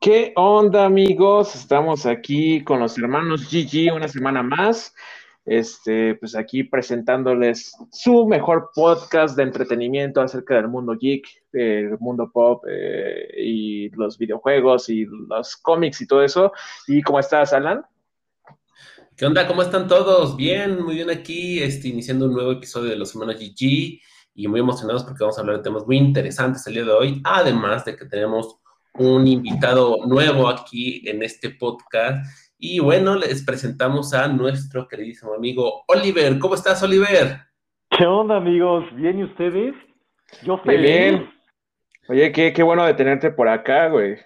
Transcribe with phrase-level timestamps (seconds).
[0.00, 1.54] ¿Qué onda, amigos?
[1.54, 4.92] Estamos aquí con los hermanos GG una semana más.
[5.44, 12.28] Este, pues aquí presentándoles su mejor podcast de entretenimiento acerca del mundo geek, el mundo
[12.32, 16.50] pop eh, y los videojuegos y los cómics y todo eso.
[16.88, 17.84] ¿Y cómo estás, Alan?
[19.16, 19.46] ¿Qué onda?
[19.46, 20.36] ¿Cómo están todos?
[20.36, 23.98] Bien, muy bien aquí, este, iniciando un nuevo episodio de los hermanos GG
[24.34, 27.22] y muy emocionados porque vamos a hablar de temas muy interesantes el día de hoy,
[27.24, 28.60] además de que tenemos
[28.92, 32.26] un invitado nuevo aquí en este podcast.
[32.58, 36.38] Y bueno, les presentamos a nuestro queridísimo amigo Oliver.
[36.38, 37.38] ¿Cómo estás, Oliver?
[37.96, 38.84] ¿Qué onda, amigos?
[38.96, 39.74] ¿Bien y ustedes?
[40.42, 40.82] Yo feliz.
[40.82, 41.30] Bien.
[42.10, 44.18] Oye, qué, qué bueno de tenerte por acá, güey.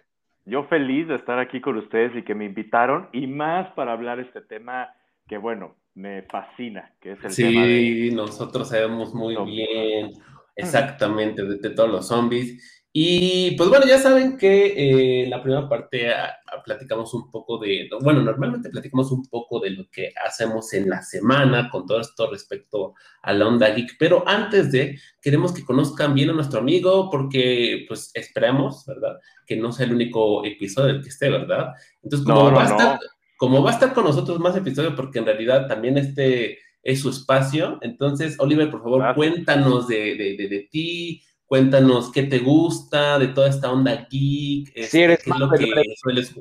[0.46, 4.20] Yo feliz de estar aquí con ustedes y que me invitaron, y más para hablar
[4.20, 4.92] este tema
[5.28, 7.78] que, bueno, me fascina, que es el tema de...
[7.78, 10.10] Sí, nosotros sabemos muy bien
[10.56, 12.79] exactamente de todos los zombies.
[12.92, 17.58] Y pues bueno, ya saben que eh, la primera parte ah, ah, platicamos un poco
[17.58, 22.00] de, bueno, normalmente platicamos un poco de lo que hacemos en la semana con todo
[22.00, 26.58] esto respecto a la onda geek, pero antes de, queremos que conozcan bien a nuestro
[26.58, 29.18] amigo porque pues esperamos, ¿verdad?
[29.46, 31.74] Que no sea el único episodio el que esté, ¿verdad?
[32.02, 32.98] Entonces, como, va, a estar,
[33.36, 37.10] como va a estar con nosotros más episodios, porque en realidad también este es su
[37.10, 43.18] espacio, entonces, Oliver, por favor, cuéntanos de, de, de, de ti Cuéntanos qué te gusta
[43.18, 44.68] de toda esta onda geek.
[44.72, 46.40] Si este, eres qué es lo que sueles...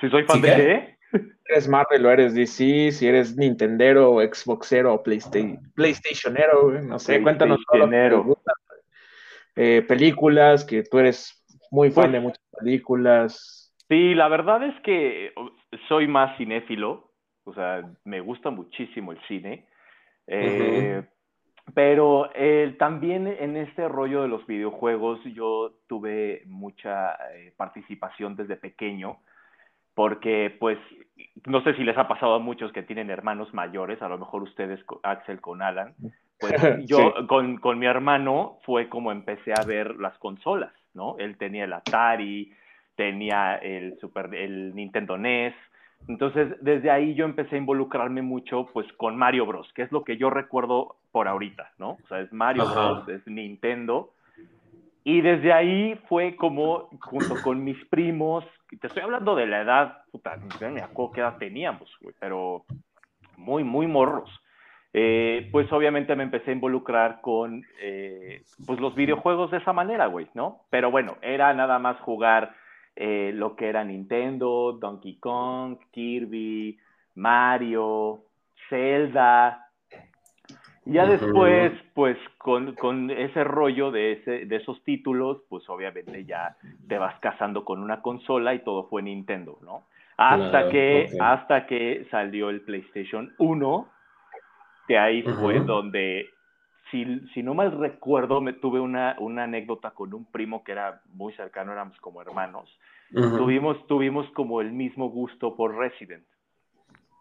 [0.00, 0.98] Si soy fan de qué?
[1.46, 7.88] eres Marvel o eres DC, si eres Nintendero Xboxero o PlayStationero, no sé, cuéntanos todo
[7.88, 8.38] lo
[9.56, 13.74] eh, películas, que tú eres muy fan pues de muchas películas.
[13.88, 15.32] Sí, la verdad es que
[15.88, 17.10] soy más cinéfilo,
[17.42, 19.66] o sea, me gusta muchísimo el cine.
[20.28, 21.02] Eh,
[21.72, 28.56] pero eh, también en este rollo de los videojuegos yo tuve mucha eh, participación desde
[28.56, 29.16] pequeño,
[29.94, 30.78] porque pues
[31.46, 34.42] no sé si les ha pasado a muchos que tienen hermanos mayores, a lo mejor
[34.42, 35.94] ustedes, Axel con Alan,
[36.38, 36.52] pues
[36.86, 41.16] yo con, con mi hermano fue como empecé a ver las consolas, ¿no?
[41.18, 42.52] Él tenía el Atari,
[42.94, 45.54] tenía el, Super, el Nintendo NES,
[46.08, 50.04] entonces, desde ahí yo empecé a involucrarme mucho, pues, con Mario Bros, que es lo
[50.04, 51.90] que yo recuerdo por ahorita, ¿no?
[51.90, 54.10] O sea, es Mario Bros, es Nintendo.
[55.04, 58.44] Y desde ahí fue como, junto con mis primos,
[58.80, 62.64] te estoy hablando de la edad, puta, no me acuerdo qué edad teníamos, güey, pero
[63.36, 64.28] muy, muy morros.
[64.92, 70.06] Eh, pues obviamente me empecé a involucrar con eh, pues los videojuegos de esa manera,
[70.06, 70.62] güey, ¿no?
[70.68, 72.56] Pero bueno, era nada más jugar
[72.96, 76.76] eh, lo que era Nintendo, Donkey Kong, Kirby,
[77.14, 78.24] Mario,
[78.68, 79.63] Zelda.
[80.86, 86.56] Ya después, pues con, con, ese rollo de, ese, de esos títulos, pues obviamente ya
[86.88, 89.84] te vas casando con una consola y todo fue Nintendo, ¿no?
[90.16, 93.88] Hasta, que, hasta que salió el PlayStation 1,
[94.86, 96.28] que ahí fue donde,
[96.90, 101.00] si, si, no mal recuerdo, me tuve una, una anécdota con un primo que era
[101.14, 102.68] muy cercano, éramos como hermanos,
[103.10, 106.24] tuvimos, tuvimos como el mismo gusto por Resident.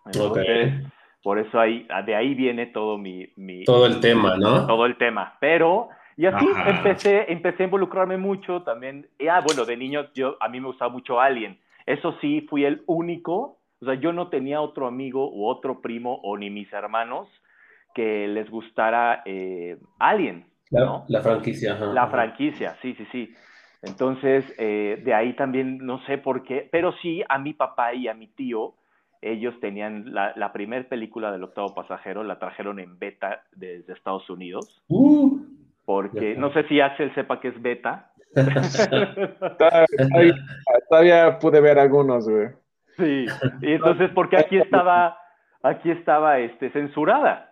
[0.05, 0.83] Entonces,
[1.23, 4.67] por eso ahí, de ahí viene todo mi, mi, Todo el tema, ¿no?
[4.67, 5.37] Todo el tema.
[5.39, 9.07] Pero, y así empecé, empecé a involucrarme mucho también.
[9.17, 11.57] Y, ah, bueno, de niño yo, a mí me gustaba mucho Alien.
[11.85, 16.19] Eso sí, fui el único, o sea, yo no tenía otro amigo u otro primo
[16.23, 17.29] o ni mis hermanos
[17.95, 20.45] que les gustara eh, Alien.
[20.71, 21.05] ¿no?
[21.07, 21.75] La, franquicia.
[21.75, 23.33] la franquicia, sí, sí, sí.
[23.81, 28.07] Entonces, eh, de ahí también no sé por qué, pero sí a mi papá y
[28.07, 28.73] a mi tío,
[29.23, 34.29] ellos tenían la, la primera película del octavo pasajero, la trajeron en beta desde Estados
[34.29, 34.83] Unidos.
[34.87, 35.39] Uh.
[35.85, 38.11] porque no sé si Axel sepa que es beta.
[40.89, 42.49] todavía, pude ver algunos, güey.
[42.97, 43.25] Sí,
[43.61, 45.17] y entonces porque aquí estaba,
[45.61, 47.51] aquí estaba este, censurada.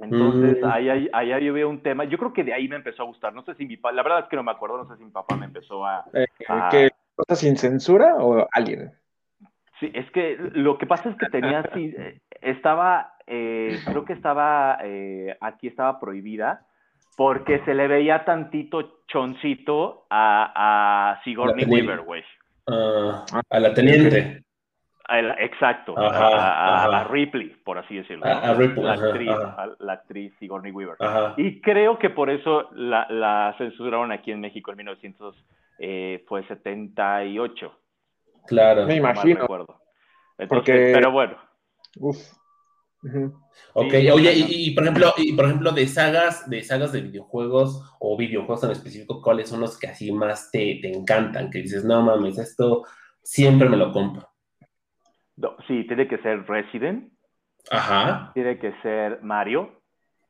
[0.00, 0.66] Entonces, mm.
[0.66, 2.04] ahí, ahí, veo un tema.
[2.04, 3.34] Yo creo que de ahí me empezó a gustar.
[3.34, 5.04] No sé si mi papá, la verdad es que no me acuerdo, no sé si
[5.04, 6.04] mi papá me empezó a.
[6.12, 6.26] Eh,
[6.70, 8.92] ¿Qué cosa sin censura o alguien?
[9.80, 14.78] Sí, es que lo que pasa es que tenía eh, estaba, eh, creo que estaba,
[15.40, 16.66] aquí estaba prohibida,
[17.16, 22.22] porque se le veía tantito choncito a, a Sigourney Weaver, güey.
[22.66, 24.42] Ah, a la teniente
[25.38, 28.26] exacto, a, Ripley, por así decirlo.
[28.26, 29.30] A, Ripley, la, actriz,
[29.78, 30.96] la actriz Sigourney Weaver.
[31.36, 37.78] Y creo que por eso la, la, censuraron aquí en México en 1978.
[38.48, 38.86] Claro.
[38.86, 39.46] Me imagino.
[40.48, 40.92] Porque...
[40.94, 41.36] Pero bueno.
[41.98, 42.16] Uf.
[43.74, 48.16] Ok, oye, y, por ejemplo, y por ejemplo, de sagas, de sagas de videojuegos o
[48.16, 51.48] videojuegos en específico, ¿cuáles son los que así más te, te encantan?
[51.50, 52.84] Que dices, no mames, esto
[53.22, 54.28] siempre me lo compro.
[55.68, 57.12] sí, tiene que ser Resident.
[57.70, 58.32] Ajá.
[58.34, 59.80] Tiene que ser Mario.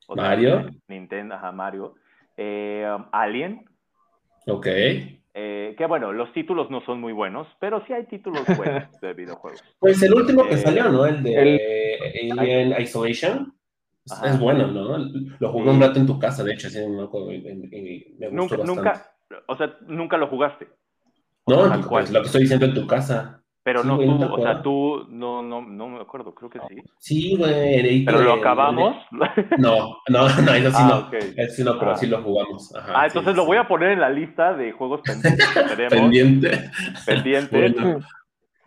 [0.09, 0.69] Mario.
[0.89, 1.95] Nintendo, ajá, Mario.
[2.37, 3.65] Eh, um, Alien.
[4.47, 4.67] Ok.
[5.35, 9.15] Eh, que bueno, los títulos no son muy buenos, pero sí hay títulos buenos de
[9.15, 9.63] videojuegos.
[9.79, 11.07] Pues el último que eh, salió, ¿no?
[11.07, 13.55] El de Alien Isolation.
[14.25, 14.99] Es bueno, ¿no?
[15.39, 19.13] Lo jugué un rato en tu casa, de hecho, así me, me gustó nunca, nunca,
[19.47, 20.67] o sea, nunca lo jugaste.
[21.47, 23.43] No, pues, lo que estoy diciendo en tu casa.
[23.69, 26.83] Pero no tú, o sea, tú, no, no, no me acuerdo, creo que sí.
[26.97, 28.03] Sí, güey.
[28.03, 28.97] ¿Pero lo acabamos?
[29.59, 31.19] No, no, no, eso sí ah, no.
[31.19, 32.75] Eso sí no, pero sí lo jugamos.
[32.75, 35.93] ah, entonces lo voy a poner en la lista de juegos pendientes que tenemos.
[35.93, 36.71] Pendiente.
[37.05, 37.99] Pendiente.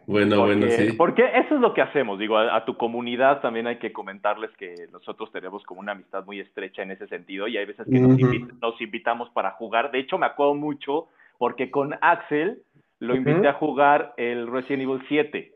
[0.06, 0.92] Bueno, bueno, sí.
[0.92, 2.19] Porque eso es lo que hacemos.
[2.19, 6.39] Digo, a, tu comunidad también hay que comentarles que nosotros tenemos como una amistad muy
[6.39, 8.19] estrecha en ese sentido y hay veces que nos,
[8.62, 9.89] nos invitamos para jugar.
[9.89, 11.07] De hecho, me acuerdo mucho
[11.39, 12.62] porque con Axel
[13.01, 15.51] lo invité a jugar el Resident Evil 7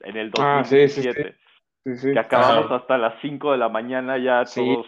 [0.00, 1.22] en el 2017.
[1.22, 4.86] Ah, sí, que acabamos hasta las 5 de la mañana ya todos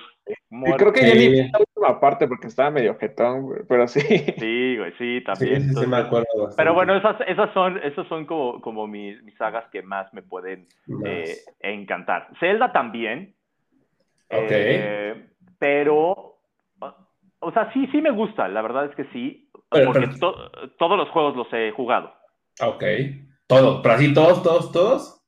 [0.51, 0.81] muertos.
[0.81, 4.01] creo que ya ni la última parte porque estaba medio jetón, pero sí.
[4.01, 5.73] Sí, güey, sí, también.
[5.73, 6.27] Sí, me acuerdo
[6.57, 10.23] Pero bueno, esas, esas son, esas son como, como mis, mis sagas que más me
[10.23, 10.67] pueden
[11.05, 12.31] eh, encantar.
[12.41, 13.33] Zelda también.
[14.29, 14.51] Ok.
[14.51, 15.29] Eh,
[15.61, 16.39] pero,
[17.39, 20.09] o sea, sí, sí me gusta, la verdad es que sí porque
[20.79, 22.13] todos los juegos los he jugado.
[22.61, 22.85] Ok.
[23.47, 23.81] ¿Todos?
[23.83, 25.19] ¿Pero así todos, todos, todos?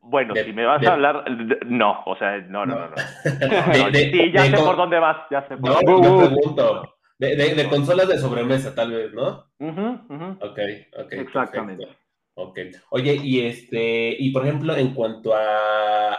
[0.00, 1.24] Bueno, si me vas a hablar,
[1.66, 2.88] no, o sea, no, no, no.
[2.88, 2.94] no.
[3.92, 6.28] sí, ya sé por dónde vas, ya sé por no, dónde vas.
[6.28, 6.94] pregunto.
[7.18, 9.46] De, consolas de sobremesa, tal vez, ¿no?
[9.60, 10.58] Uh Ok,
[10.98, 11.12] ok.
[11.12, 11.88] Exactamente.
[12.34, 12.58] Ok.
[12.90, 16.18] Oye, y este, y por ejemplo, en cuanto a,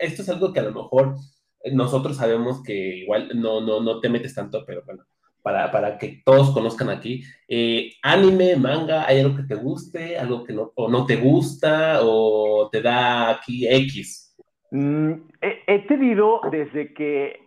[0.00, 1.16] esto es algo que a lo mejor
[1.72, 5.04] nosotros sabemos que igual no, no, no te metes tanto, pero bueno,
[5.70, 7.22] para, que todos conozcan aquí.
[7.48, 12.00] Eh, anime, manga, ¿hay algo que te guste, algo que no, o no te gusta,
[12.02, 14.36] o te da aquí X?
[14.70, 17.40] Mm, he, tenido desde que,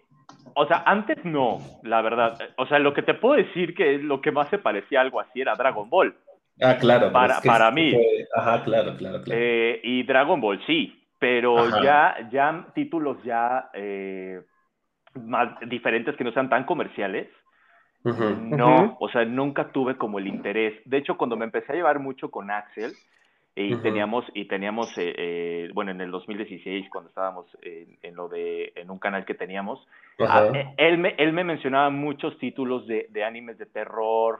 [0.56, 2.38] o sea, antes no, la verdad.
[2.57, 5.19] O sea, lo que te puedo decir que lo que más se parecía a algo
[5.19, 6.15] así era Dragon Ball.
[6.62, 7.12] Ah, claro.
[7.12, 7.94] Para, para mí.
[8.36, 9.39] Ajá, claro, claro, claro.
[9.42, 14.42] Eh, y Dragon Ball sí, pero ya, ya títulos ya eh,
[15.15, 17.27] más diferentes que no sean tan comerciales.
[18.03, 20.74] No, o sea, nunca tuve como el interés.
[20.86, 22.94] De hecho, cuando me empecé a llevar mucho con Axel,
[23.53, 28.71] y teníamos, y teníamos eh, eh, bueno, en el 2016, cuando estábamos en, lo de,
[28.75, 29.86] en un canal que teníamos,
[30.19, 34.39] eh, él, me, él me mencionaba muchos títulos de, de animes de terror,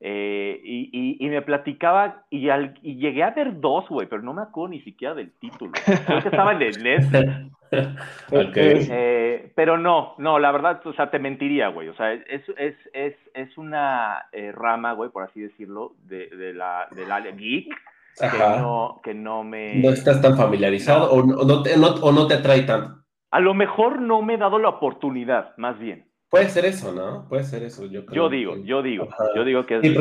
[0.00, 4.34] eh, y, y, me platicaba, y, al, y llegué a ver dos, güey, pero no
[4.34, 5.72] me acuerdo ni siquiera del título.
[6.06, 7.55] Creo que estaba en el Netflix.
[8.32, 11.88] Eh, pero no, no, la verdad, o sea, te mentiría, güey.
[11.88, 16.54] O sea, es, es, es, es una eh, rama, güey, por así decirlo, de, de
[16.54, 17.74] la, del área geek.
[18.18, 19.74] Que no, que no me...
[19.74, 23.04] No estás tan familiarizado O, no te, no, o no te atrae tanto.
[23.30, 26.10] A lo mejor no me he dado la oportunidad, más bien.
[26.30, 27.28] Puede ser eso, ¿no?
[27.28, 28.24] Puede ser eso, yo creo.
[28.24, 29.98] Yo digo, yo digo, yo digo que es...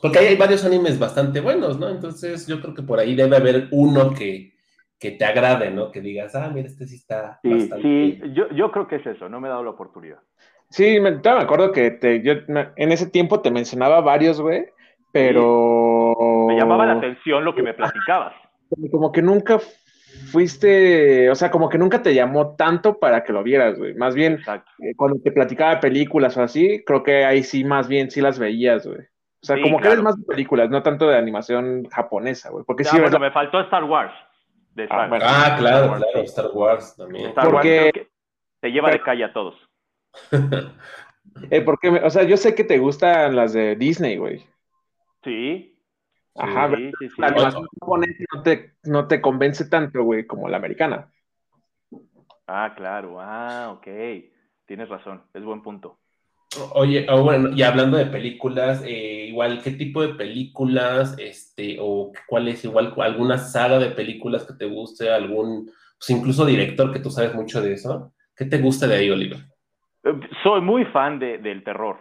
[0.00, 1.88] porque, hay varios animes bastante buenos, ¿no?
[1.88, 4.51] Entonces yo creo que por ahí debe haber uno que,
[5.02, 5.90] que te agrade, ¿no?
[5.90, 7.82] Que digas, ah, mira, este sí está sí, bastante...
[7.82, 10.18] Sí, yo, yo creo que es eso, no me he dado la oportunidad.
[10.70, 12.34] Sí, me, me acuerdo que te, yo
[12.76, 14.66] en ese tiempo te mencionaba varios, güey,
[15.10, 16.14] pero...
[16.46, 18.32] Me llamaba la atención lo que me platicabas.
[18.92, 19.58] Como que nunca
[20.30, 23.94] fuiste, o sea, como que nunca te llamó tanto para que lo vieras, güey.
[23.94, 24.38] Más bien,
[24.78, 28.20] eh, cuando te platicaba de películas o así, creo que ahí sí, más bien, sí
[28.20, 29.00] las veías, güey.
[29.00, 32.64] O sea, como que eres más de películas, no tanto de animación japonesa, güey.
[32.64, 34.12] Porque sí, bueno, me faltó Star Wars.
[34.90, 37.30] Ah, ah, claro, claro, Star Wars también.
[37.30, 37.92] Star porque...
[37.94, 38.08] Wars
[38.60, 39.56] te lleva de calle a todos.
[41.50, 44.46] eh, porque, o sea, yo sé que te gustan las de Disney, güey.
[45.24, 45.72] Sí,
[46.34, 46.68] Ajá,
[47.18, 51.10] la animación japonesa no te, no te convence tanto, güey, como la americana.
[52.46, 53.86] Ah, claro, ah, ok.
[54.64, 55.98] Tienes razón, es buen punto.
[56.74, 62.12] Oye, oh, bueno, y hablando de películas, eh, igual, ¿qué tipo de películas, este, o
[62.26, 65.66] cuál es igual, alguna saga de películas que te guste, algún,
[65.98, 68.12] pues incluso director que tú sabes mucho de eso?
[68.36, 69.38] ¿Qué te gusta de ahí, Oliver?
[70.04, 72.00] Eh, soy muy fan de, del terror.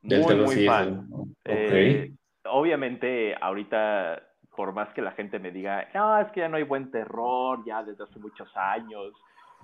[0.00, 1.08] Del muy, terror, muy fan.
[1.44, 2.12] Eh,
[2.44, 4.22] obviamente ahorita,
[4.56, 7.62] por más que la gente me diga, no, es que ya no hay buen terror,
[7.66, 9.12] ya desde hace muchos años,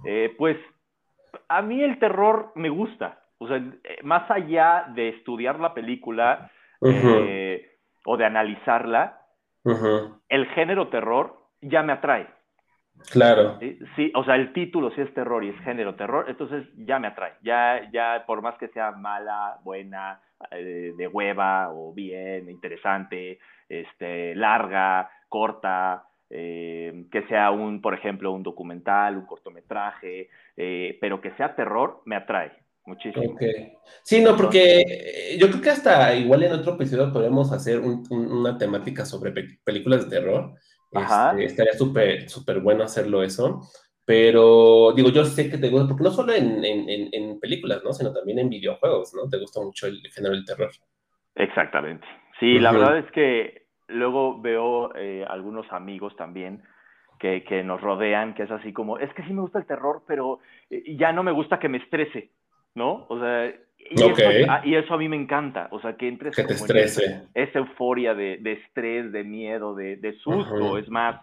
[0.04, 0.56] eh, pues
[1.48, 3.20] a mí el terror me gusta.
[3.40, 6.50] O sea, eh, más allá de estudiar la película
[6.82, 9.22] eh, o de analizarla,
[10.28, 12.28] el género terror ya me atrae.
[13.10, 13.58] Claro.
[13.96, 17.08] Sí, o sea, el título sí es terror y es género terror, entonces ya me
[17.08, 17.32] atrae.
[17.42, 20.20] Ya, ya, por más que sea mala, buena,
[20.50, 28.32] eh, de hueva o bien, interesante, este, larga, corta, eh, que sea un, por ejemplo,
[28.32, 30.28] un documental, un cortometraje,
[30.58, 32.59] eh, pero que sea terror, me atrae
[32.90, 33.36] muchísimo.
[34.02, 39.04] Sí, no, porque yo creo que hasta igual en otro episodio podemos hacer una temática
[39.04, 39.32] sobre
[39.64, 40.54] películas de terror.
[40.92, 43.60] Este, estaría súper, súper bueno hacerlo eso.
[44.04, 47.92] Pero digo, yo sé que te gusta, porque no solo en, en, en, películas, ¿no?
[47.92, 49.28] Sino también en videojuegos, ¿no?
[49.28, 50.70] Te gusta mucho el género del terror.
[51.36, 52.04] Exactamente.
[52.40, 56.62] Sí, la verdad es que luego veo eh, algunos amigos también
[57.20, 60.02] que, que, nos rodean, que es así como, es que sí me gusta el terror,
[60.08, 62.30] pero eh, ya no me gusta que me estrese,
[62.74, 63.06] ¿no?
[63.08, 64.30] O sea, y, eso,
[64.64, 67.28] y, eso, a mí me encanta, o sea, que entres que te estrese.
[67.34, 71.20] esa euforia de, de, estrés, de miedo, de, de susto, es más.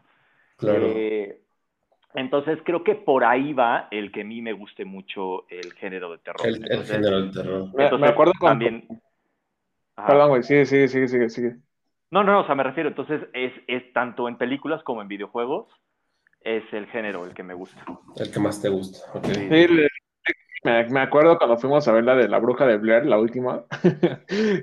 [0.57, 0.87] Claro.
[0.87, 1.41] Eh,
[2.13, 6.11] entonces creo que por ahí va el que a mí me guste mucho el género
[6.11, 6.47] de terror.
[6.47, 7.99] El, género de terror.
[7.99, 8.87] me, acuerdo también.
[9.95, 11.55] Perdón, güey, sigue, sigue, sigue, sigue, sigue.
[12.09, 15.67] No, no, o sea, me refiero, entonces es, es tanto en películas como en videojuegos,
[16.41, 17.83] es el género el que me gusta.
[18.15, 18.99] El que más te gusta.
[19.23, 19.77] Sí,
[20.63, 23.63] me, acuerdo cuando fuimos a ver la de la bruja de Blair, la última.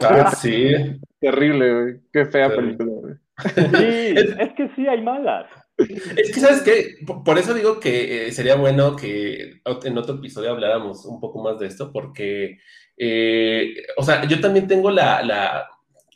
[0.01, 0.73] Ah, sí.
[1.21, 2.01] Terrible, güey.
[2.13, 3.15] Qué fea película, güey.
[3.45, 5.47] Sí, es que sí hay malas.
[5.77, 6.95] Es que, ¿sabes qué?
[7.25, 11.59] Por eso digo que eh, sería bueno que en otro episodio habláramos un poco más
[11.59, 12.59] de esto, porque,
[12.97, 15.69] eh, o sea, yo también tengo la, la,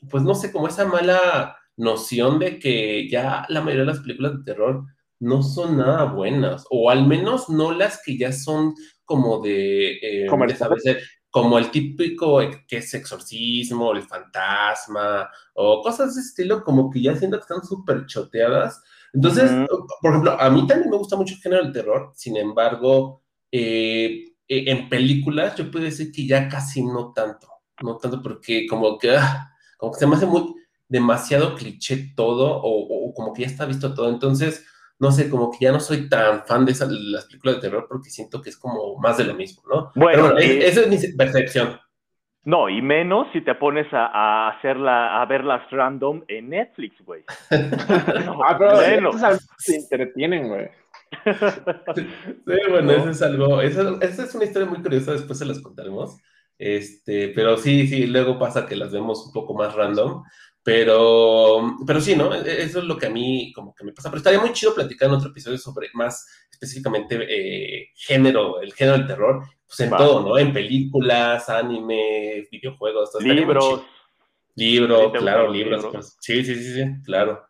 [0.09, 4.39] pues no sé, como esa mala noción de que ya la mayoría de las películas
[4.39, 4.85] de terror
[5.21, 8.75] no son nada buenas, o al menos no las que ya son
[9.09, 10.27] como de, eh,
[11.31, 17.00] como el típico que es exorcismo, el fantasma, o cosas de ese estilo, como que
[17.00, 18.83] ya siento que están súper choteadas.
[19.15, 19.50] Entonces,
[20.03, 24.25] por ejemplo, a mí también me gusta mucho el género del terror, sin embargo, eh,
[24.47, 27.49] eh, en películas yo puedo decir que ya casi no tanto,
[27.83, 30.55] no tanto porque como que, ah, como que se me hace muy
[30.87, 34.67] demasiado cliché todo o, como que ya está visto todo, entonces,
[34.99, 37.87] no sé, como que ya no soy tan fan de esas, las películas de terror
[37.88, 39.93] porque siento que es como más de lo mismo, ¿no?
[39.95, 41.78] Bueno, esa es mi percepción.
[42.45, 47.23] No, y menos si te pones a, hacerla, a verlas random en Netflix, güey.
[47.50, 49.17] ah, pero menos.
[49.59, 50.69] se entretienen, güey.
[51.95, 52.07] sí,
[52.71, 56.17] bueno, eso es algo, esa, es una historia muy curiosa, después se las contaremos.
[56.59, 60.25] Este, pero sí, sí, luego pasa que las vemos un poco más random.
[60.69, 62.35] Pero, pero sí, ¿no?
[62.35, 64.11] E-, eso es lo que a mí como que me pasa.
[64.11, 68.99] Pero estaría muy chido platicar en otro episodio sobre más específicamente eh, género, el género
[68.99, 70.37] del terror, pues en todo, ¿no?
[70.37, 73.11] En películas, anime, videojuegos.
[73.21, 73.83] Libros.
[74.57, 75.87] Libros, claro, libros.
[75.91, 77.47] Pues, sí, sí, sí, sí, claro.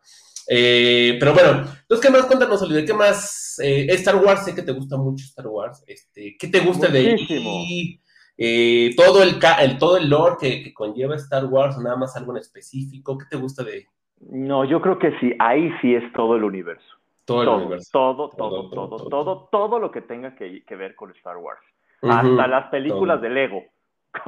[0.46, 2.26] Eh, pero bueno, entonces, ¿qué más?
[2.26, 3.58] Cuéntanos, Oliver, ¿qué más?
[3.58, 5.82] Eh, Star Wars, sé que te gusta mucho Star Wars.
[5.86, 8.00] Este, ¿Qué te gusta de ahí?
[8.40, 12.38] Eh, todo el, el, todo el lore que, conlleva Star Wars, nada más algo en
[12.38, 13.88] específico, ¿qué te gusta de?
[14.30, 16.86] No, yo creo que sí, ahí sí es todo el universo.
[17.24, 17.90] Todo, el universo.
[17.92, 21.60] Todo todo todo, todo todo, lo que tenga que, ver con Star Wars.
[22.00, 23.64] Hasta las películas de Lego.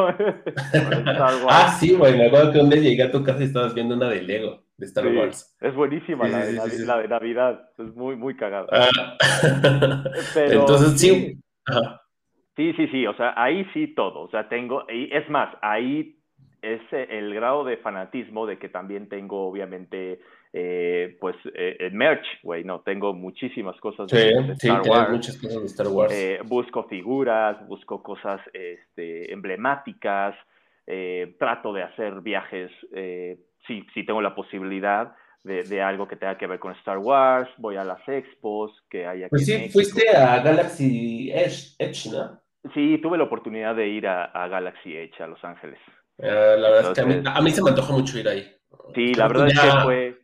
[1.48, 3.94] ah, sí, güey, me acuerdo que un día llegué a tu casa y estabas viendo
[3.94, 5.56] una de Lego, de Star Wars.
[5.60, 6.52] Es buenísima la, de,
[6.84, 8.66] la, de Navidad, es muy, muy cagada.
[8.72, 10.04] Ah.
[10.34, 11.38] Entonces, sí.
[12.60, 16.18] Sí, sí, sí, o sea, ahí sí todo, o sea, tengo, y es más, ahí
[16.60, 20.20] es el grado de fanatismo de que también tengo, obviamente,
[20.52, 25.10] eh, pues, eh, merch, güey, no, tengo muchísimas cosas de, Star Wars.
[25.10, 26.12] muchas cosas de Star Wars.
[26.12, 30.36] Eh, busco figuras, busco cosas este, emblemáticas,
[30.86, 32.70] eh, trato de hacer viajes,
[33.66, 35.14] si, si tengo la posibilidad,
[35.44, 39.06] de, de, algo que tenga que ver con Star Wars, voy a las expos que
[39.06, 39.30] hay aquí.
[39.30, 42.39] Pues sí, fuiste a Galaxy Edge, ¿no?
[42.74, 45.78] Sí, tuve la oportunidad de ir a, a Galaxy Edge, a Los Ángeles.
[46.18, 48.46] la verdad es que a mí, a mí, se me antoja mucho ir ahí.
[48.94, 50.20] Sí, la verdad es que fue...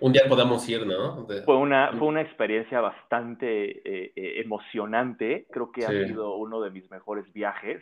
[0.00, 1.26] Un día podamos ir, ¿no?
[1.44, 5.46] Fue, una, fue una experiencia bastante eh, eh, emocionante.
[5.50, 7.80] Creo que ha sido uno de mis mejores viajes.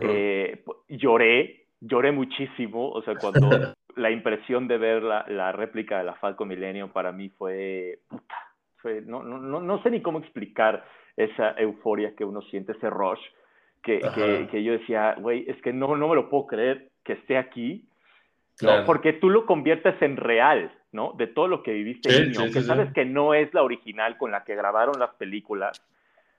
[0.00, 2.90] Eh, lloré, lloré muchísimo.
[2.90, 3.48] O sea, cuando
[3.96, 8.34] la impresión de ver la, la, réplica de la Falcon Millennium para mí fue, puta,
[8.78, 10.84] fue no, no, no, sé ni cómo explicar
[11.16, 13.20] esa euforia que uno siente, ese rush,
[13.82, 17.12] que, que, que yo decía, güey, es que no, no me lo puedo creer que
[17.14, 17.84] esté aquí,
[18.62, 18.84] ¿no?
[18.84, 21.12] porque tú lo conviertes en real, ¿no?
[21.12, 24.44] De todo lo que viviste niño, aunque sabes que no es la original con la
[24.44, 25.80] que grabaron las películas,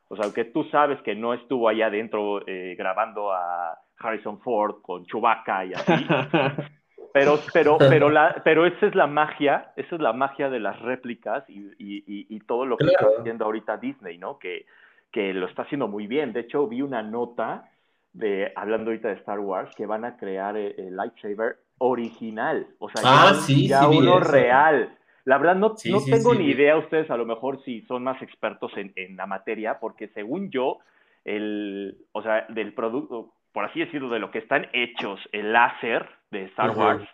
[0.07, 4.81] o sea, aunque tú sabes que no estuvo allá adentro eh, grabando a Harrison Ford
[4.81, 5.93] con Chewbacca y así,
[7.15, 10.77] Pero, pero, pero, la, pero esa es la magia, esa es la magia de las
[10.81, 14.37] réplicas y, y, y, todo lo que está haciendo ahorita Disney, ¿no?
[14.37, 14.65] Que,
[15.13, 16.33] que lo está haciendo muy bien.
[16.33, 17.71] De hecho, vi una nota
[18.11, 22.67] de, hablando ahorita de Star Wars, que van a crear el, lightsaber original.
[22.79, 24.97] O sea, ah, ya, sí, ya uno real.
[25.23, 28.73] La verdad, no, no tengo ni idea ustedes, a lo mejor si son más expertos
[28.75, 30.79] en, en, la materia, porque según yo,
[31.23, 36.05] el, o sea, del producto, por así decirlo, de lo que están hechos, el láser
[36.29, 37.07] de Star Wars,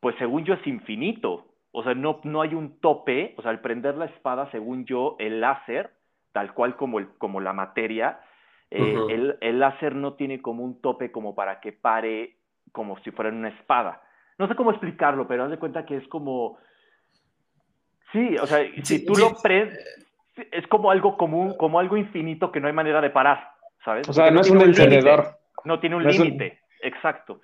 [0.00, 1.46] pues según yo es infinito.
[1.70, 5.14] O sea, no, no hay un tope, o sea, al prender la espada, según yo,
[5.20, 5.92] el láser,
[6.32, 8.18] tal cual como, el, como la materia,
[8.68, 12.34] eh, el, el, láser no tiene como un tope como para que pare
[12.72, 14.02] como si fuera una espada.
[14.38, 16.58] No sé cómo explicarlo, pero haz de cuenta que es como...
[18.10, 19.78] Sí, o sea, si tú lo prendes,
[20.50, 23.52] es como algo común, como algo infinito que no hay manera de parar,
[23.84, 24.08] ¿sabes?
[24.08, 25.35] O sea, no, es un encendedor.
[25.66, 27.40] No tiene un límite, exacto.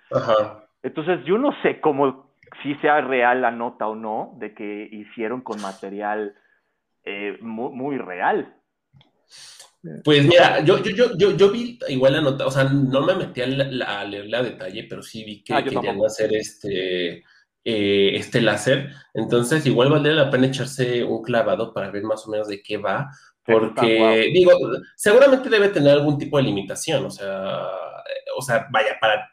[0.83, 5.41] Entonces, yo no sé cómo, si sea real la nota o no, de que hicieron
[5.41, 6.35] con material
[7.05, 8.55] eh, muy, muy real.
[10.05, 13.41] Pues mira, yo, yo, yo, yo, vi igual la nota, o sea, no me metí
[13.43, 17.25] a, leerla a detalle, pero sí vi que ah, querían hacer este,
[17.64, 18.91] eh, este láser.
[19.12, 22.76] Entonces, igual valdría la pena echarse un clavado para ver más o menos de qué
[22.76, 23.11] va,
[23.45, 24.53] porque, digo,
[24.97, 27.67] seguramente debe tener algún tipo de limitación, o sea,
[28.37, 29.31] o sea, vaya, para,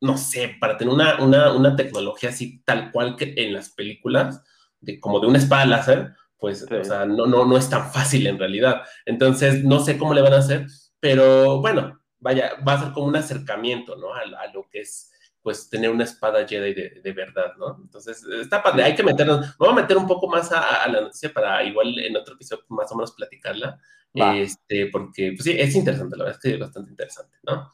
[0.00, 4.42] no sé, para tener una, una, una tecnología así tal cual que en las películas,
[4.80, 8.26] de, como de una espada láser, pues, o sea, no, no, no es tan fácil
[8.26, 8.82] en realidad.
[9.06, 10.66] Entonces, no sé cómo le van a hacer,
[10.98, 14.12] pero bueno, vaya, va a ser como un acercamiento, ¿no?
[14.12, 15.11] A, lo que es,
[15.42, 17.78] pues, tener una espada Jedi de, de verdad, ¿no?
[17.82, 21.32] Entonces, está padre, hay que meternos, vamos a meter un poco más a, la noticia
[21.32, 23.80] para igual en otro episodio más o menos platicarla,
[24.14, 27.70] este, porque, pues sí, es interesante, la verdad es que es bastante interesante, ¿no?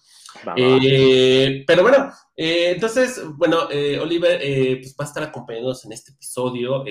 [0.56, 4.38] Eh, pero bueno, eh, entonces, bueno, eh, Oliver
[4.80, 6.84] pues va a estar acompañándonos en este episodio.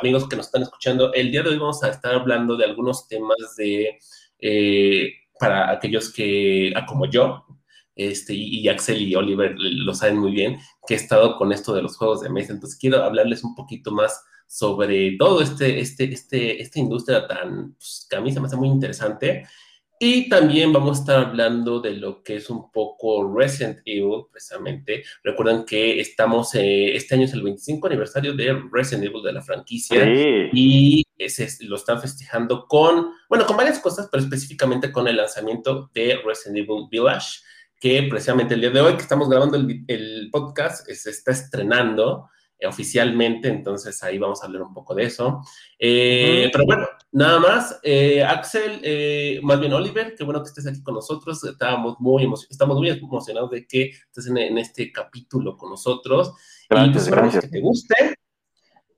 [0.00, 3.06] amigos que nos están escuchando, el día de hoy vamos a estar hablando de algunos
[3.06, 3.98] temas de,
[5.38, 7.44] para aquellos que, ah, como yo,
[7.98, 11.82] este, y Axel y Oliver lo saben muy bien, que he estado con esto de
[11.82, 12.54] los juegos de mesa.
[12.54, 18.06] Entonces quiero hablarles un poquito más sobre todo este, este, este, esta industria tan, pues,
[18.08, 19.46] que a mí se me hace muy interesante.
[20.00, 25.02] Y también vamos a estar hablando de lo que es un poco Resident Evil, precisamente.
[25.24, 29.42] Recuerden que estamos, eh, este año es el 25 aniversario de Resident Evil de la
[29.42, 30.04] franquicia
[30.52, 35.90] y ese, lo están festejando con, bueno, con varias cosas, pero específicamente con el lanzamiento
[35.92, 37.40] de Resident Evil Village,
[37.80, 42.28] que precisamente el día de hoy que estamos grabando el, el podcast se está estrenando
[42.66, 45.42] oficialmente, entonces ahí vamos a hablar un poco de eso.
[45.78, 50.66] Eh, pero bueno, nada más, eh, Axel, eh, más bien Oliver, qué bueno que estés
[50.66, 55.70] aquí con nosotros, Estábamos muy estamos muy emocionados de que estés en, este capítulo con
[55.70, 56.34] nosotros
[56.70, 58.14] y pues esperamos que te guste.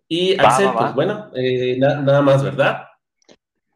[0.09, 1.31] Y Axel, pues bueno,
[1.79, 2.85] nada más, ¿verdad?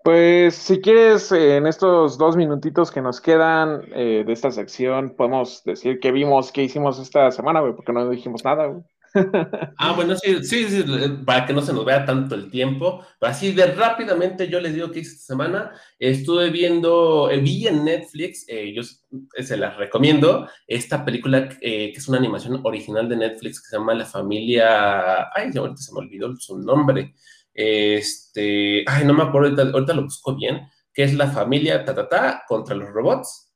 [0.05, 5.99] Pues si quieres, en estos dos minutitos que nos quedan de esta sección, podemos decir
[5.99, 8.67] qué vimos, qué hicimos esta semana, porque no dijimos nada.
[8.67, 8.85] Güey.
[9.79, 10.85] Ah, bueno, sí, sí, sí,
[11.25, 13.05] para que no se nos vea tanto el tiempo.
[13.21, 18.45] Así de rápidamente yo les digo que esta semana estuve viendo, eh, vi en Netflix,
[18.49, 23.61] eh, yo se las recomiendo, esta película eh, que es una animación original de Netflix
[23.61, 27.15] que se llama La Familia, ay, ahorita se me olvidó su nombre,
[27.55, 32.75] este, ay, no me acuerdo, ahorita, lo busco bien, que es La Familia ta, contra
[32.75, 33.53] los robots.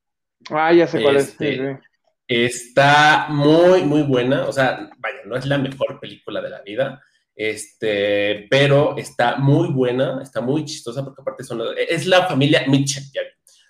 [0.50, 1.28] Ah, ya sé cuál es.
[1.28, 1.80] Este,
[2.28, 4.46] Está muy, muy buena.
[4.46, 7.02] O sea, vaya, no es la mejor película de la vida,
[7.34, 13.04] este, pero está muy buena, está muy chistosa porque aparte son, es la familia Mitchell,
[13.14, 13.22] ya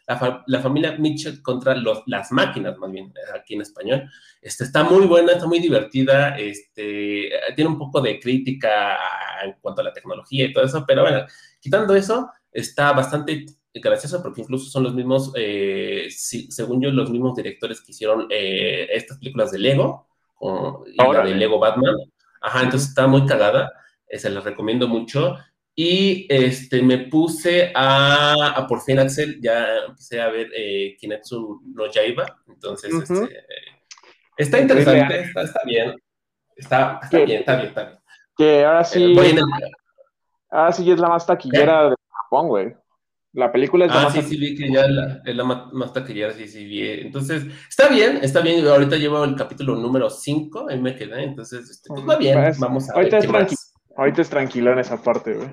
[0.09, 4.11] la, la, familia Mitchell contra los, las máquinas, más bien, aquí en español.
[4.41, 8.97] Este, está muy buena, está muy divertida, este, tiene un poco de crítica
[9.45, 11.27] en cuanto a la tecnología y todo eso, pero bueno,
[11.61, 17.37] quitando eso, está bastante gracioso porque incluso son los mismos, eh, según yo, los mismos
[17.37, 20.09] directores que hicieron eh, estas películas de Lego,
[20.41, 21.95] y la de Lego Batman.
[22.41, 23.73] Ajá, entonces está muy cagada,
[24.07, 25.37] eh, se las recomiendo mucho.
[25.81, 30.51] Y este, me puse a, por fin, Axel, ya empecé a ver
[30.99, 33.45] Kinetsu no Yaiba, entonces este,
[34.37, 35.95] está interesante, está, bien,
[36.57, 37.99] está, está bien, está bien, está bien.
[38.37, 39.17] Que ahora sí,
[40.51, 42.75] ahora sí es la más taquillera de Japón, güey.
[43.35, 44.85] La película es la ah, sí, sí, vi que ya
[45.25, 46.91] es la más, taquillera, sí, sí, vi.
[47.03, 48.67] Entonces, está bien, está bien.
[48.67, 51.23] Ahorita llevo el capítulo número 5, ahí me quedé.
[51.23, 53.43] Entonces, este, pues va bien, pues, vamos a ahorita ver.
[53.43, 55.49] Es ahorita es tranquilo en esa parte, güey.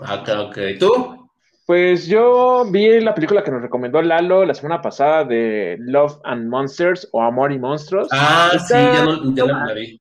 [0.00, 0.58] Ah, ok, ok.
[0.78, 1.30] ¿Tú?
[1.66, 6.48] Pues yo vi la película que nos recomendó Lalo la semana pasada de Love and
[6.48, 8.08] Monsters o Amor y Monstruos.
[8.10, 10.00] Ah, sí, ya no, ya la vi.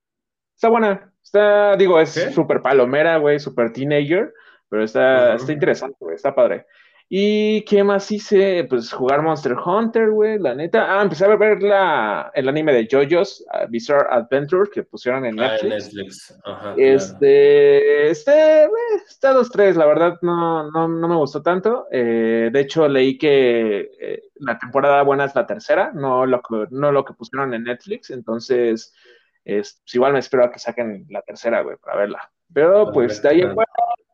[0.56, 1.13] Está buena.
[1.21, 4.34] Está, digo, es súper palomera, güey, súper teenager,
[4.69, 6.65] pero está, está interesante, güey, está padre.
[7.10, 8.65] ¿Y qué más hice?
[8.65, 11.00] Pues jugar Monster Hunter, güey, la neta.
[11.00, 15.38] Ah, empecé a ver la, el anime de JoJo's uh, Bizarre Adventure que pusieron en
[15.38, 15.62] Netflix.
[15.62, 16.39] Ah, en Netflix.
[16.43, 18.65] Ajá, este, este,
[19.08, 21.88] está dos, tres, la verdad no, no, no me gustó tanto.
[21.91, 26.67] Eh, de hecho, leí que eh, la temporada buena es la tercera, no lo que,
[26.72, 28.10] no lo que pusieron en Netflix.
[28.10, 28.93] Entonces,
[29.46, 32.32] es, pues igual me espero a que saquen la tercera, güey, para verla.
[32.54, 33.56] Pero pues de ahí en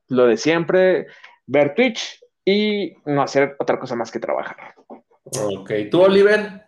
[0.10, 1.08] lo de siempre,
[1.48, 4.58] ver Twitch, y no hacer otra cosa más que trabajar.
[5.58, 6.64] Ok, ¿tú, Oliver?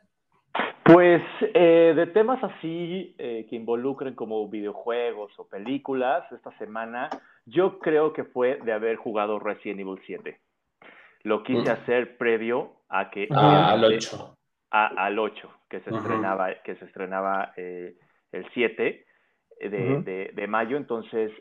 [0.83, 7.09] Pues eh, de temas así eh, que involucren como videojuegos o películas, esta semana
[7.45, 10.39] yo creo que fue de haber jugado Resident Evil 7.
[11.23, 11.73] Lo quise mm.
[11.73, 13.27] hacer previo a que...
[13.31, 14.37] Ah, al 8.
[14.69, 17.95] al 8, que se estrenaba, que se estrenaba eh,
[18.31, 19.05] el 7
[19.61, 20.77] de, de, de, mayo.
[20.77, 21.31] Entonces,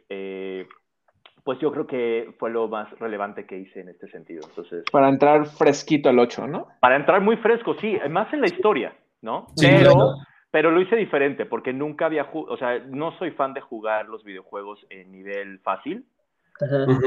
[1.45, 4.41] pues yo creo que fue lo más relevante que hice en este sentido.
[4.49, 6.69] Entonces, para entrar fresquito al 8, ¿no?
[6.81, 9.49] Para entrar muy fresco, sí, más en la historia, ¿no?
[9.61, 10.15] pero,
[10.51, 14.09] pero lo hice diferente porque nunca había jugado, o sea, no soy fan de jugar
[14.09, 16.07] los videojuegos en nivel fácil,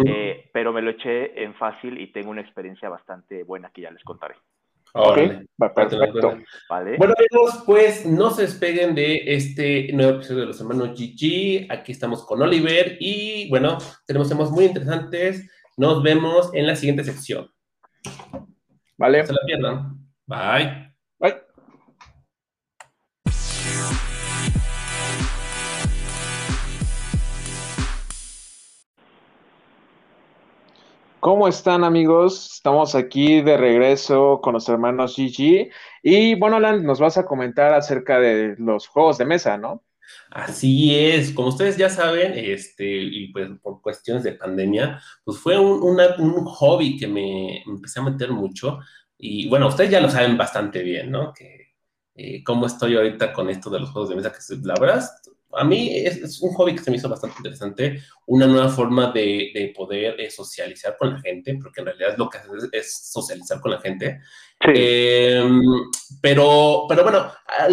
[0.05, 3.91] eh, pero me lo eché en fácil y tengo una experiencia bastante buena que ya
[3.91, 4.35] les contaré.
[4.93, 5.17] Ok,
[5.57, 6.37] perfecto.
[6.69, 11.71] Bueno, amigos, pues no se despeguen de este nuevo episodio de los hermanos GG.
[11.71, 15.49] Aquí estamos con Oliver y bueno, tenemos temas muy interesantes.
[15.77, 17.49] Nos vemos en la siguiente sección.
[18.97, 19.25] Vale.
[19.25, 19.97] se la pierdan.
[20.25, 20.86] Bye.
[31.27, 32.53] ¿Cómo están amigos?
[32.53, 35.69] Estamos aquí de regreso con los hermanos GG.
[36.01, 39.83] Y bueno, Alan, nos vas a comentar acerca de los juegos de mesa, ¿no?
[40.31, 45.59] Así es, como ustedes ya saben, este, y pues por cuestiones de pandemia, pues fue
[45.59, 45.97] un,
[46.45, 48.79] hobby que me, empecé a meter mucho.
[49.17, 51.33] Y bueno, ustedes ya lo saben bastante bien, ¿no?
[51.33, 51.73] Que
[52.15, 55.03] eh, cómo estoy ahorita con esto de los juegos de mesa, que la verdad
[55.53, 59.73] a mí es, un hobby que se me hizo bastante interesante, una nueva forma de,
[59.75, 63.71] poder eh, socializar con la gente, porque en realidad lo que hace es, socializar con
[63.71, 64.19] la gente.
[64.59, 65.61] Em,
[66.21, 67.31] pero, pero bueno,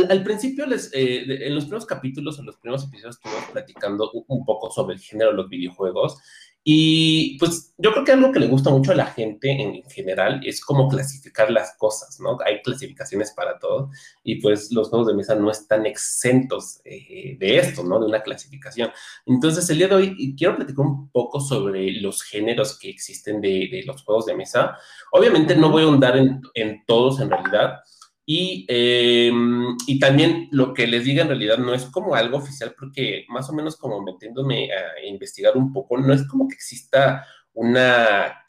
[0.09, 4.45] al, principio, les, eh, en los primeros capítulos, en los primeros episodios, estuvimos platicando un,
[4.45, 6.19] poco sobre el género de los videojuegos
[6.67, 10.41] y pues yo creo que algo que le gusta mucho a la gente en general
[10.47, 12.39] es cómo clasificar las cosas, ¿no?
[12.47, 13.91] Hay clasificaciones para todo
[14.23, 18.01] y pues los juegos de mesa no están exentos eh, de esto, ¿no?
[18.01, 18.91] De una clasificación.
[19.27, 23.83] Entonces el día de hoy quiero platicar un poco sobre los géneros que existen de,
[23.85, 24.79] los juegos de mesa.
[25.13, 27.81] Obviamente no voy a ahondar en, en todos en realidad,
[28.27, 32.75] y, em, y, también lo que les diga en realidad no es como algo oficial,
[32.79, 37.27] porque más o menos como metiéndome a investigar un poco, no es como que exista
[37.53, 38.45] una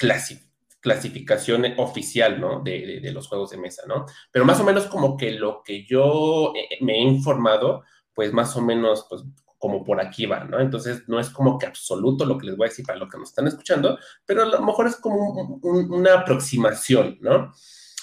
[0.79, 2.61] clasificación oficial, ¿no?
[2.61, 4.05] De, de, los juegos de mesa, ¿no?
[4.31, 7.83] Pero más o menos como que lo que yo eh, me he informado,
[8.13, 9.23] pues más o menos, pues
[9.57, 10.59] como por aquí va, ¿no?
[10.59, 13.17] Entonces no es como que absoluto lo que les voy a decir para lo que
[13.17, 17.51] nos están escuchando, pero a lo mejor es como una aproximación, ¿no?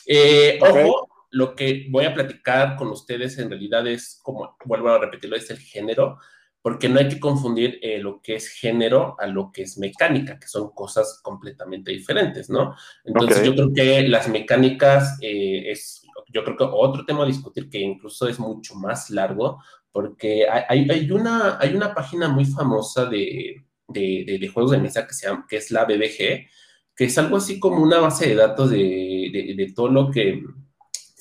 [0.06, 4.98] Eh, Ojo, lo que voy a platicar con ustedes en realidad es, como vuelvo a
[4.98, 6.18] repetirlo, es el género,
[6.60, 10.38] porque no hay que confundir eh, lo que es género a lo que es mecánica,
[10.38, 12.76] que son cosas completamente diferentes, ¿no?
[13.04, 17.70] Entonces yo creo que las mecánicas eh, es, yo creo que otro tema a discutir
[17.70, 19.58] que incluso es mucho más largo,
[19.90, 25.06] porque hay, hay una, hay una página muy famosa de, de, de, juegos de mesa
[25.06, 26.46] que, se llama, que es la BBG,
[26.94, 30.42] que es algo así como una base de datos de, de todo lo que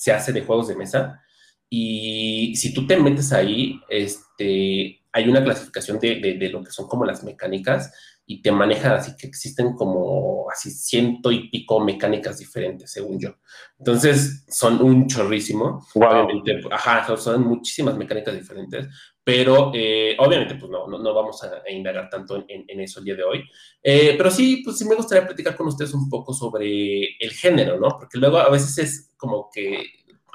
[0.01, 1.21] se hace de juegos de mesa.
[1.69, 6.87] Y si tú te metes ahí, este, hay una clasificación de, de, lo que son
[6.87, 7.93] como las mecánicas
[8.25, 13.35] y te maneja así que existen como así ciento y pico mecánicas diferentes, según yo.
[13.77, 15.85] Entonces, son un chorrísimo.
[15.93, 18.87] Obviamente, ajá, son muchísimas mecánicas diferentes,
[19.23, 23.15] pero eh, obviamente, pues no, no, vamos a, indagar tanto en, en, eso el día
[23.15, 23.43] de hoy.
[23.83, 27.79] Eh, pero sí, pues sí me gustaría platicar con ustedes un poco sobre el género,
[27.79, 27.89] ¿no?
[27.99, 29.83] Porque luego a veces es como que,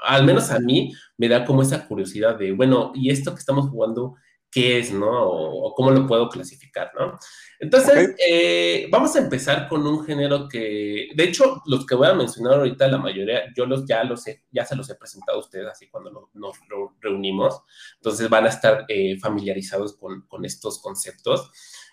[0.03, 3.69] al menos a mí, me da como esa curiosidad de, bueno, ¿y esto que estamos
[3.69, 4.15] jugando?
[4.51, 5.09] Qué es, ¿no?
[5.09, 7.17] O, cómo lo puedo clasificar, ¿no?
[7.59, 12.13] Entonces, eh, vamos a empezar con un género que, de hecho, los que voy a
[12.13, 15.41] mencionar ahorita, la mayoría, yo los ya los he, ya se los he presentado a
[15.41, 16.57] ustedes así cuando nos
[17.01, 17.61] reunimos,
[17.95, 21.51] entonces van a estar eh, familiarizados con, con, estos conceptos.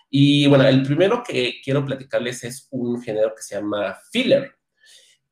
[0.08, 4.54] Y bueno, el primero que quiero platicarles es un género que se llama filler,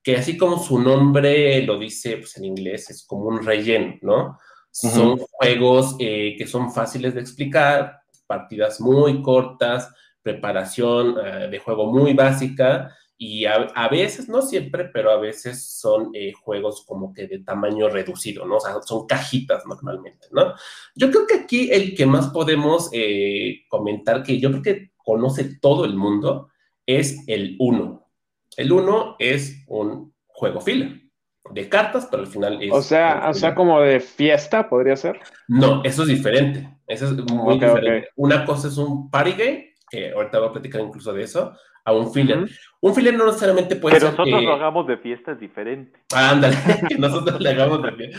[0.02, 4.38] que así como su nombre lo dice pues, en inglés, es como un relleno, ¿no?
[4.72, 11.92] Son juegos eh, que son fáciles de explicar, partidas muy cortas, preparación eh, de juego
[11.92, 17.28] muy básica y a, veces, no siempre, pero a veces son eh, juegos como que
[17.28, 18.56] de tamaño reducido, ¿no?
[18.56, 20.54] O sea, son cajitas normalmente, ¿no?
[20.96, 22.90] Yo creo que aquí el que más podemos
[23.68, 26.48] comentar, que yo creo que conoce todo el mundo,
[26.84, 28.08] es el 1.
[28.56, 31.01] El 1 es un juego fila
[31.52, 32.72] de cartas, pero al final es...
[32.72, 35.20] O sea, o sea, como de fiesta, ¿podría ser?
[35.48, 36.68] No, eso es diferente.
[36.86, 38.08] Eso es muy diferente.
[38.16, 41.92] Una cosa es un party game, que ahorita voy a platicar incluso de eso, a
[41.92, 42.48] un filler.
[42.80, 44.10] Un filler no necesariamente puede ser...
[44.10, 46.00] Pero nosotros lo hagamos de fiesta es diferente.
[46.14, 46.56] Ándale,
[46.88, 48.18] que nosotros le hagamos de fiesta.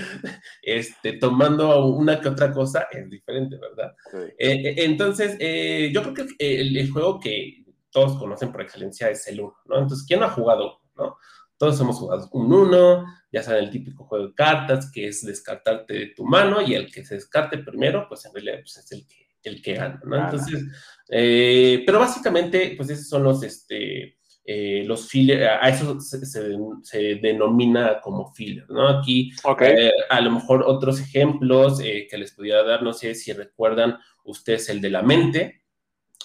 [0.62, 3.96] Este, tomando una que otra cosa es diferente, ¿verdad?
[4.38, 9.10] Eh, eh, entonces, eh, yo creo que el, el, juego que todos conocen por excelencia
[9.10, 9.80] es el 1, ¿no?
[9.80, 11.18] Entonces, ¿quién no ha jugado, no?
[11.58, 15.94] Todos hemos jugado un 1, ya saben el típico juego de cartas, que es descartarte
[15.94, 19.08] de tu mano y el que se descarte primero, pues en realidad pues, es el
[19.08, 20.24] que, el que gana, ¿no?
[20.24, 20.64] Entonces,
[21.10, 28.02] eh, pero básicamente, pues esos son los, este, eh, los filler, a eso se, denomina
[28.02, 28.88] como filler, ¿no?
[28.88, 33.98] Aquí, eh, a lo mejor otros ejemplos que les pudiera dar, no sé si recuerdan
[34.26, 35.64] ustedes el de la mente,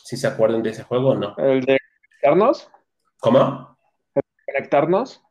[0.05, 1.35] si se acuerdan de ese juego o no.
[1.39, 2.69] ¿El de conectarnos?
[3.19, 3.78] ¿Cómo?
[4.49, 5.23] ¿El de conectarnos?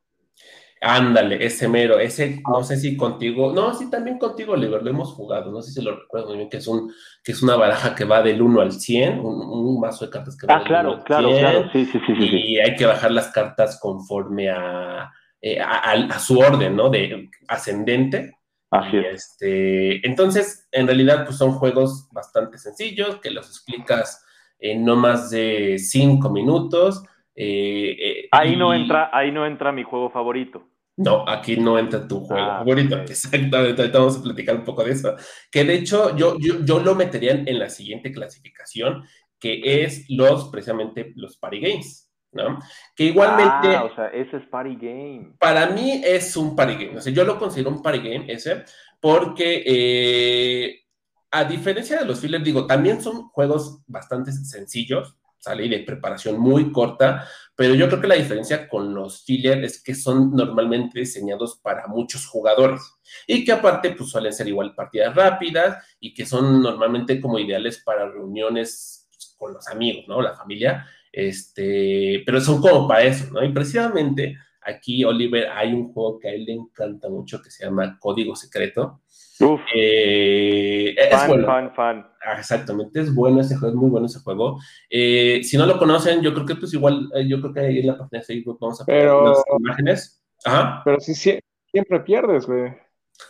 [0.80, 5.12] Ándale, ese mero, ese, no sé si contigo, no, sí, también contigo, Liber, lo hemos
[5.14, 7.96] jugado, no sé si lo recuerdo muy bien, que es, un, que es una baraja
[7.96, 10.90] que va del 1 al 100, un, mazo de cartas que va ah, del claro,
[10.90, 14.52] 1 al claro, 100, claro, sí, sí, sí, Y hay que bajar las cartas conforme
[14.52, 16.90] a, eh, a, su orden, ¿no?
[16.92, 18.38] De ascendente.
[18.70, 19.32] Así es.
[19.32, 24.24] Este, entonces, en realidad, pues son juegos bastante sencillos, que los explicas
[24.60, 27.04] en no más de 5 minutos,
[27.40, 30.68] eh, eh, ahí, no entra, ahí no entra mi juego favorito.
[30.98, 32.98] No, aquí no entra tu juego ah, favorito.
[32.98, 35.16] Exactamente, vamos a platicar un poco de eso.
[35.52, 39.04] Que de hecho yo, yo, yo lo metería en la siguiente clasificación,
[39.40, 42.12] que es los, precisamente, los party games.
[42.32, 42.60] ¿no?
[42.96, 43.76] Que igualmente...
[43.76, 45.36] Ah, o sea, ese es party game.
[45.40, 46.98] Para mí es un party game.
[46.98, 48.64] O sea, yo lo considero un party game ese,
[49.00, 50.82] porque eh,
[51.30, 55.16] a diferencia de los fillers, digo, también son juegos bastante sencillos,
[55.56, 59.82] y de preparación muy corta, pero yo creo que la diferencia con los filler es
[59.82, 62.82] que son normalmente diseñados para muchos jugadores
[63.26, 67.82] y que aparte pues suelen ser igual partidas rápidas y que son normalmente como ideales
[67.84, 70.22] para reuniones con los amigos, ¿no?
[70.22, 73.44] La familia, este, pero son como para eso, ¿no?
[73.44, 77.66] Y precisamente aquí, Oliver, hay un juego que a él le encanta mucho que se
[77.66, 79.02] llama Código Secreto,
[79.40, 79.62] Uf.
[79.76, 82.08] Eh, fan, fan, fan.
[82.26, 84.60] Ah, exactamente, es bueno ese juego, es muy bueno ese juego.
[84.90, 87.80] Eh, si no lo conocen, yo creo que pues igual, eh, yo creo que ahí
[87.80, 90.24] en la página de Facebook vamos a poner las imágenes.
[90.44, 90.82] Ajá.
[90.84, 92.76] Pero si siempre pierdes, güey.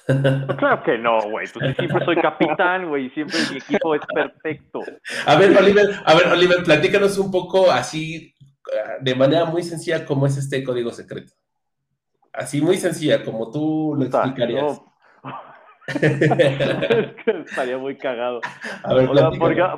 [0.57, 1.47] claro que no, güey.
[1.53, 3.09] Pues siempre soy capitán, güey.
[3.11, 4.81] Siempre mi equipo es perfecto.
[5.25, 8.33] A ver, Oliver, a ver, Oliver, platícanos un poco así,
[9.01, 11.33] de manera muy sencilla, cómo es este código secreto.
[12.33, 14.81] Así muy sencilla, como tú lo explicarías.
[17.45, 18.41] estaría muy cagado.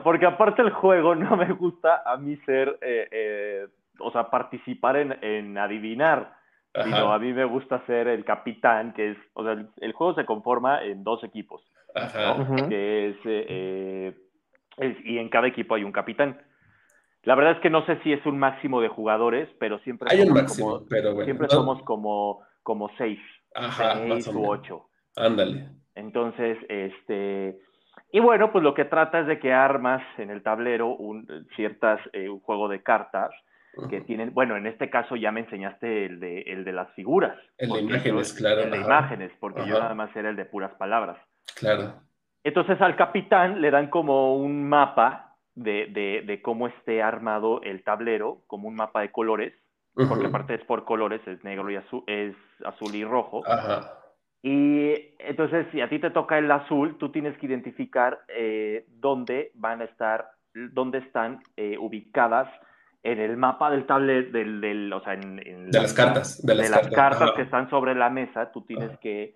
[0.04, 3.67] porque, aparte el juego no me gusta a mí ser, eh, eh,
[4.00, 6.34] o sea, participar en, adivinar,
[6.84, 10.26] sino a mí me gusta ser el capitán, que es, o sea, el, juego se
[10.26, 11.62] conforma en dos equipos,
[12.69, 14.17] que eh,
[14.78, 16.41] es, y en cada equipo hay un capitán.
[17.24, 20.22] La verdad es que no sé si es un máximo de jugadores, pero siempre hay
[20.22, 23.19] un máximo, pero siempre somos como, como seis,
[23.78, 24.88] seis u ocho.
[25.15, 25.78] Ándale.
[25.99, 27.59] Entonces, este,
[28.12, 31.99] y bueno, pues lo que trata es de que armas en el tablero un, ciertas,
[32.13, 33.31] eh, un juego de cartas
[33.89, 37.38] que tienen, bueno, en este caso ya me enseñaste el de, el de las figuras.
[37.57, 38.62] El de imágenes, claro.
[38.62, 41.17] El de imágenes, porque yo nada más era el de puras palabras.
[41.55, 41.93] Claro.
[42.43, 47.83] Entonces al capitán le dan como un mapa de, de, de cómo esté armado el
[47.83, 49.53] tablero, como un mapa de colores,
[49.93, 52.35] porque aparte es por colores, es negro y azul, es
[52.65, 53.43] azul y rojo.
[53.45, 53.98] Ajá.
[54.41, 59.52] Y entonces, si a ti te toca el azul, tú tienes que identificar eh, dónde
[59.56, 62.47] van a estar, dónde están eh, ubicadas
[63.04, 65.36] en el mapa del tablet, del, del o sea, en,
[65.71, 66.45] de las cartas.
[66.45, 69.36] De las, cartas, que están sobre la mesa, tú tienes que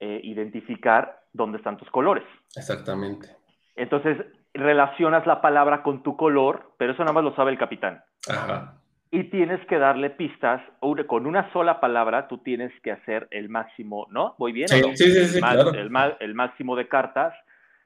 [0.00, 2.24] eh, identificar dónde están tus colores.
[2.54, 3.28] Exactamente.
[3.76, 4.18] Entonces,
[4.52, 8.02] relacionas la palabra con tu color, pero eso nada más lo sabe el capitán.
[8.28, 8.78] Ajá
[9.14, 10.60] y tienes que darle pistas.
[11.06, 14.34] Con una sola palabra tú tienes que hacer el máximo, ¿no?
[14.38, 14.66] ¿Voy bien?
[14.66, 17.32] Sí, sí, sí, el, el, máximo de cartas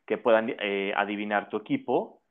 [0.07, 2.23] que puedan eh, adivinar tu equipo.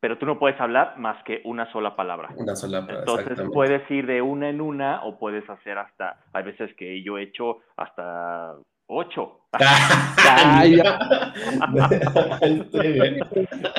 [0.00, 2.28] pero tú no puedes hablar más que una sola palabra.
[2.36, 3.04] Una sola palabra.
[3.08, 7.16] Entonces puedes ir de una en una o puedes hacer hasta, hay veces que yo
[7.16, 8.54] he hecho hasta
[8.92, 9.38] ocho.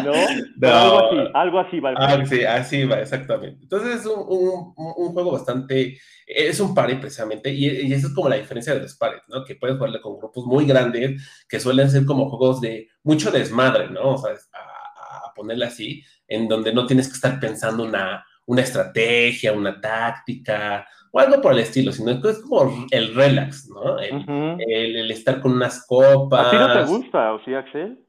[0.03, 0.69] ¿No?
[0.69, 1.93] Algo así, algo así va.
[1.97, 3.63] Ah, sí, así va, exactamente.
[3.63, 4.73] Entonces es un,
[5.13, 5.97] juego bastante,
[6.27, 9.43] es un party precisamente, y, y, esa es como la diferencia de los pares, ¿no?
[9.43, 13.89] Que puedes jugarle con grupos muy grandes, que suelen ser como juegos de mucho desmadre,
[13.89, 14.11] ¿no?
[14.13, 18.61] O sea, a, a ponerle así, en donde no tienes que estar pensando una, una
[18.61, 23.99] estrategia, una táctica, o algo por el estilo, sino que es como el relax, ¿no?
[23.99, 26.47] El, estar con unas copas.
[26.47, 27.99] ¿A ti no te gusta, o sí, Axel?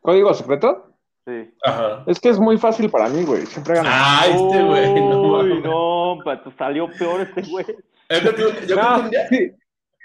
[0.00, 0.92] ¿Código secreto?
[1.26, 1.50] Sí.
[1.64, 2.04] Ajá.
[2.06, 3.44] Es que es muy fácil para mí, güey.
[3.46, 3.88] Siempre gano.
[3.92, 4.94] Ah, este güey.
[4.94, 7.66] No, no, no, salió peor este güey.
[7.66, 9.56] Yo creo, yo creo que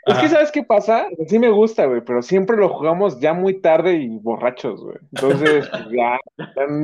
[0.06, 1.08] es que, ¿sabes qué pasa?
[1.28, 4.98] Sí me gusta, güey, pero siempre lo jugamos ya muy tarde y borrachos, güey.
[5.14, 6.20] Entonces, pues, ya,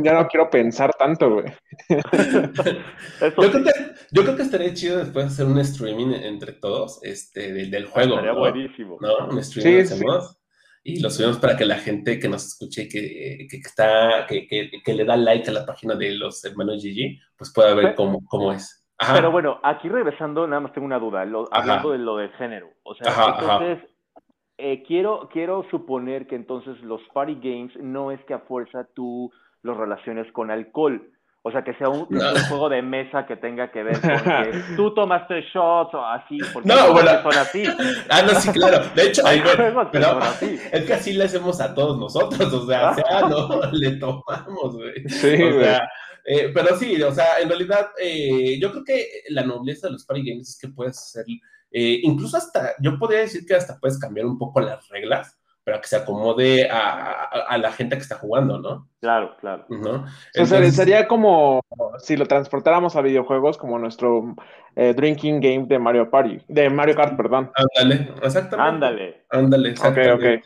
[0.04, 1.46] ya no quiero pensar tanto, güey.
[1.90, 3.72] yo, creo que,
[4.12, 8.16] yo creo que estaría chido después hacer un streaming entre todos este, del, juego.
[8.16, 8.98] Estaría buenísimo.
[9.02, 9.28] ¿No?
[9.28, 10.38] Un streaming hacemos.
[10.84, 14.94] Y lo subimos para que la gente que nos escuche, que, que, está, que, que,
[14.94, 18.54] le da like a la página de los hermanos Gigi, pues pueda ver cómo, cómo
[18.54, 18.77] es.
[19.00, 22.70] Pero bueno, aquí regresando, nada más tengo una duda, hablando de lo del género.
[22.84, 23.80] O sea, entonces,
[24.58, 29.32] eh, quiero, quiero suponer que entonces los party games no es que a fuerza tú
[29.62, 31.12] los relaciones con alcohol.
[31.44, 32.08] O sea, que sea un,
[32.50, 36.68] juego de mesa que tenga que ver con que tú tomaste shots o así, porque
[36.68, 37.10] no, bueno.
[37.22, 37.64] son así.
[38.10, 38.80] Ah, no, sí, claro.
[38.96, 40.60] De hecho, hay juegos pero, así.
[40.72, 45.08] es que así le hacemos a todos nosotros, o sea, sea no le tomamos, güey.
[45.08, 45.88] Sí, o sea,
[46.30, 50.06] eh, pero sí, o sea, en realidad, eh, yo creo que la nobleza de los
[50.06, 51.24] party games es que puedes hacer,
[51.72, 55.80] eh, incluso hasta, yo podría decir que hasta puedes cambiar un poco las reglas para
[55.80, 58.90] que se acomode a, la gente que está jugando, ¿no?
[59.00, 59.66] Claro, claro.
[59.70, 60.06] ¿No?
[60.38, 61.62] o sea, sería como
[62.00, 64.36] si lo transportáramos a videojuegos como nuestro
[64.76, 67.52] drinking game de Mario Party, de Mario Kart, perdón.
[67.56, 68.70] Ándale, exactamente.
[68.70, 69.26] Ándale.
[69.30, 70.42] Ándale, exactamente.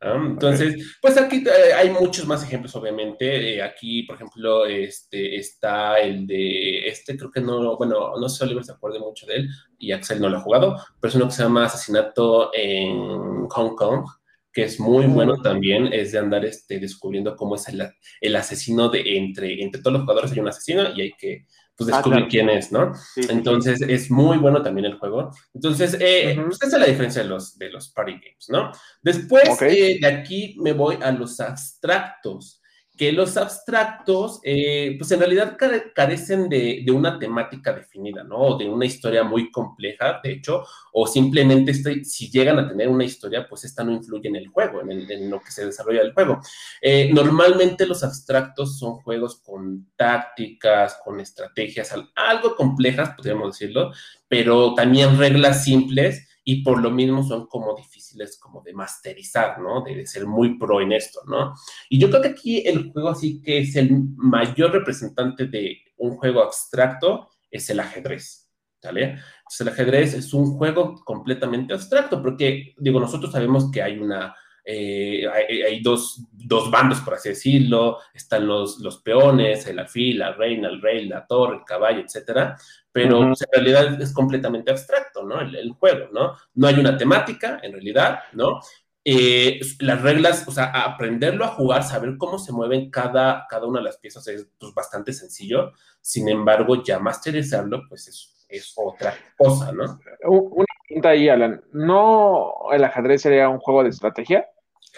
[0.00, 3.54] Entonces, pues aquí eh, hay muchos más ejemplos, obviamente.
[3.56, 8.38] Eh, aquí, por ejemplo, este, está el de este, creo que no, bueno, no sé
[8.38, 11.16] si Oliver se acuerde mucho de él y Axel no lo ha jugado, pero es
[11.16, 14.06] uno que se llama Asesinato en Hong Kong,
[14.52, 17.82] que es muy bueno también, es de andar este, descubriendo cómo es el,
[18.20, 21.46] el asesino de entre, entre todos los jugadores hay un asesino y hay que
[21.78, 22.92] pues ah, descubrir quién es, ¿no?
[23.14, 25.30] Entonces es muy bueno también el juego.
[25.54, 28.72] Entonces, eh, pues esa es la diferencia de los, de los party games, ¿no?
[29.00, 32.57] Después eh, de aquí me voy a los abstractos
[32.98, 35.56] que los abstractos, eh, pues en realidad
[35.94, 38.36] carecen de, una temática definida, ¿no?
[38.38, 42.88] O de una historia muy compleja, de hecho, o simplemente este, si llegan a tener
[42.88, 46.12] una historia, pues esta no influye en el juego, en, lo que se desarrolla el
[46.12, 46.40] juego.
[46.82, 53.92] Eh, normalmente los abstractos son juegos con tácticas, con estrategias, algo complejas, podríamos decirlo,
[54.26, 59.82] pero también reglas simples y por lo mismo son como difíciles como de masterizar, ¿no?
[59.82, 61.52] De, ser muy pro en esto, ¿no?
[61.90, 66.16] Y yo creo que aquí el juego así que es el mayor representante de un
[66.16, 68.50] juego abstracto es el ajedrez,
[68.82, 69.18] ¿vale?
[69.40, 74.34] Entonces el ajedrez es un juego completamente abstracto porque, digo, nosotros sabemos que hay una
[74.70, 80.32] eh, hay, dos, dos, bandos, por así decirlo, están los, los peones, el alfil, la
[80.32, 82.54] reina, el rey, la torre, el caballo, etcétera,
[83.02, 85.40] pero pues, en realidad es completamente abstracto, ¿no?
[85.40, 86.36] El, juego, ¿no?
[86.54, 88.60] No hay una temática, en realidad, ¿no?
[89.04, 93.78] Eh, las reglas, o sea, aprenderlo a jugar, saber cómo se mueven cada, cada una
[93.78, 99.14] de las piezas es pues, bastante sencillo, sin embargo, ya masterizarlo, pues es, es otra
[99.36, 99.98] cosa, ¿no?
[100.24, 104.46] Una pregunta ahí, Alan, ¿no el ajedrez sería un juego de estrategia?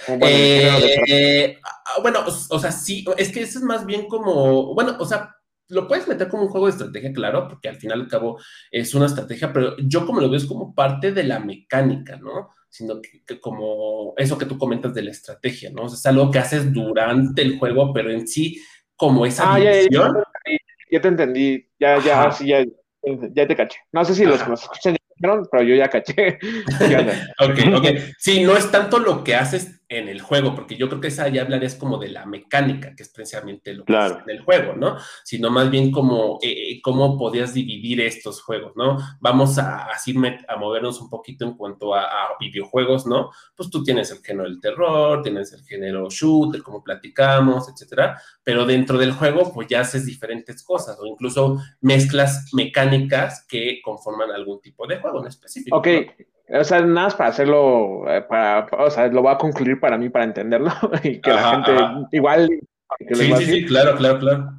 [0.09, 1.59] Eh,
[2.03, 5.37] bueno, o, sea, sí, es que eso es más bien como, bueno, o sea,
[5.71, 8.39] lo puedes meter como un juego de estrategia, claro, porque al final y al cabo
[8.71, 12.51] es una estrategia, pero yo como lo veo es como parte de la mecánica, ¿no?
[12.69, 15.85] Sino que, como eso que tú comentas de la estrategia, ¿no?
[15.85, 18.61] O sea, es algo que haces durante el juego, pero en sí,
[18.95, 22.65] como esa ah, ya, te entendí, ya, ya, sí, ya,
[23.33, 23.79] ya te caché.
[23.93, 26.39] No sé si los, los escuchan pero yo ya caché.
[27.39, 27.87] ok, ok.
[28.19, 31.27] Sí, no es tanto lo que haces en el juego, porque yo creo que esa
[31.29, 34.75] ya hablarías como de la mecánica, que es precisamente lo que es en el juego,
[34.75, 34.97] ¿no?
[35.25, 38.99] Sino más bien como eh, eh, cómo podías dividir estos juegos, ¿no?
[39.21, 40.15] Vamos a así
[40.47, 42.07] a movernos un poquito en cuanto a,
[42.39, 43.31] videojuegos, ¿no?
[43.57, 48.65] Pues tú tienes el género del terror, tienes el género shooter, como platicamos, etcétera, pero
[48.65, 54.61] dentro del juego, pues ya haces diferentes cosas, o incluso mezclas mecánicas que conforman algún
[54.61, 55.77] tipo de juego en específico.
[55.77, 55.89] Ok.
[56.53, 59.97] O sea, nada más para hacerlo, eh, para, o sea, lo voy a concluir para
[59.97, 60.73] mí, para entenderlo,
[61.03, 61.73] y que la gente
[62.13, 62.49] igual
[62.99, 64.53] Sí, sí, sí, claro, claro, claro.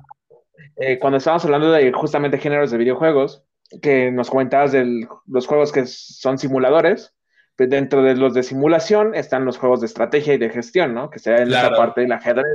[0.77, 3.43] Eh, cuando estábamos hablando de justamente géneros de videojuegos,
[3.81, 7.13] que nos comentabas de los juegos que son simuladores,
[7.55, 11.09] pues dentro de los de simulación están los juegos de estrategia y de gestión, ¿no?
[11.09, 12.45] Que sería en esa parte del ajedrez.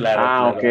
[0.00, 0.22] Claro.
[0.24, 0.62] Ah, ok.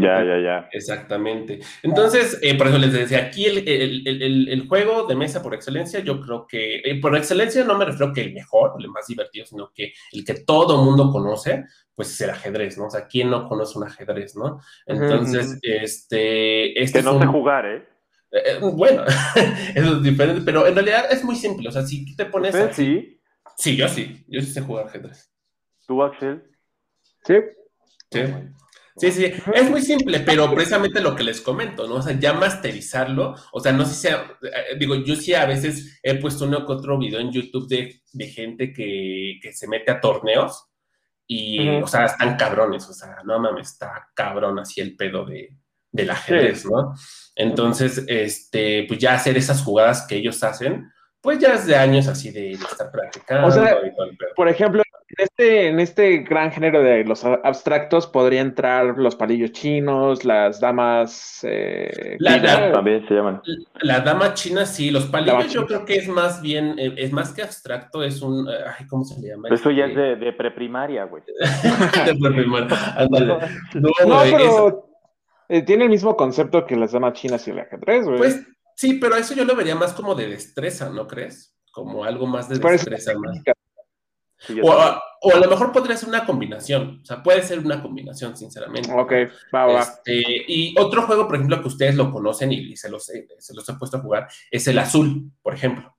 [0.00, 0.68] Ya, ya, ya.
[0.72, 1.60] Exactamente.
[1.82, 6.46] Entonces, eh, por eso les decía, aquí el, juego de mesa por excelencia, yo creo
[6.46, 9.92] que, eh, por excelencia no me refiero que el mejor, el más divertido, sino que
[10.12, 12.86] el que todo mundo conoce, pues es el ajedrez, ¿no?
[12.86, 14.60] O sea, ¿quién no conoce un ajedrez, no?
[14.86, 16.98] Entonces, este, este...
[16.98, 17.92] Que no sé jugar, ¿eh?
[18.32, 19.04] Eh, bueno,
[19.74, 21.68] eso es diferente, pero en realidad es muy simple.
[21.68, 22.54] O sea, si tú te pones.
[22.74, 23.20] sí?
[23.56, 24.24] Sí, yo sí.
[24.26, 25.30] Yo sí sé jugar ajedrez.
[25.86, 26.42] ¿Tú, Axel?
[27.24, 27.34] Sí.
[28.12, 28.20] Sí.
[28.96, 31.94] Sí, sí, es muy simple, pero precisamente lo que les comento, ¿no?
[31.94, 35.46] O sea, ya masterizarlo, o sea, no sé si sea, eh, digo, yo sí a
[35.46, 39.66] veces he puesto uno que otro video en YouTube de, de gente que, que, se
[39.66, 40.66] mete a torneos
[41.26, 45.56] y, o sea, están cabrones, o sea, no mames, está cabrón así el pedo de,
[45.90, 46.94] del ajedrez, ¿no?
[47.34, 50.92] Entonces, este, pues ya hacer esas jugadas que ellos hacen,
[51.22, 53.46] pues ya es de años así de, estar practicando.
[53.46, 53.78] O sea,
[54.36, 54.82] por ejemplo,
[55.16, 61.40] este, en este gran género de los abstractos podría entrar los palillos chinos, las damas.
[61.42, 63.42] Eh, la, también se llaman.
[63.80, 67.32] La, dama china, sí, los palillos yo creo que es más bien, eh, es más
[67.32, 68.48] que abstracto, es un.
[68.48, 69.48] Ay, ¿Cómo se le llama?
[69.50, 71.22] Eso ya es de, de preprimaria, güey.
[72.06, 73.38] de preprimaria, ándale.
[73.74, 74.88] No, pero.
[75.48, 78.16] Eh, tiene el mismo concepto que las damas chinas y el ajedrez, güey.
[78.16, 81.54] Pues sí, pero eso yo lo vería más como de destreza, ¿no crees?
[81.70, 83.12] Como algo más de destreza.
[83.18, 83.42] Más.
[84.62, 88.90] O, a, lo mejor podría ser una combinación, o sea, puede ser una combinación, sinceramente.
[88.92, 89.12] Ok,
[89.54, 89.80] va, va.
[89.80, 93.54] Este, y otro juego, por ejemplo, que ustedes lo conocen y, se, los he, se
[93.54, 95.94] los he puesto a jugar, es el azul, por ejemplo.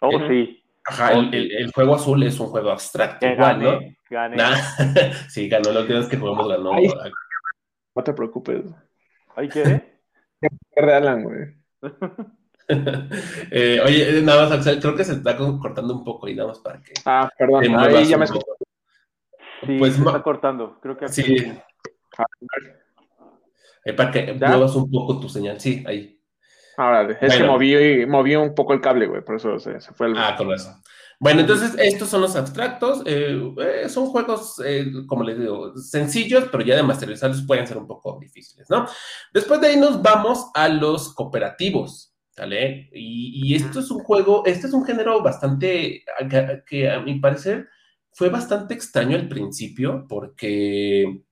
[0.00, 0.62] Oh, sí.
[0.88, 3.80] Ajá, oh, el, juego azul es un juego abstracto, igual, ¿no?
[4.08, 4.36] Gané.
[5.28, 6.72] sí, ganó los días que jugamos, ganó.
[7.94, 8.64] No te preocupes.
[9.34, 9.98] ¿Ay qué?
[10.76, 11.56] Alan, güey.
[13.50, 16.58] eh, oye, nada más, Axel, creo que se está cortando un poco y nada más
[16.58, 16.92] para que.
[17.04, 18.46] Ah, perdón, ahí ya me escucho.
[19.64, 21.52] Sí, pues, se está cortando, creo que Sí.
[23.84, 26.20] Eh, para que muevas un poco tu señal, sí, ahí.
[26.76, 30.08] Ahora, es que moví, moví un poco el cable, güey, por eso se, se fue
[30.08, 30.16] el.
[30.16, 30.76] Ah, con eso.
[31.18, 33.02] Bueno, entonces estos son los abstractos.
[33.06, 37.78] Eh, eh, son juegos, eh, como les digo, sencillos, pero ya de masterizarlos pueden ser
[37.78, 38.86] un poco difíciles, ¿no?
[39.32, 42.90] Después de ahí nos vamos a los cooperativos, ¿vale?
[42.92, 46.04] Y, esto es un juego, este es un género bastante,
[46.66, 47.68] que, a mi parecer
[48.12, 51.22] fue bastante extraño al principio, porque,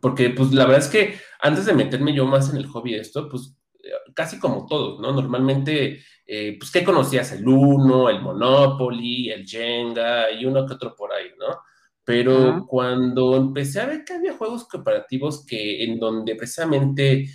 [0.00, 3.00] porque pues la verdad es que antes de meterme yo más en el hobby de
[3.00, 3.56] esto, pues
[4.14, 5.12] casi como todos, ¿no?
[5.12, 7.32] Normalmente, eh, pues, ¿qué conocías?
[7.32, 11.60] El Uno, el Monopoly, el Jenga y uno que otro por ahí, ¿no?
[12.04, 17.26] Pero cuando empecé a ver que había juegos cooperativos que en donde precisamente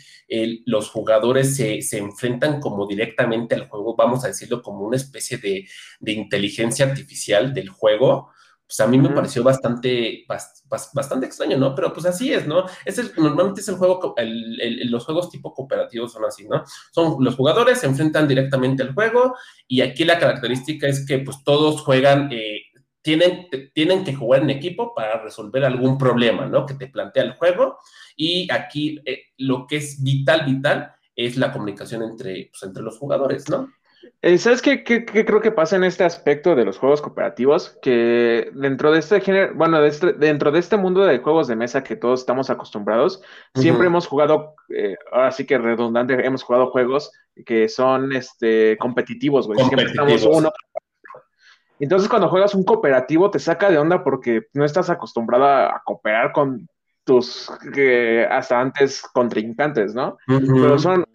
[0.65, 5.37] los jugadores se, se, enfrentan como directamente al juego, vamos a decirlo como una especie
[5.37, 5.67] de,
[5.99, 8.31] de inteligencia artificial del juego,
[8.71, 10.25] pues a mí me pareció bastante,
[10.93, 11.75] bastante extraño, ¿no?
[11.75, 12.63] Pero pues así es, ¿no?
[12.85, 16.63] Es normalmente es el juego, los juegos tipo cooperativos son así, ¿no?
[16.93, 19.35] Son los jugadores se enfrentan directamente al juego
[19.67, 22.61] y aquí la característica es que pues todos juegan, eh,
[23.01, 26.65] tienen, tienen que jugar en equipo para resolver algún problema, ¿no?
[26.65, 27.77] Que te plantea el juego
[28.15, 32.97] y aquí eh, lo que es vital, vital es la comunicación entre, pues, entre los
[32.97, 33.69] jugadores, ¿no?
[34.23, 37.77] Eh, ¿Sabes qué, creo que pasa en este aspecto de los juegos cooperativos?
[37.81, 41.83] Que dentro de este género, bueno, este, dentro de este mundo de juegos de mesa
[41.83, 43.21] que todos estamos acostumbrados,
[43.55, 47.11] siempre hemos jugado, eh, ahora sí que redundante, hemos jugado juegos
[47.45, 49.59] que son este, competitivos, güey.
[49.59, 50.51] Siempre estamos uno.
[51.81, 56.31] Entonces, cuando juegas un cooperativo, te saca de onda porque no estás acostumbrado a, cooperar
[56.31, 56.67] con
[57.03, 57.49] tus
[58.29, 60.17] hasta antes contrincantes, ¿no?
[60.27, 61.05] Pero son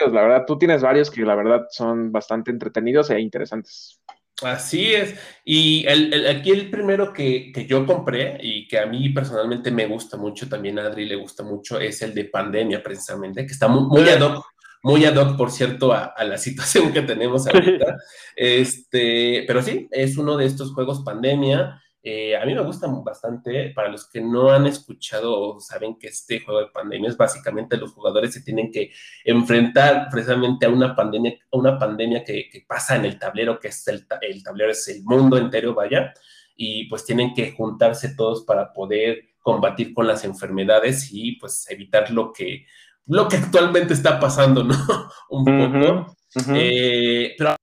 [0.00, 0.44] la verdad.
[0.46, 4.00] Tú tienes varios que la verdad son bastante entretenidos e interesantes.
[4.42, 5.14] Así es.
[5.44, 10.16] Y el, aquí el primero que, yo compré y que a mí personalmente me gusta
[10.16, 13.82] mucho, también a Adri le gusta mucho, es el de pandemia precisamente, que está muy,
[13.82, 14.46] muy ad hoc,
[14.82, 17.96] muy ad hoc, por cierto, a, a la situación que tenemos ahorita.
[18.36, 23.70] este, pero sí, es uno de estos juegos pandemia eh, a mí me gustan bastante.
[23.74, 27.76] Para los que no han escuchado o saben que este juego de pandemia es básicamente
[27.76, 28.90] los jugadores se tienen que
[29.24, 34.06] enfrentar precisamente a una pandemia, una pandemia que, pasa en el tablero, que es el,
[34.22, 36.14] el, tablero, es el mundo entero, vaya,
[36.56, 42.10] y pues tienen que juntarse todos para poder combatir con las enfermedades y pues evitar
[42.10, 42.66] lo que,
[43.06, 44.74] lo que actualmente está pasando, ¿no?
[45.30, 46.16] Un poco.
[46.54, 47.56] Eh, pero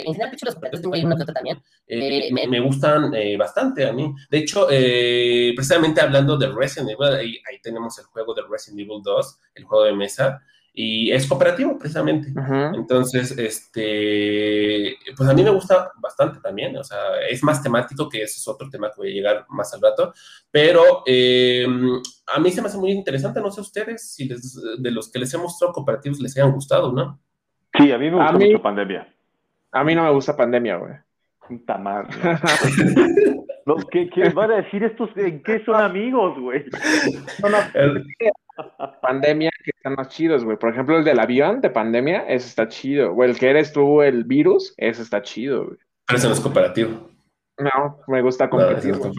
[0.00, 3.84] en general, de hecho, los tengo ahí una también, eh, me, me, gustan eh, bastante
[3.84, 4.14] a mí.
[4.30, 8.80] De hecho, eh, precisamente hablando de Resident Evil, ahí, ahí, tenemos el juego de Resident
[8.80, 10.40] Evil 2, el juego de mesa,
[10.72, 12.30] y es cooperativo precisamente.
[12.30, 12.74] Uh -huh.
[12.76, 16.98] Entonces, este, pues a mí me gusta bastante también, o sea,
[17.28, 20.12] es más temático, que ese es otro tema que voy a llegar más al rato,
[20.50, 21.66] pero eh,
[22.34, 25.18] a mí se me hace muy interesante, no sé ustedes si les, de los que
[25.18, 27.20] les he mostrado cooperativos les hayan gustado, ¿no?
[27.76, 29.14] Sí, a mí me gusta mí, mucho Pandemia.
[29.72, 30.94] A mí no me gusta Pandemia, güey.
[31.46, 32.08] Puta madre.
[33.66, 35.10] no, ¿qué, ¿Qué van a decir estos?
[35.16, 36.64] ¿En qué son amigos, güey?
[37.42, 37.58] No, no,
[39.02, 40.56] pandemia que están más chidos, güey.
[40.56, 43.12] Por ejemplo, el del avión de pandemia, ese está chido.
[43.12, 45.78] O el que eres tú, el virus, ese está chido, güey.
[46.06, 47.10] Pero ese no es cooperativo.
[47.58, 48.96] No, me gusta competir.
[48.96, 49.12] No,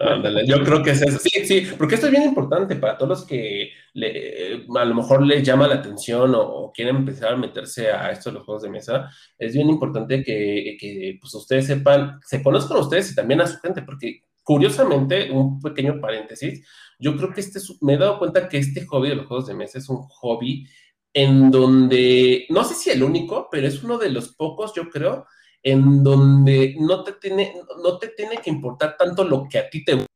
[0.00, 1.18] Ándale, yo creo que es eso.
[1.18, 5.26] Sí, sí, porque esto es bien importante para todos los que le, a lo mejor
[5.26, 8.62] les llama la atención o, o, quieren empezar a meterse a esto de los juegos
[8.62, 9.10] de mesa.
[9.36, 13.46] Es bien importante que, que pues, ustedes sepan, se conozcan a ustedes y también a
[13.46, 16.66] su gente, porque curiosamente, un pequeño paréntesis,
[17.02, 19.54] yo creo que este me he dado cuenta que este hobby de los juegos de
[19.54, 20.68] mesa es un hobby
[21.12, 25.26] en donde, no sé si el único, pero es uno de los pocos, yo creo,
[25.62, 29.84] en donde no te tiene, no te tiene que importar tanto lo que a ti
[29.84, 30.06] te gusta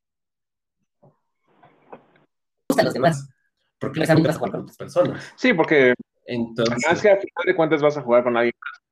[2.79, 3.29] a los demás.
[3.79, 5.35] Porque les vas a jugar con otras personas.
[5.37, 5.93] Sí, porque
[6.25, 8.86] entonces, más que a final de cuentas vas a jugar con alguien más.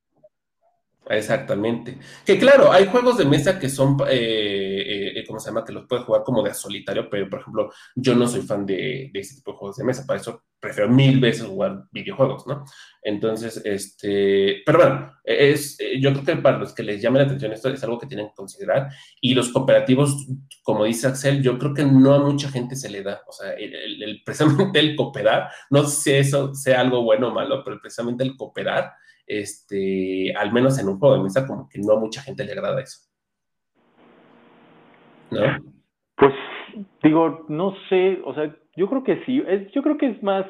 [1.08, 1.98] Exactamente.
[2.24, 5.64] Que claro, hay juegos de mesa que son, eh, eh, ¿cómo se llama?
[5.64, 9.10] Que los puedes jugar como de solitario, pero por ejemplo, yo no soy fan de,
[9.12, 12.64] de ese tipo de juegos de mesa, para eso prefiero mil veces jugar videojuegos, ¿no?
[13.02, 17.52] Entonces, este, pero bueno, es, yo creo que para los que les llame la atención
[17.52, 18.88] esto es algo que tienen que considerar.
[19.20, 20.26] Y los cooperativos,
[20.62, 23.20] como dice Axel, yo creo que no a mucha gente se le da.
[23.28, 27.28] O sea, el, el, el, precisamente el cooperar, no sé si eso sea algo bueno
[27.28, 28.94] o malo, pero precisamente el cooperar
[29.26, 32.52] este, al menos en un juego de mesa, como que no a mucha gente le
[32.52, 33.00] agrada eso.
[35.30, 35.40] ¿No?
[36.16, 36.32] Pues
[37.02, 40.46] digo, no sé, o sea, yo creo que sí, es, yo creo que es más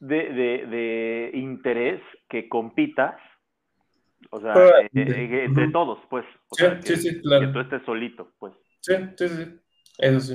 [0.00, 3.16] de, de, de interés que compitas,
[4.30, 6.24] o sea, eh, eh, entre todos, pues.
[6.48, 7.46] O sí, sea, sí, que, sí, claro.
[7.46, 8.54] Que tú estés solito, pues.
[8.80, 9.60] Sí, sí, sí,
[9.98, 10.34] eso sí.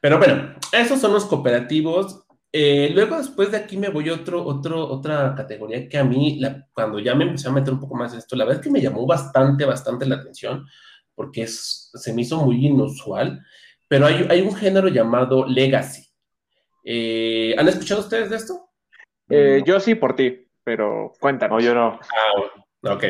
[0.00, 2.25] Pero bueno, esos son los cooperativos.
[2.58, 6.38] Eh, luego, después de aquí, me voy a otro, otro, otra categoría que a mí,
[6.40, 8.64] la, cuando ya me empecé a meter un poco más en esto, la verdad es
[8.64, 10.66] que me llamó bastante, bastante la atención,
[11.14, 13.44] porque es, se me hizo muy inusual,
[13.88, 16.08] pero hay, hay un género llamado Legacy.
[16.82, 18.70] Eh, ¿Han escuchado ustedes de esto?
[19.28, 21.58] Eh, yo sí por ti, pero cuéntanos.
[21.58, 22.00] No, yo no.
[22.00, 22.96] Ah, bueno.
[22.96, 23.04] Ok.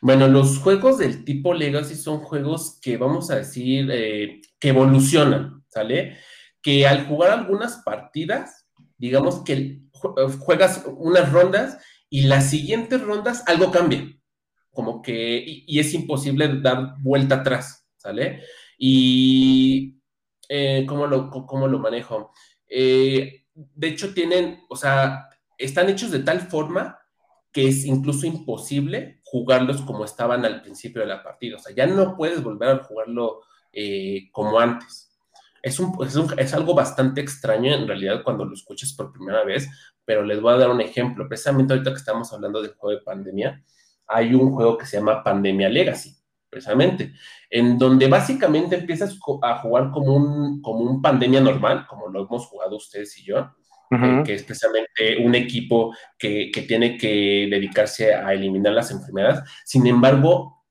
[0.00, 5.64] Bueno, los juegos del tipo Legacy son juegos que vamos a decir eh, que evolucionan,
[5.68, 6.16] ¿sale?
[6.62, 8.65] Que al jugar algunas partidas,
[8.98, 11.78] digamos que juegas unas rondas
[12.08, 14.06] y las siguientes rondas algo cambia,
[14.70, 18.42] como que, y, y es imposible dar vuelta atrás, ¿sale?
[18.78, 20.00] Y,
[20.48, 22.32] eh, ¿cómo, lo, ¿cómo lo manejo?
[22.68, 25.28] Eh, de hecho, tienen, o sea,
[25.58, 26.98] están hechos de tal forma
[27.52, 31.86] que es incluso imposible jugarlos como estaban al principio de la partida, o sea, ya
[31.86, 33.40] no puedes volver a jugarlo
[33.72, 35.05] eh, como antes
[35.66, 39.42] es, un, es, un, es, algo bastante extraño en realidad cuando lo escuchas por primera
[39.42, 39.68] vez,
[40.04, 41.26] pero les voy a dar un ejemplo.
[41.28, 43.64] Precisamente ahorita que estamos hablando del juego de pandemia,
[44.06, 46.16] hay un juego que se llama Pandemia Legacy,
[46.48, 47.14] precisamente,
[47.50, 52.46] en donde básicamente empiezas a jugar como un, como un pandemia normal, como lo hemos
[52.46, 53.50] jugado ustedes y yo,
[53.90, 54.22] uh -huh.
[54.24, 59.40] que es precisamente un equipo que, que tiene que dedicarse a eliminar las enfermedades.
[59.64, 60.64] Sin embargo,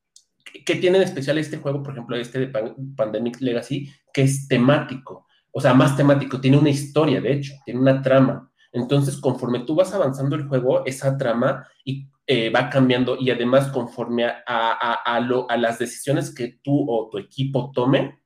[0.65, 3.91] ¿qué tiene de especial este juego, por ejemplo, este de Pandemic Legacy?
[4.15, 8.51] Que es temático, o sea, más temático, tiene una historia, de hecho, tiene una trama.
[8.73, 13.67] Entonces, conforme tú vas avanzando el juego, esa trama y, eh, va cambiando y además
[13.67, 18.19] conforme a, a, a, lo, a, las decisiones que tú o tu equipo tome,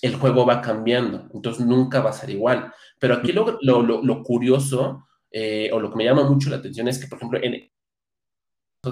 [0.00, 1.28] el juego va cambiando.
[1.34, 2.72] Entonces, nunca va a ser igual.
[2.98, 6.88] Pero aquí lo, lo, lo, curioso eh, o lo que me llama mucho la atención
[6.88, 7.70] es que, por ejemplo, en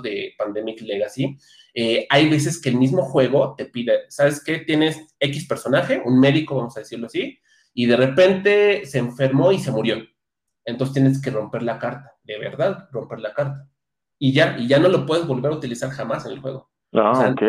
[0.00, 1.36] de Pandemic Legacy,
[1.74, 4.58] eh, hay veces que el mismo juego te pide, ¿sabes qué?
[4.58, 7.38] Tienes X personaje, un médico, vamos a decirlo así,
[7.74, 9.96] y de repente se enfermó y se murió.
[10.64, 13.68] Entonces tienes que romper la carta, de verdad, romper la carta.
[14.18, 16.70] Y ya, y ya no lo puedes volver a utilizar jamás en el juego.
[16.92, 17.42] Ah, o sea, ok.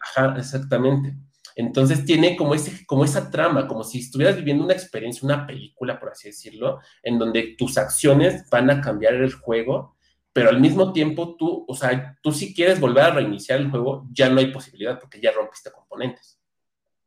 [0.00, 1.16] Ajá, exactamente.
[1.56, 5.98] Entonces tiene como, ese, como esa trama, como si estuvieras viviendo una experiencia, una película,
[5.98, 9.91] por así decirlo, en donde tus acciones van a cambiar el juego
[10.32, 14.06] pero al mismo tiempo tú, o sea, tú si quieres volver a reiniciar el juego,
[14.10, 16.40] ya no hay posibilidad porque ya rompiste componentes.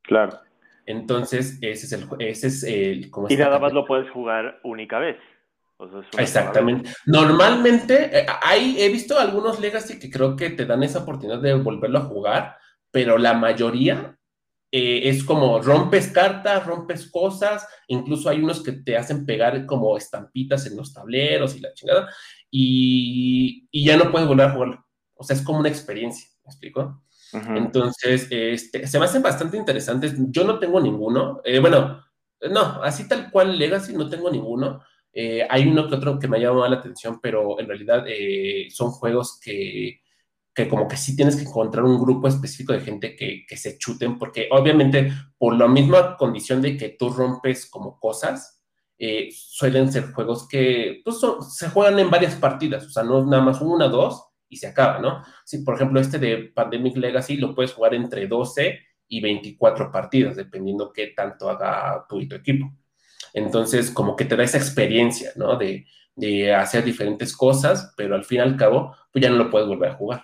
[0.01, 0.39] Claro.
[0.86, 5.17] Entonces, ese es el, ese es el y nada más lo puedes jugar única vez.
[6.17, 6.89] Exactamente.
[7.05, 11.55] Normalmente, eh, hay, he visto algunos Legacy que creo que te dan esa oportunidad de
[11.55, 12.57] volverlo a jugar,
[12.91, 14.17] pero la mayoría
[14.71, 19.97] eh, es como rompes cartas, rompes cosas, incluso hay unos que te hacen pegar como
[19.97, 22.09] estampitas en los tableros y la chingada,
[22.58, 24.86] y, ya no puedes volver a jugarlo.
[25.16, 27.03] O sea, es como una experiencia, ¿me explico?
[27.34, 30.14] Entonces, este, se me hacen bastante interesantes.
[30.30, 31.41] Yo no tengo ninguno.
[31.43, 32.01] Eh, bueno,
[32.49, 34.82] no, así tal cual Legacy no tengo ninguno.
[35.12, 38.06] Eh, hay uno que otro que me ha llamado la atención, pero en realidad
[38.70, 39.99] son juegos que
[40.56, 43.78] que como que sí tienes que encontrar un grupo específico de gente que, que, se
[43.78, 48.55] chuten, porque obviamente por la misma condición de que tú rompes como cosas,
[48.98, 51.20] eh, suelen ser juegos que pues,
[51.50, 55.00] se juegan en varias partidas, o sea, no nada más una, dos y se acaba,
[55.00, 55.24] ¿no?
[55.43, 60.36] Si, por ejemplo, este de Pandemic Legacy lo puedes jugar entre 12 y 24 partidas,
[60.36, 62.72] dependiendo qué tanto haga tu y tu equipo.
[63.34, 65.58] Entonces, como que te da esa experiencia, ¿no?
[65.58, 65.86] De,
[66.16, 69.68] de hacer diferentes cosas, pero al fin y al cabo, pues ya no lo puedes
[69.68, 70.24] volver a jugar.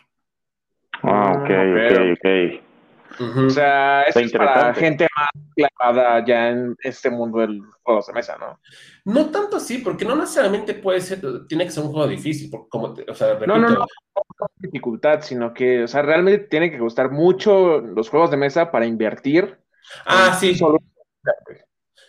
[1.03, 2.70] Ah, ok, ok, ok.
[3.19, 8.37] O sea, es para gente más clavada ya en este mundo del juego de mesa,
[8.37, 8.59] ¿no?
[9.05, 12.69] No tanto así, porque no necesariamente puede ser, tiene que ser un juego difícil, porque
[12.69, 16.71] como, o sea, repito, no, no, no, no dificultad, sino que, o sea, realmente tiene
[16.71, 19.59] que gustar mucho los juegos de mesa para invertir.
[20.05, 20.55] Ah, sí.
[20.55, 20.77] Solo...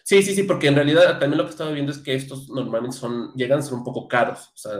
[0.04, 2.96] Sí, sí, sí, porque en realidad también lo que estaba viendo es que estos normalmente
[2.96, 4.72] son, llegan a ser un poco caros, o sea,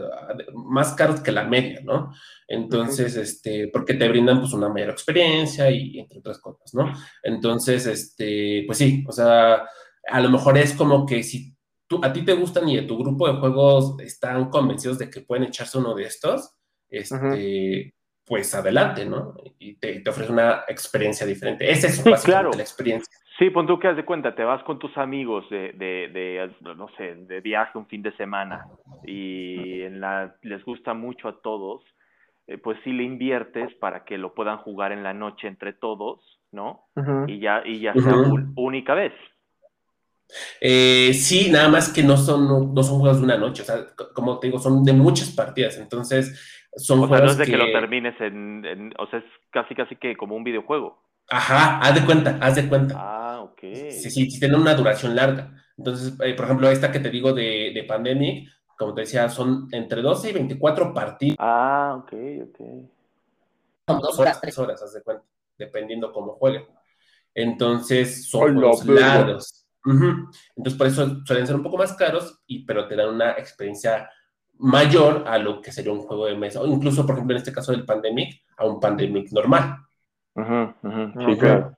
[0.54, 2.12] más caros que la media, ¿no?
[2.48, 6.92] Entonces, este, porque te brindan pues una mayor experiencia y entre otras cosas, ¿no?
[7.22, 9.62] Entonces, este, pues sí, o sea,
[10.08, 11.56] a lo mejor es como que si
[11.86, 15.20] tú, a ti te gustan y de tu grupo de juegos están convencidos de que
[15.20, 16.50] pueden echarse uno de estos,
[16.88, 17.94] este,
[18.24, 19.34] pues adelante, ¿no?
[19.58, 21.70] Y te, ofrece una experiencia diferente.
[21.70, 23.21] Esa es básicamente la experiencia.
[23.38, 26.50] Sí, pon tú que haz de cuenta, te vas con tus amigos de, de, de,
[26.76, 28.66] no sé, de viaje un fin de semana
[29.04, 31.82] y en la, les gusta mucho a todos,
[32.46, 36.20] eh, pues sí le inviertes para que lo puedan jugar en la noche entre todos,
[36.50, 36.84] ¿no?
[37.26, 38.14] Y ya, y ya sea
[38.56, 39.14] única vez.
[40.60, 43.76] Eh, sí, nada más que no son, no, son juegos de una noche, o sea,
[44.14, 47.56] como te digo, son de muchas partidas, entonces son o sea, no es de que...
[47.56, 51.02] lo termines en, en, o sea, es casi casi que como un videojuego.
[51.28, 52.94] Ajá, haz de cuenta, haz de cuenta.
[52.98, 53.60] Ah, ok.
[53.90, 55.52] Sí, sí, sí, tienen una duración larga.
[55.76, 59.68] Entonces, eh, por ejemplo, esta que te digo de, de Pandemic, como te decía, son
[59.72, 61.36] entre 12 y 24 partidos.
[61.38, 62.12] Ah, ok,
[62.48, 62.60] ok.
[63.88, 65.24] Son dos horas, tres horas, haz de cuenta,
[65.58, 66.66] dependiendo cómo jueguen.
[67.34, 69.66] Entonces, son juegos largos.
[69.84, 74.08] Entonces, por eso suelen ser un poco más caros, y, pero te dan una experiencia
[74.58, 77.52] mayor a lo que sería un juego de mesa, o incluso, por ejemplo, en este
[77.52, 79.78] caso del Pandemic, a un Pandemic normal.
[80.34, 81.76] Sí, claro.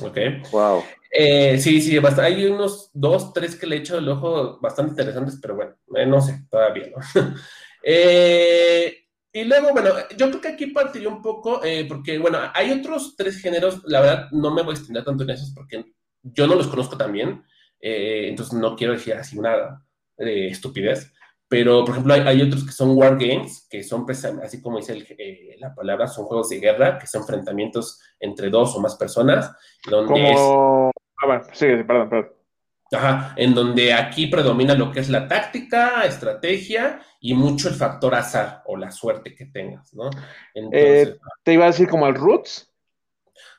[0.00, 0.18] Ok.
[0.50, 0.82] Wow.
[1.10, 5.38] Eh, sí, sí, hay unos dos, tres que le he hecho el ojo bastante interesantes,
[5.40, 7.34] pero bueno, eh, no sé, todavía no.
[7.88, 8.92] Eh,
[9.32, 13.40] y luego, bueno, yo creo que aquí partiría un poco, porque, bueno, hay otros tres
[13.40, 15.84] géneros, la verdad, no me voy a extender tanto en esos porque
[16.22, 17.44] yo no los conozco también,
[17.78, 19.84] entonces no quiero decir así una
[20.16, 21.12] estupidez.
[21.48, 24.04] Pero, por ejemplo, hay, otros que son wargames, que son,
[24.42, 28.74] así como dice eh, la palabra, son juegos de guerra, que son enfrentamientos entre dos
[28.74, 29.52] o más personas.
[29.88, 30.90] Donde como...
[31.22, 32.32] Ah, bueno, sí, perdón, perdón.
[32.92, 38.14] Ajá, en donde aquí predomina lo que es la táctica, estrategia y mucho el factor
[38.14, 40.08] azar o la suerte que tengas, ¿no?
[40.72, 42.72] Eh, ¿Te iba a decir como el Roots?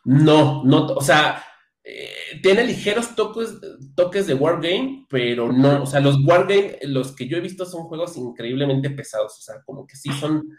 [0.05, 1.43] No, no, o sea,
[1.89, 3.55] eh, tiene ligeros toques,
[3.95, 7.83] toques de Wargame, pero no, o sea, los Wargame, los que yo he visto son
[7.83, 10.49] juegos increíblemente pesados, o sea, como que sí son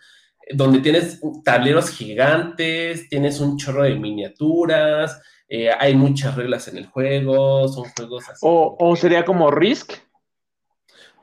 [0.46, 5.20] eh, donde tienes tableros gigantes, tienes un chorro de miniaturas,
[5.50, 8.40] eh, hay muchas reglas en el juego, son juegos así.
[8.40, 9.92] ¿O, sería como Risk?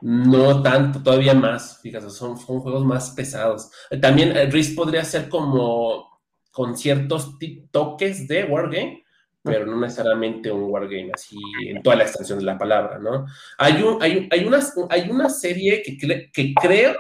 [0.02, 3.72] No tanto, todavía más, fíjate, son, son juegos más pesados.
[4.00, 7.40] También Risk podría ser como con ciertos
[7.72, 9.05] toques de Wargame,
[9.46, 11.38] pero no necesariamente un wargame así
[11.68, 13.28] en toda la extensión de la palabra, ¿no?
[13.60, 16.96] Hay, un, hay, hay, una, hay una serie que, que creo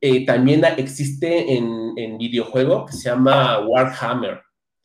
[0.00, 4.40] eh, también existe en, en, videojuego que se llama Warhammer.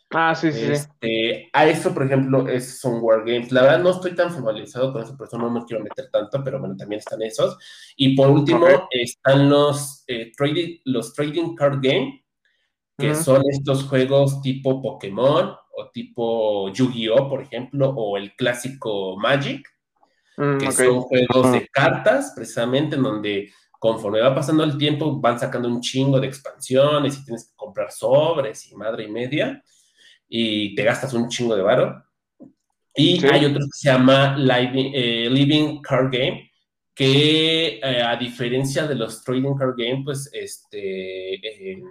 [0.10, 0.72] Ah, sí, sí.
[0.72, 3.52] Este, a eso, por ejemplo, es, son wargames.
[3.52, 6.44] La verdad no estoy tan formalizado con eso, por eso no me quiero meter tanto,
[6.44, 7.58] pero bueno, también están esos.
[7.96, 12.24] Y por último, están los, eh, trading, los Trading Card Game,
[12.98, 19.68] que son estos juegos tipo Pokémon o tipo Yu-Gi-Oh, por ejemplo, o el clásico Magic,
[20.38, 25.40] mm, que son juegos de cartas, precisamente, en donde conforme va pasando el tiempo van
[25.40, 29.62] sacando un chingo de expansiones y tienes que comprar sobres y madre y media,
[30.30, 32.04] y te gastas un chingo de varo.
[32.96, 36.52] Y hay otro que se llama Living, eh, Living Card Game,
[36.94, 41.82] que eh, a diferencia de los trading card game, pues este, eh,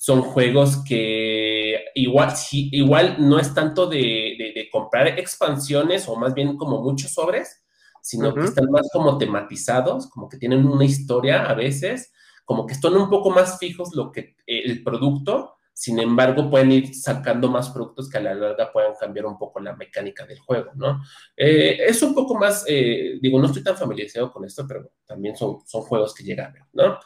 [0.00, 6.80] son juegos que igual, igual no es tanto de, comprar expansiones o más bien como
[6.80, 7.62] muchos sobres,
[8.00, 12.14] sino que están más como tematizados, como que tienen una historia a veces,
[12.46, 16.94] como que están un poco más fijos lo que el producto sin embargo, pueden ir
[16.94, 20.72] sacando más productos que a la larga puedan cambiar un poco la mecánica del juego,
[20.74, 21.02] ¿no?
[21.34, 25.36] Eh, es un poco más, eh, digo, no estoy tan familiarizado con esto, pero también
[25.36, 26.98] son, son juegos que llegan, ¿no?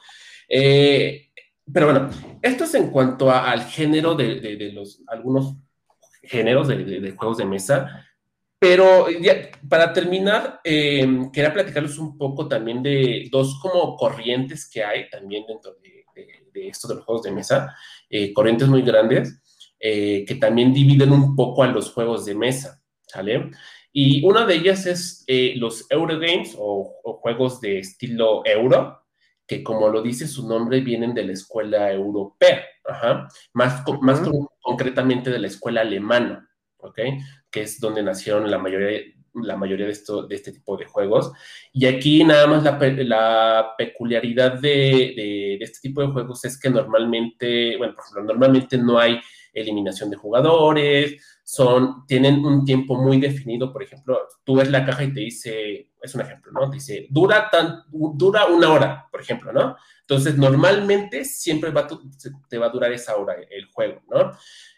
[0.48, 1.30] Eh,
[1.72, 2.10] pero bueno,
[2.42, 5.56] esto es en cuanto al género de, de, los, algunos
[6.22, 8.06] géneros de, de, juegos de mesa.
[8.58, 15.08] Pero ya, para terminar, quería platicarles un poco también de dos como corrientes que hay
[15.10, 17.76] también dentro de, esto de los juegos de mesa.
[18.08, 19.42] Eh, corrientes muy grandes
[19.78, 23.50] eh, que también dividen un poco a los juegos de mesa, ¿sale?
[23.92, 29.03] Y una de ellas es eh, los Eurogames o, o juegos de estilo euro,
[29.46, 32.64] que como lo dice su nombre, vienen de la escuela europea,
[33.52, 34.22] más, más
[34.62, 36.98] concretamente de la escuela alemana, ¿ok?
[37.50, 39.00] Que es donde nacieron la mayoría,
[39.34, 41.32] la mayoría de, esto, de este tipo de juegos.
[41.72, 46.70] Y aquí nada más la, la peculiaridad de, de, este tipo de juegos es que
[46.70, 49.20] normalmente, bueno, por ejemplo, normalmente no hay
[49.52, 55.04] eliminación de jugadores, son, tienen un tiempo muy definido, por ejemplo, tú ves la caja
[55.04, 56.68] y te dice, es un ejemplo, ¿no?
[56.68, 59.76] Dice, dura, tan, dura una hora, por ejemplo, ¿no?
[60.00, 61.86] Entonces, normalmente siempre va
[62.48, 64.32] te va a durar esa hora el juego, ¿no?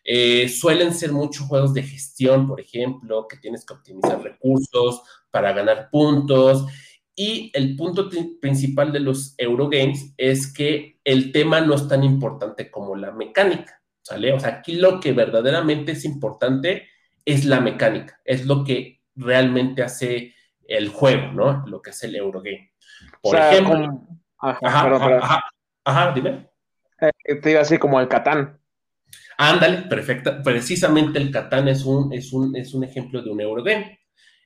[0.04, 5.52] Eh, suelen ser muchos juegos de gestión, por ejemplo, que tienes que optimizar recursos para
[5.52, 6.66] ganar puntos.
[7.14, 8.10] Y el punto
[8.40, 13.82] principal de los Eurogames es que el tema no es tan importante como la mecánica,
[14.06, 14.32] ¿sale?
[14.32, 16.88] O sea, aquí lo que verdaderamente es importante
[17.24, 20.32] es la mecánica, es lo que realmente hace
[20.68, 21.64] el juego, ¿no?
[21.66, 22.70] Lo que es el Eurogame.
[23.20, 24.06] Por ejemplo...
[24.38, 25.42] Ajá,
[25.84, 26.48] ajá, dime.
[27.00, 28.60] Eh, te iba así como el Catán.
[29.38, 30.40] Ándale, perfecta.
[30.40, 33.98] Precisamente el Catán es un, es un, es un ejemplo de un Eurogame.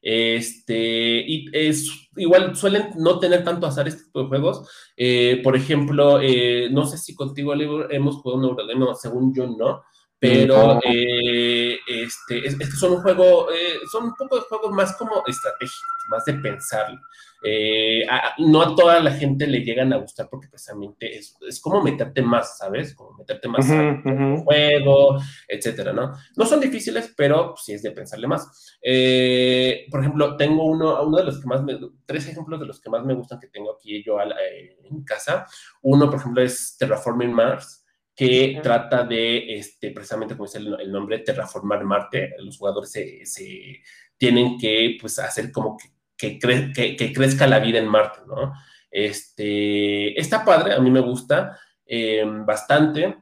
[0.03, 4.69] Este, y es igual suelen no tener tanto azar este tipo de juegos.
[4.97, 9.83] Eh, por ejemplo, eh, no sé si contigo hemos jugado un Eurogame, según yo no,
[10.21, 13.49] pero eh, este, este, son un juego,
[13.91, 17.01] son un poco de juegos más como estratégicos, más de pensarlo.
[17.43, 18.05] Eh,
[18.39, 22.21] no a toda la gente le llegan a gustar porque precisamente es, es como meterte
[22.21, 22.95] más, ¿sabes?
[22.95, 25.19] Como meterte más en juego,
[25.49, 26.13] etcétera, ¿no?
[26.37, 28.79] No son difíciles, pero sí es de pensarle más.
[28.83, 32.81] Eh, por ejemplo, tengo uno, uno de los que más me, tres ejemplos de los
[32.81, 35.47] que más me gustan que tengo aquí yo eh, en casa.
[35.83, 37.80] Uno, por ejemplo, es Terraforming Mars
[38.21, 42.35] que trata de, este, precisamente como dice el, nombre, terraformar Marte.
[42.39, 43.81] Los jugadores se, se
[44.19, 45.89] tienen que, pues, hacer como que
[46.21, 48.53] que, que, crezca la vida en Marte, ¿no?
[48.91, 53.17] Este, está padre, a mí me gusta eh, bastante.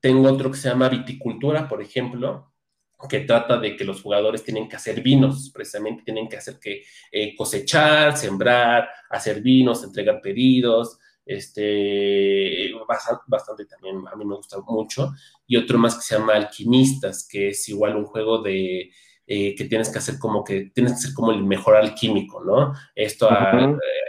[0.00, 2.52] Tengo otro que se llama viticultura, por ejemplo,
[3.08, 6.84] que trata de que los jugadores tienen que hacer vinos, precisamente tienen que hacer que
[7.10, 12.70] eh, cosechar, sembrar, hacer vinos, entregar pedidos, este,
[13.26, 15.12] bastante, también, a mí me gusta mucho.
[15.46, 18.90] Y otro más que se llama Alquimistas, que es igual un juego de
[19.26, 22.74] eh, que tienes que hacer como que tienes que ser como el mejor alquímico, ¿no?
[22.94, 23.28] Esto,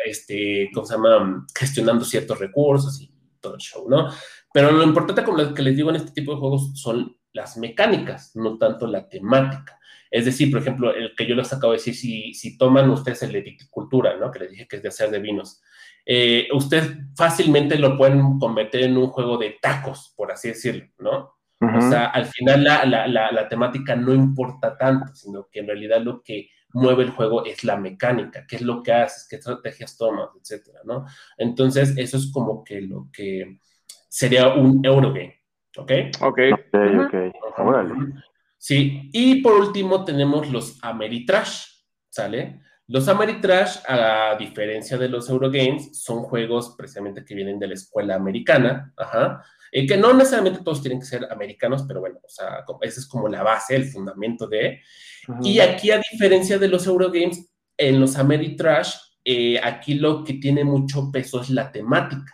[0.06, 1.48] este, ¿cómo se llama?
[1.58, 4.10] Gestionando ciertos recursos y todo el show, ¿no?
[4.54, 7.58] Pero lo importante, como lo que les digo en este tipo de juegos, son las
[7.58, 9.80] mecánicas, no tanto la temática.
[10.12, 13.24] Es decir, por ejemplo, el que yo les acabo de decir, si, si toman ustedes
[13.24, 14.32] el de viticultura, ¿no?
[14.32, 15.62] Que les dije que es de hacer de vinos,
[16.06, 21.36] eh, ustedes fácilmente lo pueden convertir en un juego de tacos, por así decirlo, ¿no?
[21.62, 26.00] O sea, al final la, la, la, temática no importa tanto, sino que en realidad
[26.00, 29.98] lo que mueve el juego es la mecánica, qué es lo que haces, qué estrategias
[29.98, 31.06] tomas, etcétera, ¿no?
[31.38, 33.60] Entonces, eso es como que lo que
[34.10, 35.42] sería un Eurogame,
[35.78, 35.92] ¿ok?
[36.22, 37.66] Ok, ok, ok.
[38.58, 41.68] Sí, y por último tenemos los Ameritrash,
[42.10, 42.62] ¿sale?
[42.88, 48.16] Los Ameritrash, a diferencia de los Eurogames, son juegos precisamente que vienen de la escuela
[48.16, 52.64] americana, ajá, eh, que no necesariamente todos tienen que ser americanos, pero bueno, o sea,
[52.82, 54.82] esa es como la base, el fundamento de.
[55.42, 60.64] Y aquí, a diferencia de los Eurogames, en los Ameritrash, eh, aquí lo que tiene
[60.64, 62.34] mucho peso es la temática.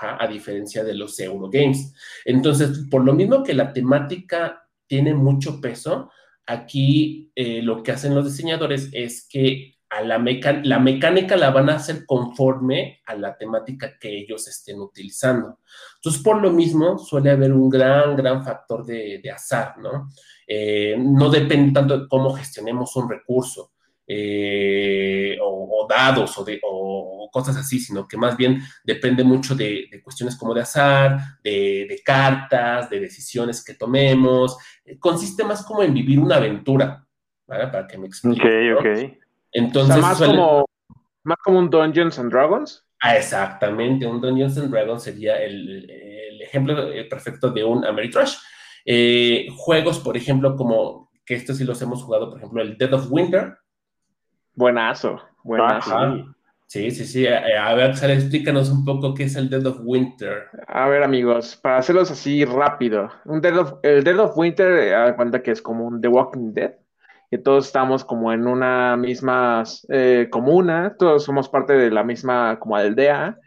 [0.00, 1.92] a diferencia de los Eurogames.
[2.24, 6.10] Entonces, por lo mismo que la temática tiene mucho peso,
[6.46, 10.18] aquí eh, lo que hacen los diseñadores es que la,
[10.64, 15.58] la mecánica la van a hacer conforme a la temática que ellos estén utilizando.
[15.96, 20.08] Entonces, por lo mismo, suele haber un gran, gran factor de, azar, ¿no?
[20.46, 23.71] Eh, no depende tanto de cómo gestionemos un recurso.
[24.14, 29.88] Eh, o, dados o, de, o, cosas así, sino que más bien depende mucho de,
[30.04, 34.58] cuestiones como de azar, de, cartas, de decisiones que tomemos.
[34.98, 37.06] consiste más como en vivir una aventura,
[37.46, 37.68] ¿vale?
[37.68, 38.74] Para que me explique.
[38.74, 39.18] Ok, ok.
[39.52, 40.66] Entonces, más, como,
[41.24, 42.86] más como un Dungeons and Dragons.
[43.00, 46.76] Ah, exactamente, un Dungeons and Dragons sería el, ejemplo
[47.08, 48.36] perfecto de un Ameritrash.
[48.84, 52.92] Eh, juegos, por ejemplo, como que estos sí los hemos jugado, por ejemplo, el Dead
[52.92, 53.56] of Winter.
[54.54, 56.34] Buenazo, buenazo.
[56.72, 57.26] Sí, sí, sí.
[57.26, 60.44] A, ver, Sara, explícanos un poco qué es el Dead of Winter.
[60.66, 63.10] A ver, amigos, para hacerlos así rápido.
[63.26, 66.08] Un Dead of, el Dead of Winter, eh, a cuenta que es como un The
[66.08, 66.72] Walking Dead,
[67.30, 72.58] que todos estamos como en una misma eh, comuna, todos somos parte de la misma
[72.58, 73.38] como aldea,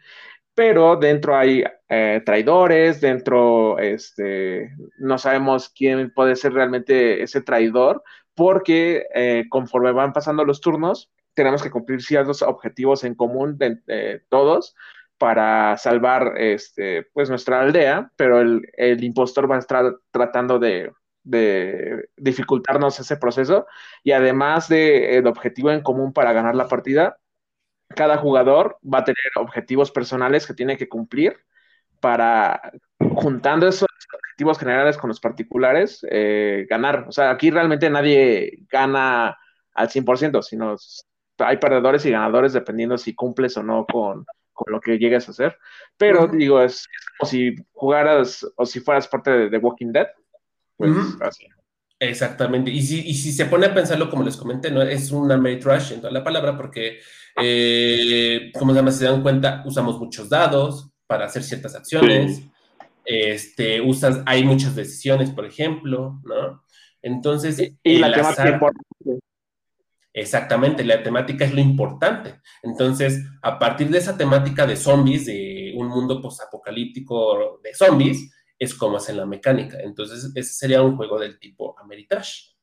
[0.54, 8.04] pero dentro hay eh, traidores, dentro este, no sabemos quién puede ser realmente ese traidor,
[8.36, 14.22] porque eh, conforme van pasando los turnos, tenemos que cumplir ciertos objetivos en común de,
[14.28, 14.76] todos
[15.18, 20.92] para salvar este, pues nuestra aldea, pero el, impostor va a estar tratando de,
[21.24, 23.66] de, dificultarnos ese proceso
[24.04, 27.18] y además del objetivo en común para ganar la partida,
[27.88, 31.38] cada jugador va a tener objetivos personales que tiene que cumplir
[32.00, 37.06] para, juntando esos objetivos generales con los particulares, eh, ganar.
[37.08, 39.36] O sea, aquí realmente nadie gana
[39.74, 40.76] al 100%, sino
[41.38, 44.24] hay perdedores y ganadores dependiendo si cumples o no con,
[44.66, 45.58] lo que llegues a hacer.
[45.96, 46.88] Pero digo, es,
[47.18, 50.08] como si jugaras o si fueras parte de The Walking Dead.
[50.76, 51.46] Pues así.
[51.98, 52.70] Exactamente.
[52.70, 54.82] Y si, y si se pone a pensarlo, como les comenté, ¿no?
[54.82, 57.00] es una Trash en toda la palabra, porque,
[57.40, 62.42] eh, como se dan cuenta, usamos muchos dados para hacer ciertas acciones.
[63.04, 66.64] Este, usas, hay muchas decisiones, por ejemplo, ¿no?
[67.02, 67.74] Entonces.
[67.82, 68.60] Y, la temática
[70.12, 72.40] Exactamente, la temática es lo importante.
[72.62, 78.74] Entonces, a partir de esa temática de zombies, de un mundo posapocalíptico de zombies, es
[78.74, 79.78] como hacen la mecánica.
[79.80, 82.55] Entonces, ese sería un juego del tipo Ameritrash.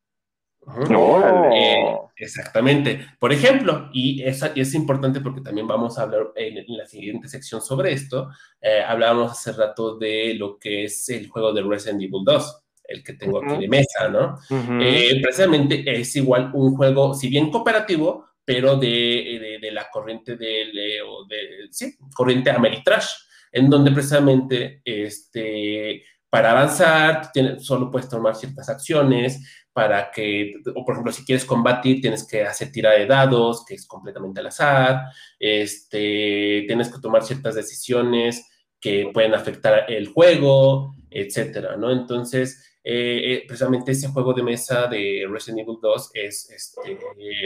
[1.53, 3.05] Eh, exactamente.
[3.19, 7.61] Por ejemplo, y es, es importante porque también vamos a hablar en, la siguiente sección
[7.61, 8.29] sobre esto,
[8.61, 13.03] eh, hablábamos hace rato de lo que es el juego de Resident Evil 2, el
[13.03, 14.39] que tengo aquí de mesa, ¿no?
[14.81, 20.65] Eh, precisamente es igual un juego, si bien cooperativo, pero de, de, la corriente de,
[20.73, 23.07] de, sí, corriente Ameritrash
[23.53, 26.03] en donde precisamente este,
[26.33, 27.29] para avanzar
[27.59, 32.41] solo puedes tomar ciertas acciones, para que, o por ejemplo, si quieres combatir, tienes que
[32.41, 35.03] hacer tira de dados, que es completamente al azar,
[35.37, 38.49] este, tienes que tomar ciertas decisiones
[38.81, 41.91] que pueden afectar el juego, etcétera, ¿no?
[41.91, 46.97] Entonces, eh, eh, precisamente ese juego de mesa de Resident Evil 2 es, este,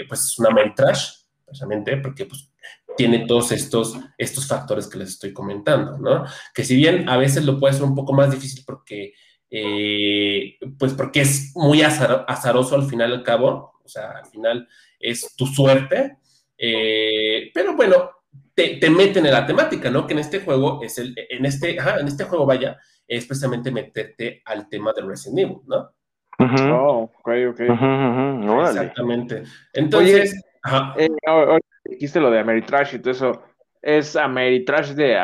[0.08, 1.10] pues es una main trash,
[1.44, 2.50] precisamente, porque pues
[2.96, 6.26] tiene todos estos, estos factores que les estoy comentando, ¿no?
[6.54, 9.14] Que si bien a veces lo puede ser un poco más difícil porque,
[9.50, 14.68] eh, pues porque es muy azaroso al final al cabo, o sea, al final
[15.00, 16.18] es tu suerte,
[16.58, 18.10] eh, pero bueno,
[18.54, 20.08] te, te, meten en la temática, ¿no?
[20.08, 24.42] Que en este juego es el, en este, en este juego vaya, es precisamente meterte
[24.46, 25.92] al tema de Resident Evil, ¿no?
[26.40, 27.60] Oh, ok, ok.
[28.68, 29.44] Exactamente.
[29.74, 30.36] Entonces,
[30.98, 31.10] eh,
[31.90, 33.44] dijiste lo de Ameritrash y todo eso.
[33.82, 35.18] ¿Es Ameritrash de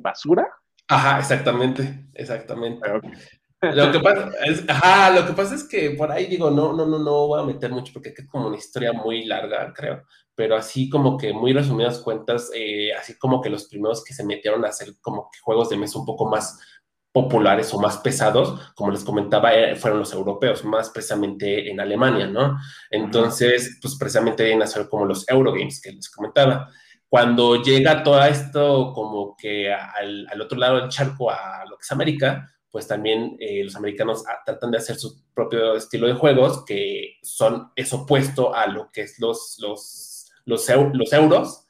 [0.00, 0.46] Basura?
[0.88, 2.88] Ajá, exactamente, exactamente.
[3.62, 6.86] Lo que, pasa es, ajá, lo que pasa es que por ahí digo, no, no,
[6.86, 10.04] no, no voy a meter mucho porque es como una historia muy larga, creo,
[10.34, 14.24] pero así como que muy resumidas cuentas, eh, así como que los primeros que se
[14.24, 16.60] metieron a hacer como que juegos de mesa un poco más
[17.16, 22.26] populares o más pesados, como les comentaba, eh, fueron los europeos, más precisamente en Alemania,
[22.26, 22.58] ¿no?
[22.90, 26.68] Entonces, pues precisamente hacer como los Eurogames que les comentaba.
[27.08, 31.90] Cuando llega todo esto como que al, otro lado del charco, a lo que es
[31.90, 36.66] América, pues también eh, los americanos ah, tratan de hacer su propio estilo de juegos,
[36.66, 41.65] que son, es opuesto a lo que es los, los, los euros,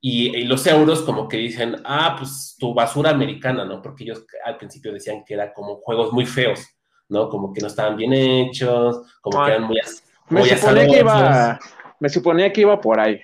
[0.00, 3.82] y, los euros como que dicen, ah, pues tu basura americana, ¿no?
[3.82, 6.66] Porque ellos al principio decían que eran como juegos muy feos,
[7.08, 7.28] ¿no?
[7.28, 9.80] Como que no estaban bien hechos, como que eran muy,
[10.28, 11.60] me suponía que iba
[12.00, 13.20] Me suponía que iba por ahí.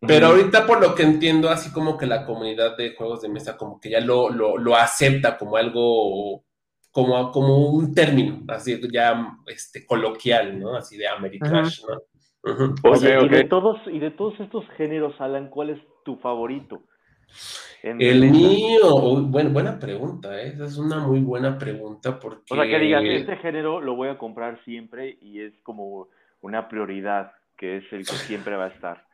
[0.00, 3.56] Pero ahorita por lo que entiendo, así como que la comunidad de juegos de mesa
[3.56, 6.44] como que ya lo, lo, lo acepta como algo,
[6.92, 10.76] como, como un término, así ya este, coloquial, ¿no?
[10.76, 12.02] Así de Ameritrash, ¿no?
[12.42, 16.82] Oye, y de todos, y de todos estos géneros, Alan, ¿cuál es tu favorito?
[17.82, 20.48] el mío, bueno, buena pregunta, ¿eh?
[20.48, 22.52] esa es una muy buena pregunta porque...
[22.52, 26.08] O sea, que digas, este género lo voy a comprar siempre y es como
[26.40, 29.04] una prioridad que es el que siempre va a estar?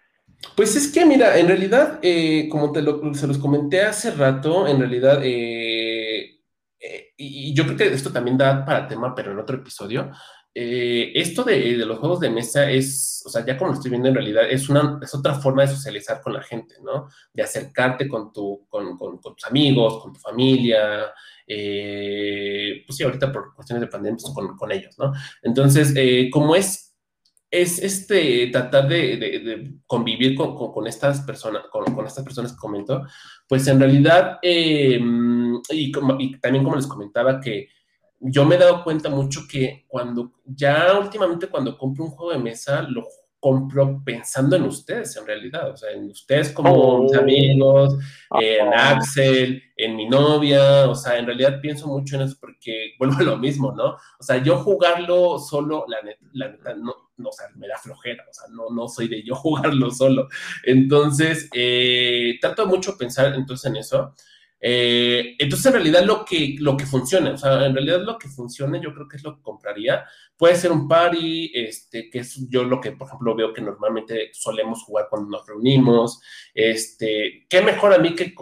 [0.54, 4.68] Pues es que, mira, en realidad, eh, como te lo, se los comenté hace rato,
[4.68, 6.40] en realidad, eh,
[6.78, 10.10] eh, y yo creo que esto también da para tema, pero en otro episodio,
[10.54, 14.08] esto de, de, los juegos de mesa es, o sea, ya como lo estoy viendo
[14.08, 17.08] en realidad, es, una, es otra forma de socializar con la gente, ¿no?
[17.32, 21.12] De acercarte con, tu, con, con, con tus amigos, con tu familia,
[21.46, 25.12] pues sí, ahorita por cuestiones de pandemia, pues con, con ellos, ¿no?
[25.42, 25.92] Entonces,
[26.30, 26.84] como es
[27.54, 33.06] es este, tratar de, convivir con, estas personas, con, estas personas que comento,
[33.48, 37.68] pues en realidad, em, y, y, también como les comentaba, que
[38.20, 42.38] yo me he dado cuenta mucho que cuando, ya últimamente cuando compro un juego de
[42.38, 43.04] mesa, lo
[43.44, 47.20] compro pensando en ustedes en realidad, o sea, en ustedes como mis oh.
[47.20, 47.98] amigos,
[48.40, 53.18] en Axel, en mi novia, o sea, en realidad pienso mucho en eso porque vuelvo
[53.18, 53.96] a lo mismo, ¿no?
[54.18, 58.32] O sea, yo jugarlo solo, la neta, no, no, o sea, me da flojera, o
[58.32, 60.28] sea, no, no soy de yo jugarlo solo.
[60.62, 64.14] Entonces, eh, trato mucho pensar entonces en eso.
[64.60, 68.28] Eh, entonces, en realidad, lo que, lo que funcione, o sea, en realidad lo que
[68.28, 70.04] funcione, yo creo que es lo que compraría.
[70.36, 74.30] Puede ser un party, este, que es yo lo que, por ejemplo, veo que normalmente
[74.32, 76.20] solemos jugar cuando nos reunimos.
[76.54, 78.34] Este, qué mejor a mí que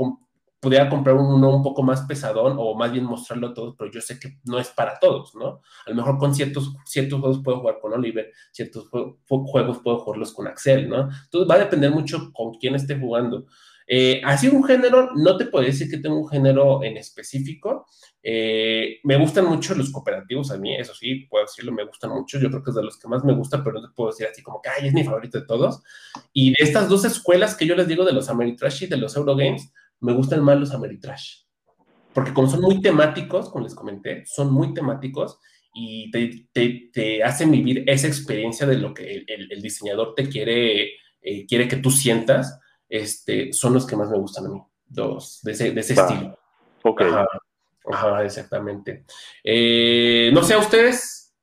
[0.63, 4.01] pudiera comprar uno un poco más pesadón o más bien mostrarlo a todos, pero yo
[4.01, 5.61] sé que no es para todos, ¿no?
[5.85, 10.33] A lo mejor con ciertos, ciertos juegos puedo jugar con Oliver, ciertos juegos puedo jugarlos
[10.33, 11.09] con Axel, ¿no?
[11.25, 13.47] Entonces va a depender mucho con quién esté jugando.
[13.95, 17.85] Eh, así un género, no te puedo decir que tengo un género en específico.
[18.23, 22.39] Eh, me gustan mucho los cooperativos a mí, eso sí, puedo decirlo, me gustan mucho.
[22.39, 24.27] Yo creo que es de los que más me gusta, pero no te puedo decir
[24.27, 25.83] así como que, ay, es mi favorito de todos.
[26.33, 29.15] Y de estas dos escuelas que yo les digo de los Ameritrash y de los
[29.15, 29.71] Eurogames,
[30.01, 31.43] me gustan más los Ameritrash.
[32.15, 35.39] Porque como son muy temáticos, como les comenté, son muy temáticos
[35.75, 36.49] y te,
[36.91, 41.77] te, hacen vivir esa experiencia de lo que el, diseñador te quiere, eh, quiere que
[41.77, 42.59] tú sientas
[42.93, 46.39] este, son los que más me gustan a mí, dos, de ese, de ese estilo.
[46.85, 47.03] Ok.
[47.91, 49.05] Ajá, exactamente.
[49.43, 51.35] Eh, no sé, ¿a ustedes?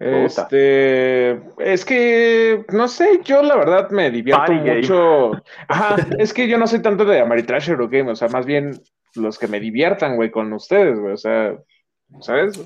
[0.00, 5.32] Este, es que, no sé, yo la verdad me divierto mucho.
[5.68, 8.80] Ajá, es que yo no soy tanto de Ameritrash Game, o sea, más bien
[9.16, 11.54] los que me diviertan, güey, con ustedes, güey, o sea,
[12.20, 12.58] ¿sabes?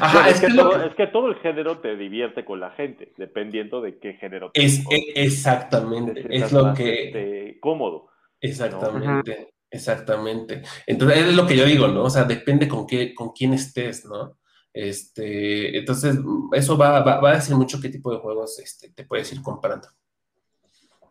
[0.00, 3.80] Ajá, es, que todo, es, que todo, el género te divierte con la gente, dependiendo
[3.80, 7.06] de qué género te es, e, Exactamente, es lo que...
[7.06, 8.08] Este, cómodo.
[8.40, 10.62] Exactamente, exactamente.
[10.86, 12.04] Entonces, es lo que yo digo, ¿no?
[12.04, 14.36] O sea, depende con, qué, con quién estés, ¿no?
[14.72, 16.18] Este, entonces,
[16.52, 19.88] eso va, va, a decir mucho qué tipo de juegos este, te puedes ir comprando.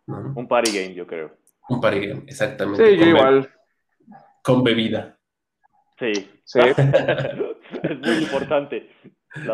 [0.06, 1.36] Un party game, yo creo.
[1.68, 2.88] Un party game, exactamente.
[2.88, 3.52] Sí, yo igual.
[4.42, 5.20] Con bebida.
[6.00, 6.14] Sí.
[6.46, 6.60] Sí.
[7.84, 8.90] es muy importante.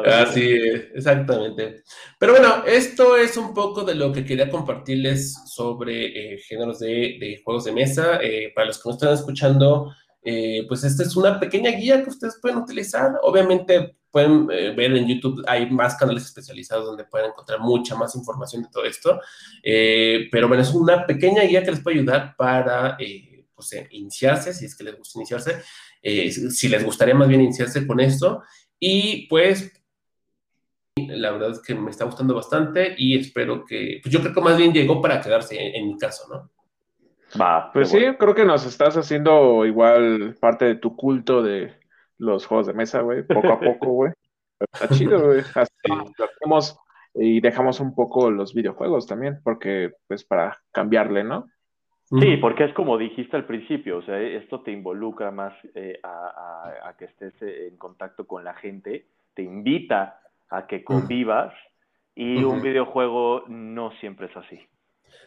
[0.05, 0.59] Así
[0.93, 1.83] exactamente.
[2.19, 7.41] Pero bueno, esto es un poco de lo que quería compartirles sobre eh, géneros de,
[7.43, 8.19] juegos de mesa.
[8.21, 9.93] Eh, para los que no están escuchando,
[10.23, 13.11] eh, pues esta es una pequeña guía que ustedes pueden utilizar.
[13.23, 18.61] Obviamente pueden ver en YouTube, hay más canales especializados donde pueden encontrar mucha más información
[18.61, 19.19] de todo esto.
[19.63, 22.95] pero bueno, es una pequeña guía que les puede ayudar para
[23.55, 25.63] pues, iniciarse, si es que les gusta iniciarse.
[26.03, 28.43] Eh, si les gustaría más bien iniciarse con esto.
[28.77, 29.71] Y pues,
[30.97, 34.41] la verdad es que me está gustando bastante y espero que, pues yo creo que
[34.41, 36.51] más bien llegó para quedarse en, mi caso, ¿no?
[37.39, 41.73] Va, pues sí, creo que nos estás haciendo igual parte de tu culto de
[42.17, 44.11] los juegos de mesa, güey, poco a poco, güey.
[44.59, 45.39] Está chido, güey.
[45.39, 46.77] Hacemos
[47.15, 51.47] y dejamos un poco los videojuegos también, porque pues para cambiarle, ¿no?
[52.19, 56.93] Sí, porque es como dijiste al principio, o sea, esto te involucra más eh, a,
[56.97, 61.53] que estés eh, en contacto con la gente, te invita a que convivas
[62.15, 64.59] y un videojuego no siempre es así.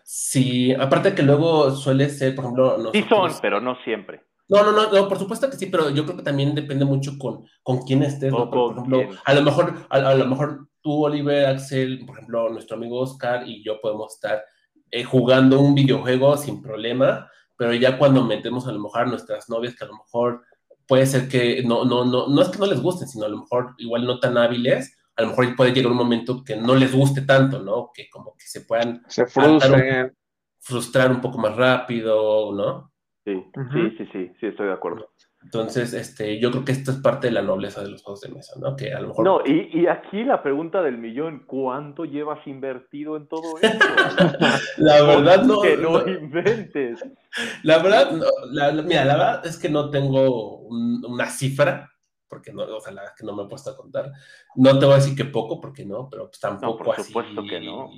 [0.05, 2.93] Sí, aparte que luego suele ser, por ejemplo...
[2.93, 4.23] Sí son, pero no siempre.
[4.49, 7.45] No, no, no, por supuesto que sí, pero yo creo que también depende mucho con,
[7.65, 8.33] con quién estés.
[8.33, 13.01] Por, ejemplo, a lo mejor, a, lo mejor tú, Oliver, Axel, por ejemplo, nuestro amigo
[13.01, 14.45] Oscar y yo podemos estar
[14.91, 19.49] eh, jugando un videojuego sin problema, pero ya cuando metemos a lo mejor a nuestras
[19.49, 20.45] novias, que a lo mejor
[20.87, 23.39] puede ser que no, no, no, no es que no les gusten, sino a lo
[23.39, 26.95] mejor igual no tan hábiles, a lo mejor puede llegar un momento que no les
[26.95, 27.91] guste tanto, ¿no?
[27.93, 30.15] Que como que se puedan se frustren.
[30.61, 32.93] frustrar un poco más rápido, ¿no?
[33.25, 35.11] Sí, sí, sí, sí, sí, estoy de acuerdo.
[35.47, 38.31] Entonces, este, yo creo que esto es parte de la nobleza de los juegos de
[38.31, 38.75] mesa, ¿no?
[38.75, 39.25] Que a lo mejor...
[39.25, 43.87] No, y, y aquí la pregunta del millón, ¿cuánto llevas invertido en todo esto?
[44.79, 45.61] la verdad no...
[45.63, 47.01] Que no, inventes.
[47.63, 51.93] La verdad, no, la, mira, la verdad es que no tengo una cifra,
[52.29, 54.11] porque no, o sea, la verdad es que no me he puesto a contar.
[54.57, 57.61] No te voy a decir que poco, porque no, pero pues tampoco por supuesto que
[57.61, 57.89] no.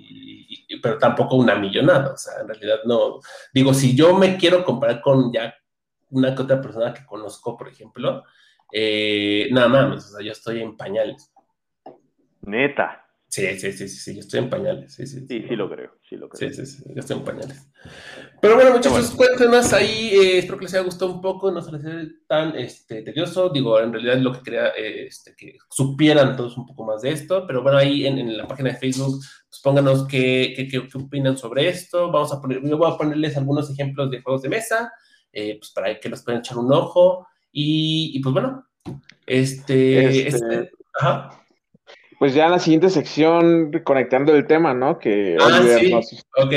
[0.83, 3.21] pero tampoco una millonada, o sea, en realidad no.
[3.55, 5.55] Digo, si yo me quiero comparar con ya
[6.11, 8.25] una que otra persona que conozco, por ejemplo,
[8.73, 11.33] eh, nada más, o sea, yo estoy en pañales.
[12.43, 13.05] Neta.
[13.31, 14.95] Sí, sí, sí, sí, sí, yo estoy en pañales.
[14.95, 16.51] Sí, sí, sí, sí, lo creo, sí lo creo.
[16.51, 17.71] Sí, sí, sí, yo estoy en pañales.
[18.41, 21.73] Pero bueno, muchachos, cuéntenos ahí, eh, espero que les haya gustado un poco, no se
[21.73, 26.37] les haya tan este, tedioso, digo, en realidad lo que quería, eh, este, que supieran
[26.37, 29.21] todos un poco más de esto, pero bueno, ahí en, en la página de Facebook,
[29.51, 33.37] pues pónganos qué, qué, qué, opinan sobre esto, vamos a poner, yo voy a ponerles
[33.37, 34.91] algunos ejemplos de juegos de mesa,
[35.39, 38.66] eh, pues para que los puedan echar un ojo, y, y pues bueno,
[39.26, 40.28] este, este...
[40.28, 40.70] este
[41.01, 41.39] ajá
[42.18, 44.99] pues ya en la siguiente sección, conectando el tema, ¿no?
[44.99, 46.20] Que ah, sí.
[46.36, 46.53] ok.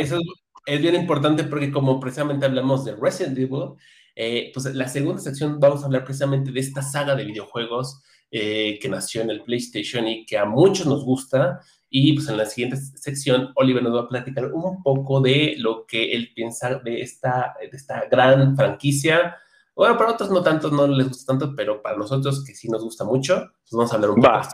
[0.00, 0.18] Eso
[0.64, 3.74] es bien importante porque como precisamente hablamos de Resident Evil,
[4.14, 8.00] eh, pues la segunda sección vamos a hablar precisamente de esta saga de videojuegos
[8.30, 11.60] eh, que nació en el PlayStation y que a muchos nos gusta.
[11.94, 15.84] Y pues en la siguiente sección, Oliver nos va a platicar un poco de lo
[15.86, 19.36] que él piensa de esta, de esta gran franquicia.
[19.74, 22.82] Bueno, para otros no tanto, no les gusta tanto, pero para nosotros que sí nos
[22.82, 24.48] gusta mucho, pues vamos a hablar un poco.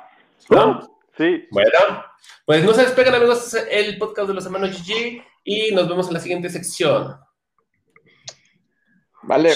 [0.51, 1.01] ¿No?
[1.17, 1.45] Sí.
[1.53, 1.71] Bueno,
[2.45, 6.15] pues no se despeguen, amigos, el podcast de los hermanos GG y nos vemos en
[6.15, 7.21] la siguiente sección.
[9.23, 9.53] Vale.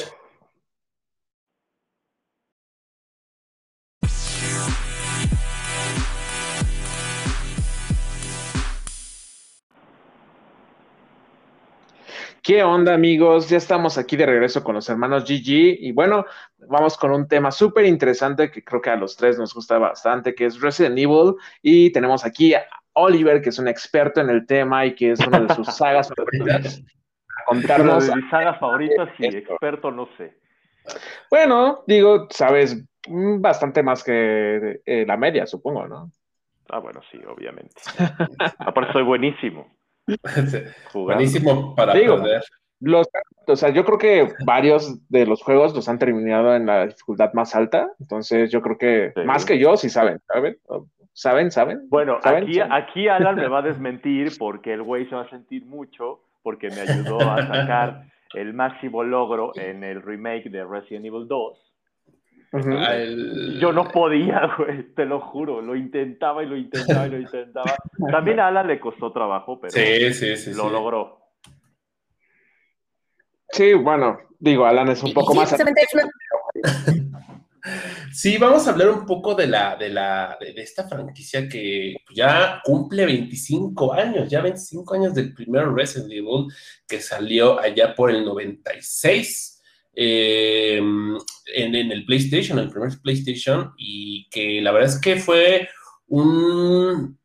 [12.42, 13.48] ¿Qué onda amigos?
[13.48, 16.26] Ya estamos aquí de regreso con los hermanos GG y bueno,
[16.68, 20.34] vamos con un tema súper interesante que creo que a los tres nos gusta bastante,
[20.34, 24.44] que es Resident Evil y tenemos aquí a Oliver, que es un experto en el
[24.44, 26.82] tema y que es una de sus sagas favoritas.
[27.28, 28.08] A contarnos...
[28.08, 30.36] De mis sagas favoritas y experto no sé.
[31.30, 36.10] Bueno, digo, sabes bastante más que eh, la media, supongo, ¿no?
[36.70, 37.80] Ah, bueno, sí, obviamente.
[38.58, 39.70] Aparte soy buenísimo.
[40.94, 42.42] Buenísimo para perder.
[42.80, 43.06] Los,
[43.46, 47.32] o sea, yo creo que varios de los juegos los han terminado en la dificultad
[47.32, 50.56] más alta, entonces yo creo que más que yo sí saben, ¿saben?
[51.12, 51.50] ¿Saben?
[51.52, 51.88] ¿Saben?
[51.88, 55.64] Bueno, Aquí, aquí Alan me va a desmentir porque el güey se va a sentir
[55.64, 61.28] mucho porque me ayudó a sacar el máximo logro en el remake de Resident Evil
[61.28, 61.71] 2
[62.52, 65.62] yo no podía, güey, te lo juro.
[65.62, 67.74] Lo intentaba y lo intentaba y lo intentaba.
[68.10, 69.74] También a Alan le costó trabajo, pero
[70.54, 71.18] lo logró.
[73.50, 75.54] Sí, bueno, digo, Alan es un poco más.
[78.12, 82.60] Sí, vamos a hablar un poco de la, de la, de esta franquicia que ya
[82.62, 86.46] cumple 25 años, ya 25 años del primer Resident Evil
[86.86, 89.51] que salió allá por el 96
[89.94, 90.80] eh,
[91.54, 95.68] en, el PlayStation, el primer PlayStation, y que la verdad es que fue
[96.06, 97.18] un,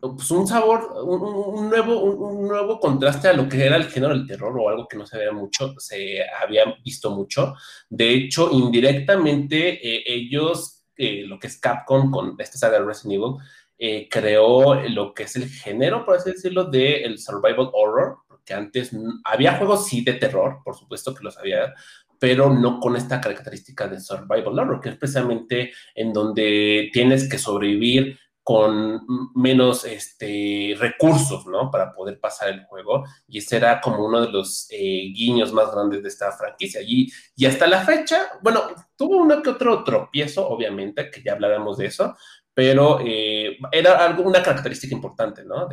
[0.00, 4.26] pues un sabor, un, nuevo, un, nuevo contraste a lo que era el género del
[4.26, 7.54] terror o algo que no se había mucho, se había visto mucho.
[7.90, 13.22] De hecho, indirectamente, eh, ellos, eh, lo que es Capcom con esta saga de Resident
[13.22, 18.54] Evil, creó lo que es el género, por así decirlo, del el survival horror, porque
[18.54, 18.92] antes
[19.24, 21.74] había juegos sí de terror, por supuesto que los había,
[22.18, 27.38] pero no con esta característica de survival horror, que es precisamente en donde tienes que
[27.38, 29.00] sobrevivir con
[29.34, 31.70] menos este, recursos, ¿no?
[31.70, 33.04] Para poder pasar el juego.
[33.26, 36.82] Y ese era como uno de los eh, guiños más grandes de esta franquicia.
[36.82, 38.60] Y, y hasta la fecha, bueno,
[38.96, 42.14] tuvo uno que otro tropiezo, obviamente, que ya hablaremos de eso,
[42.52, 45.66] pero eh, era algo, una característica importante, ¿no?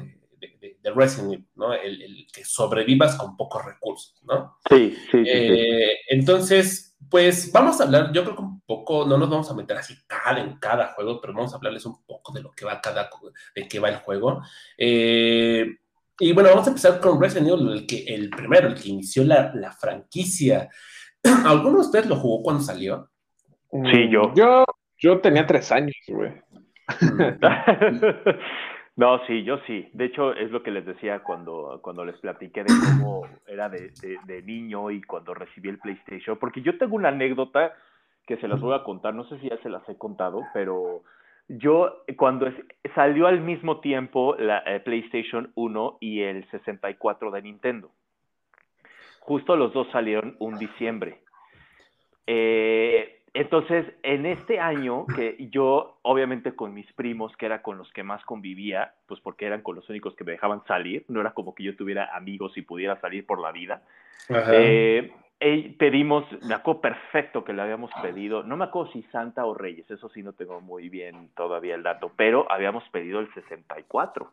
[0.82, 1.74] De Resident Evil, ¿no?
[1.74, 4.58] El, que sobrevivas con pocos recursos, ¿no?
[4.70, 9.18] Sí, sí, sí, eh, Entonces, pues vamos a hablar, yo creo que un poco, no
[9.18, 12.34] nos vamos a meter así cada en cada juego, pero vamos a hablarles un poco
[12.34, 13.10] de lo que va cada,
[13.56, 14.42] de qué va el juego.
[14.78, 15.66] Eh,
[16.20, 19.24] y bueno, vamos a empezar con Resident Evil, el, que, el primero, el que inició
[19.24, 20.70] la, la franquicia.
[21.46, 23.10] ¿Alguno de ustedes lo jugó cuando salió?
[23.72, 24.34] Sí, yo.
[24.36, 24.66] Yo,
[24.98, 26.32] yo tenía tres años, güey.
[29.02, 29.90] No, sí, yo sí.
[29.94, 33.90] De hecho, es lo que les decía cuando, cuando les platiqué de cómo era de,
[34.26, 37.74] de, niño y cuando recibí el PlayStation, porque yo tengo una anécdota
[38.28, 41.02] que se las voy a contar, no sé si ya se las he contado, pero
[41.48, 42.48] yo cuando
[42.94, 47.90] salió al mismo tiempo la eh, PlayStation 1 y el 64 de Nintendo,
[49.22, 51.24] justo los dos salieron un diciembre.
[52.28, 57.92] Eh, entonces, en este año que yo, obviamente con mis primos, que era con los
[57.94, 61.32] que más convivía, pues porque eran con los únicos que me dejaban salir, no era
[61.32, 63.84] como que yo tuviera amigos y pudiera salir por la vida.
[64.52, 65.12] Eh,
[65.78, 69.90] pedimos, me acuerdo perfecto que le habíamos pedido, no me acuerdo si Santa o Reyes,
[69.90, 74.30] eso sí no tengo muy bien todavía el dato, pero habíamos pedido el 64.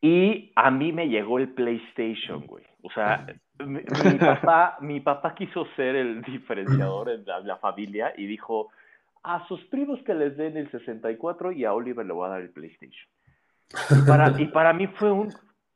[0.00, 2.64] Y a mí me llegó el PlayStation, güey.
[2.82, 3.26] O sea,
[3.64, 3.80] mi,
[4.18, 8.68] papá, mi papá quiso ser el diferenciador en la, familia y dijo,
[9.24, 12.40] a sus primos que les den el 64 y a Oliver le voy a dar
[12.40, 13.08] el PlayStation.
[13.90, 15.28] Y para, y para mí fue un,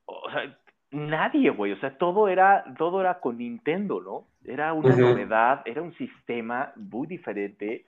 [0.07, 0.57] o sea,
[0.93, 4.27] nadie, güey, o sea, todo era, todo era con Nintendo, ¿no?
[4.45, 7.87] Era una novedad, era un sistema muy diferente,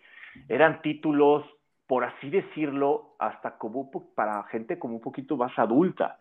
[0.49, 1.45] eran títulos,
[1.87, 6.19] por así decirlo, hasta como para gente como un poquito más adulta.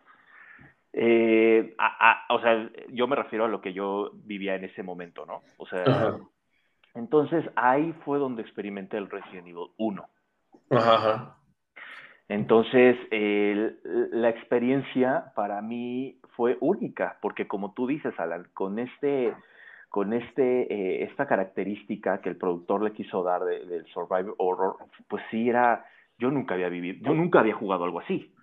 [0.93, 1.75] Eh,
[2.29, 5.41] o sea, yo me refiero a lo que yo vivía en ese momento, ¿no?
[5.57, 6.17] O sea,
[6.93, 10.05] entonces ahí fue donde experimenté el Resident Evil 1.
[10.71, 11.37] Ajá.
[12.29, 19.33] Entonces, la experiencia para mí fue única, porque como tú dices, Alan, con este
[19.93, 25.21] con este, eh, esta característica que el productor le quiso dar del survival horror, pues
[25.29, 25.85] sí era,
[26.17, 28.33] yo nunca había vivido, yo nunca había jugado algo así.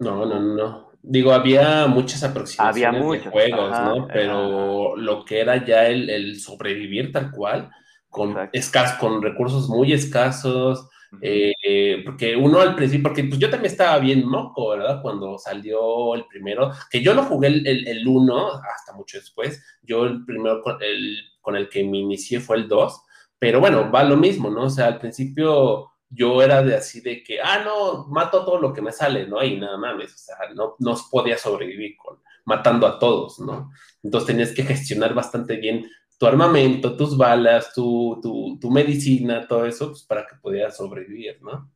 [0.00, 0.90] No, no, no.
[1.02, 4.08] Digo, había muchas aproximaciones había de juegos, ¿no?
[4.08, 7.70] Pero lo que era ya el, sobrevivir tal cual,
[8.08, 10.88] con, escasos, con recursos muy escasos,
[11.22, 15.00] eh, porque uno al principio, porque pues yo también estaba bien moco, ¿verdad?
[15.02, 20.04] Cuando salió el primero, que yo no jugué el, el, uno hasta mucho después, yo
[20.04, 23.02] el primero con el, con el que me inicié fue el 2,
[23.38, 24.64] pero bueno, va lo mismo, ¿no?
[24.64, 28.72] O sea, al principio yo era de así de que, ah, no, mato todo lo
[28.72, 29.42] que me sale, ¿no?
[29.42, 33.70] Y nada más, o sea, no, no podía sobrevivir con matando a todos, ¿no?
[34.02, 35.88] Entonces tenías que gestionar bastante bien
[36.18, 41.40] tu armamento, tus balas, tu, tu, tu medicina, todo eso, pues para que pudieras sobrevivir,
[41.42, 41.70] ¿no?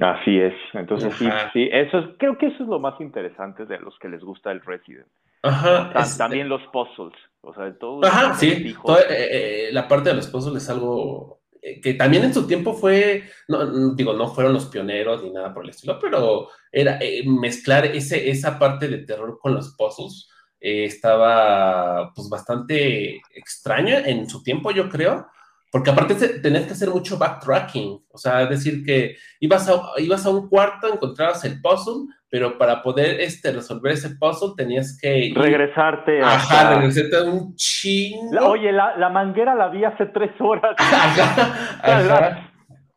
[0.00, 0.54] Así es.
[0.72, 4.22] Entonces, sí, sí, eso creo que eso es lo más interesante de los que les
[4.22, 5.06] gusta el Resident.
[5.42, 5.92] Ajá.
[6.18, 7.14] también los puzzles.
[7.42, 8.04] O sea, todo.
[8.04, 8.74] Ajá, sí.
[8.88, 11.43] Eh, eh, la parte de los puzzles es algo eh,
[11.82, 15.64] que también en su tiempo fue, no, digo, no fueron los pioneros ni nada por
[15.64, 20.28] el estilo, pero era mezclar ese, esa parte de terror con los puzzles
[20.60, 25.26] eh, estaba pues bastante extraña en su tiempo, yo creo,
[25.70, 30.24] porque aparte tenías que hacer mucho backtracking, o sea, es decir que ibas a, ibas
[30.24, 35.32] a un cuarto, encontrabas el puzzle, pero para poder este, resolver ese puzzle tenías que...
[35.36, 36.20] regresarte.
[36.20, 38.48] Ajá, regresarte a un chingo.
[38.48, 40.74] oye, la, manguera la vi hace tres horas.
[40.76, 42.50] Ajá, ajá.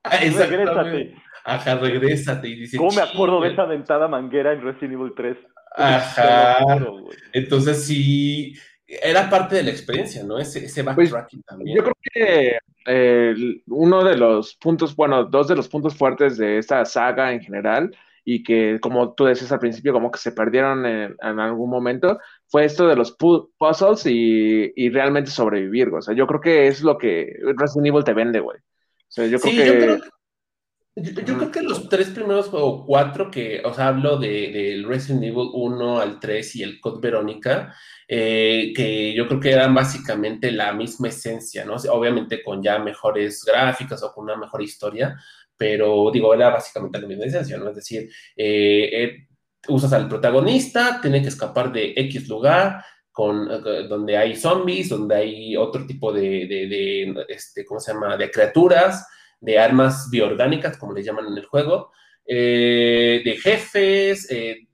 [0.19, 1.15] Regrésate.
[1.45, 2.47] Ajá, regrésate.
[2.47, 5.38] Y ¿Cómo me acuerdo de esa dentada manguera en Resident Evil 3?
[5.76, 6.57] Ajá.
[7.31, 8.55] Entonces sí,
[8.88, 10.39] era parte de la experiencia, ¿no?
[10.39, 11.77] Ese, ese pues, backtracking también.
[11.77, 12.57] Yo creo que
[12.88, 13.35] eh,
[13.68, 17.95] uno de los puntos, bueno, dos de los puntos fuertes de esta saga en general
[18.30, 22.66] y que, como tú decías al principio, como que se perdieron en, algún momento, fue
[22.66, 27.32] esto de los puzzles y, realmente sobrevivir, O sea, yo creo que es lo que
[27.56, 28.58] Resident Evil te vende, güey.
[28.58, 29.66] O sea, yo creo que...
[29.66, 34.84] Yo creo yo, creo que los tres primeros o cuatro que, os hablo del de,
[34.86, 37.74] Resident Evil 1 al 3 y el Code Verónica,
[38.10, 41.76] eh, que yo creo que eran básicamente la misma esencia, ¿no?
[41.91, 45.16] obviamente con ya mejores gráficas o con una mejor historia,
[45.58, 47.70] pero digo, era básicamente la misma esencia, ¿no?
[47.70, 49.28] Es decir, eh, eh,
[49.68, 53.48] usas al protagonista, tiene que escapar de X lugar, con,
[53.90, 58.30] donde hay zombies, donde hay otro tipo de, de, de este, ¿cómo se llama?, de
[58.30, 59.08] criaturas,
[59.40, 61.92] de armas bioorgánicas, como le llaman en el juego,
[62.26, 64.68] eh, de jefes, eh,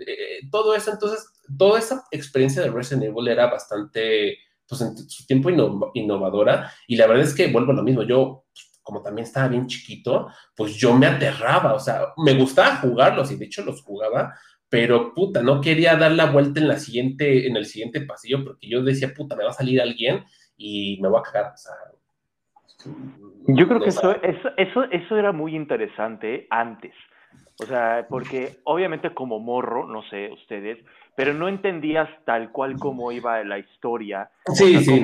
[0.51, 0.91] todo eso.
[0.91, 1.25] Entonces,
[1.57, 5.49] toda esa experiencia de Resident Evil era bastante, pues en su tiempo
[5.93, 6.71] innovadora.
[6.87, 8.03] Y la verdad es que vuelvo a lo mismo.
[8.03, 8.45] Yo,
[8.83, 11.73] como también estaba bien chiquito, pues yo me aterraba.
[11.73, 14.35] O sea, me gustaba jugarlos y de hecho los jugaba.
[14.69, 18.67] Pero puta, no quería dar la vuelta en la siguiente, en el siguiente pasillo, porque
[18.67, 20.23] yo decía, puta, me va a salir alguien
[20.57, 21.53] y me va a cagar.
[21.53, 21.73] O sea,
[23.47, 24.15] yo creo que eso,
[24.57, 26.93] eso, eso, era muy interesante antes.
[27.61, 30.79] O sea, porque obviamente como morro, no sé ustedes,
[31.15, 34.29] pero no entendías tal cual como iba la historia.
[34.53, 35.03] Sí, sí,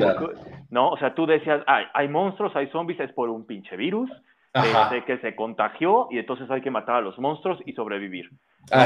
[0.69, 0.89] ¿no?
[0.89, 4.09] O sea, tú decías, hay monstruos, hay zombies, es por un pinche virus
[4.53, 8.29] este, que se contagió y entonces hay que matar a los monstruos y sobrevivir.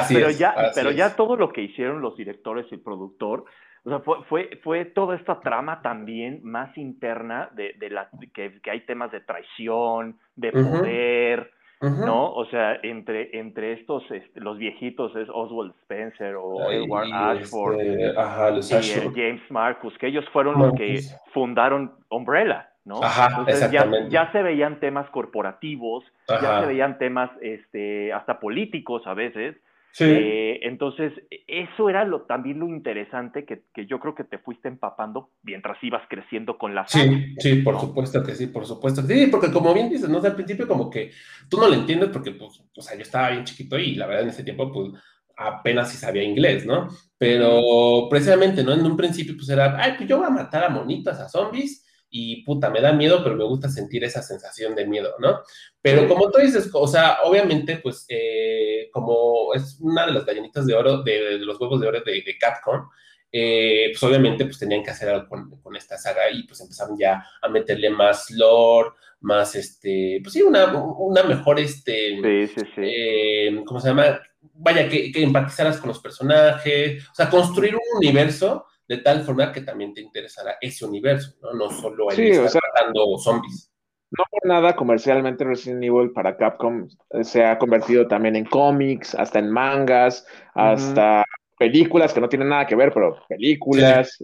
[0.10, 3.46] pero ya, pero ya todo lo que hicieron los directores y el productor
[3.86, 8.62] o sea, fue, fue, fue toda esta trama también más interna de, de la, que,
[8.62, 11.52] que, hay temas de traición, de poder,
[11.84, 12.32] ¿no?
[12.34, 19.06] O sea, entre, entre estos, este, los viejitos es Oswald Spencer o Edward Ashford este,
[19.06, 21.02] y James Marcus, que ellos fueron los que
[21.34, 23.04] fundaron Umbrella, ¿no?
[23.04, 29.04] Ajá, Entonces ya, ya, se veían temas corporativos, ya se veían temas este, hasta políticos
[29.06, 29.58] a veces,
[29.96, 30.06] Sí.
[30.06, 31.14] Eh, entonces,
[31.46, 35.78] eso era lo, también lo interesante que, que, yo creo que te fuiste empapando mientras
[35.84, 39.52] ibas creciendo con la Sí, sí, por supuesto que sí, por supuesto que sí, porque
[39.52, 40.18] como bien dices, ¿no?
[40.18, 41.12] al principio como que
[41.48, 44.24] tú no lo entiendes porque, pues, o sea, yo estaba bien chiquito y la verdad
[44.24, 44.94] en ese tiempo, pues,
[45.38, 46.88] apenas si sabía inglés, ¿no?
[47.16, 48.74] Pero precisamente, ¿no?
[48.74, 51.86] En un principio, pues era, ay, pues yo voy a matar a monitas, a zombies,
[52.16, 55.40] y puta, me da miedo, pero me gusta sentir esa sensación de miedo, ¿no?
[55.82, 60.68] Pero como tú dices, o sea, obviamente, pues, eh, como es una de las gallinitas
[60.68, 62.88] de oro, de, los huevos de oro de, de Capcom,
[63.32, 67.26] eh, pues obviamente pues tenían que hacer algo con, esta saga y pues empezaron ya
[67.42, 68.92] a meterle más lore,
[69.22, 72.82] más este, pues sí, una, una mejor, este, sí, sí, sí.
[72.82, 74.22] Eh, ¿cómo se llama?
[74.54, 79.52] Vaya, que, que empatizaras con los personajes, o sea, construir un universo de tal forma
[79.52, 81.54] que también te interesará ese universo, ¿no?
[81.54, 83.72] No solo el estar matando zombies.
[84.12, 86.88] No por nada, comercialmente Resident Evil para Capcom
[87.24, 91.26] se ha convertido también en cómics, hasta en mangas, hasta
[91.58, 94.24] películas que no tienen nada que ver, pero películas,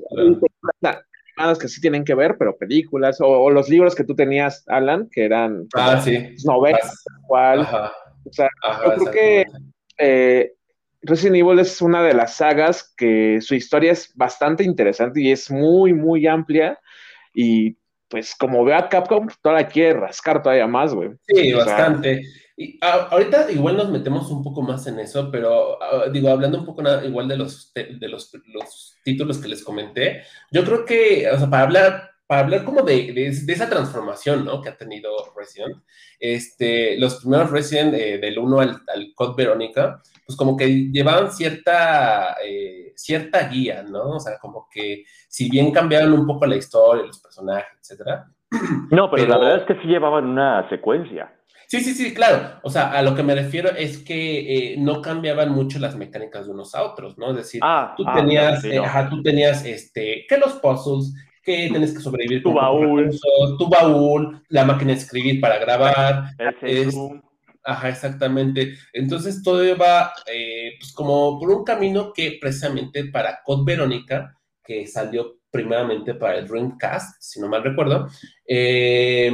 [0.81, 5.09] animadas que sí tienen que ver, pero películas, o, los libros que tú tenías, Alan,
[5.09, 6.35] que eran ah, sí.
[6.45, 7.61] novelas, cual.
[8.25, 8.49] O sea,
[8.85, 9.45] yo creo que
[9.97, 10.53] eh,
[11.01, 15.49] Resident Evil es una de las sagas que su historia es bastante interesante y es
[15.49, 16.79] muy, muy amplia.
[17.33, 17.77] Y
[18.09, 21.11] pues como ve a Capcom, todavía quiere rascar todavía más, güey.
[21.27, 22.23] Sí, bastante.
[22.57, 26.65] Y, ahorita igual nos metemos un poco más en eso, pero ah, digo, hablando un
[26.65, 31.37] poco igual de los, de, los, los, títulos que les comenté, yo creo que, o
[31.37, 34.61] sea, para hablar, para hablar como de, de, esa transformación, ¿no?
[34.61, 35.77] Que ha tenido Resident,
[36.19, 41.31] este, los primeros Resident eh, del 1 al, al Code Verónica, pues como que llevaban
[41.31, 44.17] cierta, eh, cierta guía, ¿no?
[44.17, 48.27] O sea, como que si bien cambiaron un poco la historia, los personajes, etcétera.
[48.91, 51.33] No, pero, la verdad es que sí llevaban una secuencia.
[51.65, 52.59] Sí, sí, sí, claro.
[52.61, 56.45] O sea, a lo que me refiero es que eh, no cambiaban mucho las mecánicas
[56.45, 57.31] de unos a otros, ¿no?
[57.31, 58.79] Es decir, ah, tú, ah, tenías, eh,
[59.09, 61.13] tú tenías, este, que los puzzles,
[61.43, 63.09] que tienes que sobrevivir tu baúl,
[63.57, 66.95] tu baúl, la máquina de escribir para grabar, es,
[67.63, 68.77] Ajá, exactamente.
[68.93, 74.87] Entonces todo va eh, pues como por un camino que precisamente para Code Verónica, que
[74.87, 78.07] salió primeramente para el Dreamcast, si no mal recuerdo,
[78.47, 79.31] eh,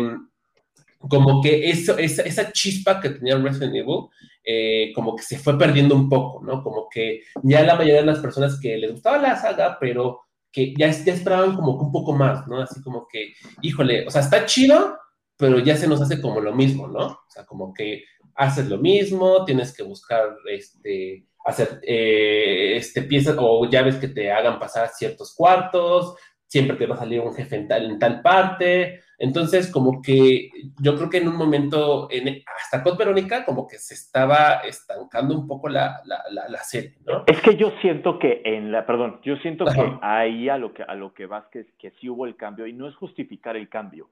[0.97, 4.07] como que eso, esa, esa, chispa que tenía Resident Evil,
[4.43, 6.63] eh, como que se fue perdiendo un poco, ¿no?
[6.63, 10.24] Como que ya la mayoría de las personas que les gustaba la saga, pero
[10.55, 12.61] que ya, ya esperaban como un poco más, ¿no?
[12.61, 14.97] Así como que, híjole, o sea, está chido,
[15.35, 17.07] pero ya se nos hace como lo mismo, ¿no?
[17.07, 18.05] O sea, como que
[18.35, 24.31] haces lo mismo, tienes que buscar este, hacer eh, este, piezas o llaves que te
[24.31, 26.15] hagan pasar ciertos cuartos,
[26.55, 29.01] siempre te va a salir un jefe en tal, en tal parte.
[29.17, 30.49] Entonces, como que
[30.79, 35.37] yo creo que en un momento, en, hasta con Verónica, como que se estaba estancando
[35.37, 37.25] un poco la, la, serie, ¿no?
[37.27, 40.83] Es que yo siento que en la, perdón, yo siento que ahí a lo que,
[40.83, 43.67] a lo que vas, que, que sí hubo el cambio, y no es justificar el
[43.67, 44.09] cambio,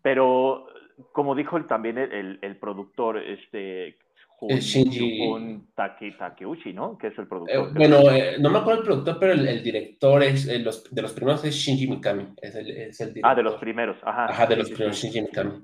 [0.00, 0.66] pero
[1.12, 3.98] como dijo el, también el, el, productor, este,
[4.38, 6.98] Jun, Takeuchi, ¿no?
[6.98, 7.56] Que es el productor.
[7.56, 11.02] Eh, bueno, eh, no me acuerdo el productor, pero el, director es, eh, los, de
[11.02, 12.34] los primeros es Shinji Mikami.
[12.42, 14.26] Es el, es el ah, de los primeros, ajá.
[14.26, 15.62] Ajá, de los primeros, Shinji Mikami.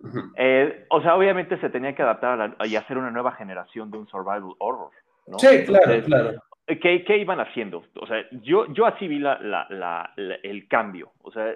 [0.88, 4.54] o sea, obviamente se tenía que adaptar y hacer una nueva generación de un survival
[4.58, 4.90] horror,
[5.26, 5.38] ¿no?
[5.38, 6.42] Sí, claro, claro.
[6.66, 7.84] ¿qué, ¿qué, iban haciendo?
[8.00, 10.10] O sea, yo, yo así vi la, la, la,
[10.42, 11.12] el cambio.
[11.22, 11.54] O sea,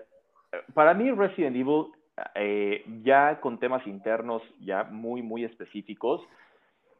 [0.74, 1.86] para mí Resident Evil
[2.34, 6.22] eh, ya con temas internos ya muy, muy específicos,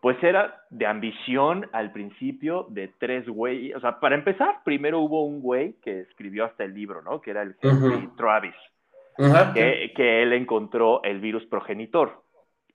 [0.00, 3.76] pues era de ambición al principio de tres güeyes.
[3.76, 7.20] O sea, para empezar, primero hubo un güey que escribió hasta el libro, ¿no?
[7.20, 8.54] Que era el Henry Travis,
[9.54, 12.22] que, que, él encontró el virus progenitor.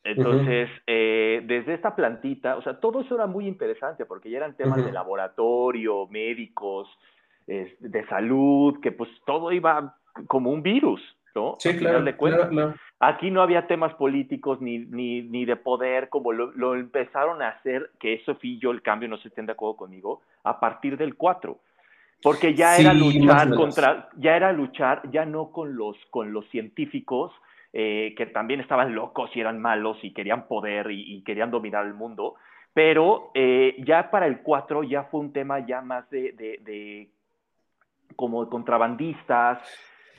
[0.03, 4.57] Entonces, eh, desde esta plantita, o sea, todo eso era muy interesante porque ya eran
[4.57, 6.89] temas de laboratorio, médicos,
[7.45, 9.95] de salud, que pues todo iba
[10.27, 11.01] como un virus.
[11.35, 11.55] ¿No?
[11.59, 12.03] Sí, claro,
[12.99, 17.91] Aquí no había temas políticos ni, ni, ni de poder, como lo, empezaron a hacer,
[17.99, 21.15] que eso fui yo el cambio, no se estén de acuerdo conmigo, a partir del
[21.15, 21.57] 4.
[22.21, 27.31] Porque ya era luchar contra, ya era luchar, ya no con los, con los científicos,
[27.73, 31.95] eh, que también estaban locos y eran malos y querían poder y, querían dominar el
[31.95, 32.35] mundo,
[32.73, 37.09] pero eh, ya para el 4 ya fue un tema ya más de, de, de
[38.15, 39.59] como contrabandistas,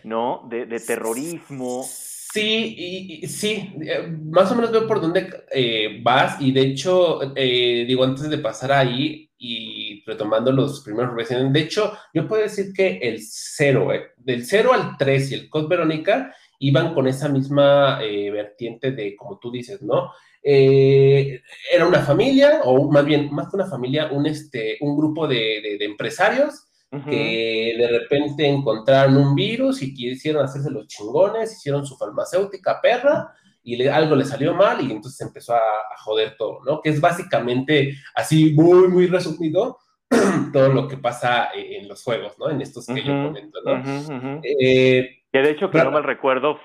[0.04, 0.46] ¿no?
[0.48, 1.84] De, terrorismo.
[1.86, 7.20] Sí, y, sí, eh, más o menos veo por dónde eh, vas y de hecho,
[7.36, 12.42] eh, digo, antes de pasar ahí y retomando los primeros Resident, de hecho, yo puedo
[12.42, 17.28] decir que el 0, del 0 al 3 y el Code Verónica iban con esa
[17.28, 20.12] misma vertiente de, como tú dices, ¿no?
[20.42, 21.40] eh,
[21.72, 25.76] era una familia, o más bien, más que una familia, un, este, un grupo de,
[25.80, 26.66] empresarios
[27.08, 33.32] que de repente encontraron un virus y quisieron hacerse los chingones, hicieron su farmacéutica perra
[33.64, 35.60] y algo le salió mal y entonces empezó a,
[36.04, 36.82] joder todo, ¿no?
[36.82, 39.78] Que es básicamente así muy, muy resumido
[40.52, 42.50] todo lo que pasa en los juegos, ¿no?
[42.50, 44.40] En estos que yo comento, ¿no?
[44.42, 46.58] Eh, que de hecho, que no mal recuerdo,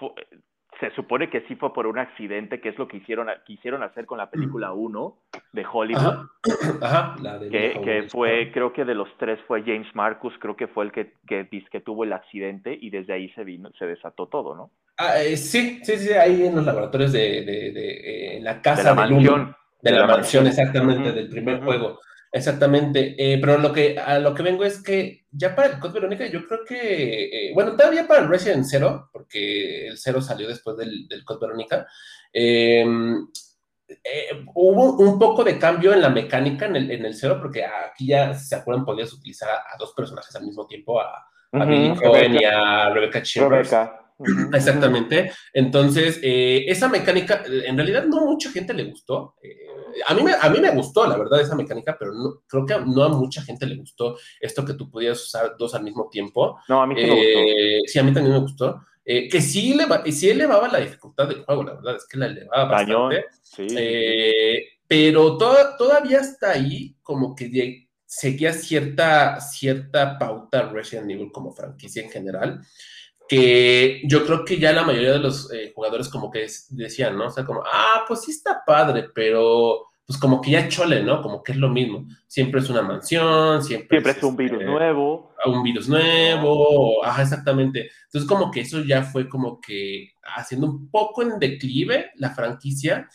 [0.80, 4.06] se supone que sí fue por un accidente, que es lo que hicieron, quisieron hacer
[4.06, 5.18] con la película 1
[5.54, 6.28] de Hollywood.
[6.82, 10.56] Ajá, la de que, que fue, creo que de los tres fue James Marcus, creo
[10.56, 13.86] que fue el que, que, que tuvo el accidente y desde ahí se vino, se
[13.86, 14.72] desató todo, ¿no?
[14.98, 18.90] Ah, eh, sí, sí, sí, ahí en los laboratorios de, de, de, la casa de
[18.90, 19.56] la mansión.
[19.82, 22.00] de, la, mansión, exactamente, del primer juego.
[22.32, 25.94] Exactamente, eh, pero lo que, a lo que vengo es que ya para el Code
[25.94, 30.48] Verónica yo creo que, eh, bueno, todavía para el Resident Zero, porque el Zero salió
[30.48, 31.88] después del, del Code Verónica,
[32.34, 33.28] em,
[33.88, 37.64] eh, hubo un poco de cambio en la mecánica en el, en el Zero, porque
[37.64, 41.66] aquí ya, si se acuerdan, podías utilizar a, dos personajes al mismo tiempo, a, a
[41.66, 43.74] Billy Cohen y a Rebecca Chambers.
[44.54, 45.32] Exactamente.
[45.54, 49.36] Entonces, esa mecánica, en realidad no mucha gente le gustó
[50.06, 52.76] a mí, me, a mí me gustó, la verdad, esa mecánica, pero no, creo que
[52.86, 56.60] no a mucha gente le gustó esto que tú podías usar dos al mismo tiempo.
[56.68, 57.40] No, a mí sí me gustó.
[57.40, 58.82] Eh, sí, a mí también me gustó.
[59.06, 62.26] Eh, que sí, eleva, sí elevaba la dificultad del juego, la verdad es que la
[62.26, 63.26] elevaba bastante.
[63.58, 72.04] Eh, pero todavía está ahí como que seguía cierta, cierta pauta Resident Evil como franquicia
[72.04, 72.62] en general
[73.28, 77.28] que yo creo que ya la mayoría de los eh, jugadores como que decían, ¿no?
[77.28, 81.22] O sea, como, ah, pues sí está padre, pero pues como que ya chole, ¿no?
[81.22, 82.08] Como que es lo mismo.
[82.28, 85.34] Siempre es una mansión, siempre, siempre es, un virus este, nuevo.
[85.46, 87.90] Un virus nuevo, ajá, exactamente.
[88.06, 93.10] Entonces como que eso ya fue como que haciendo un poco en declive la franquicia,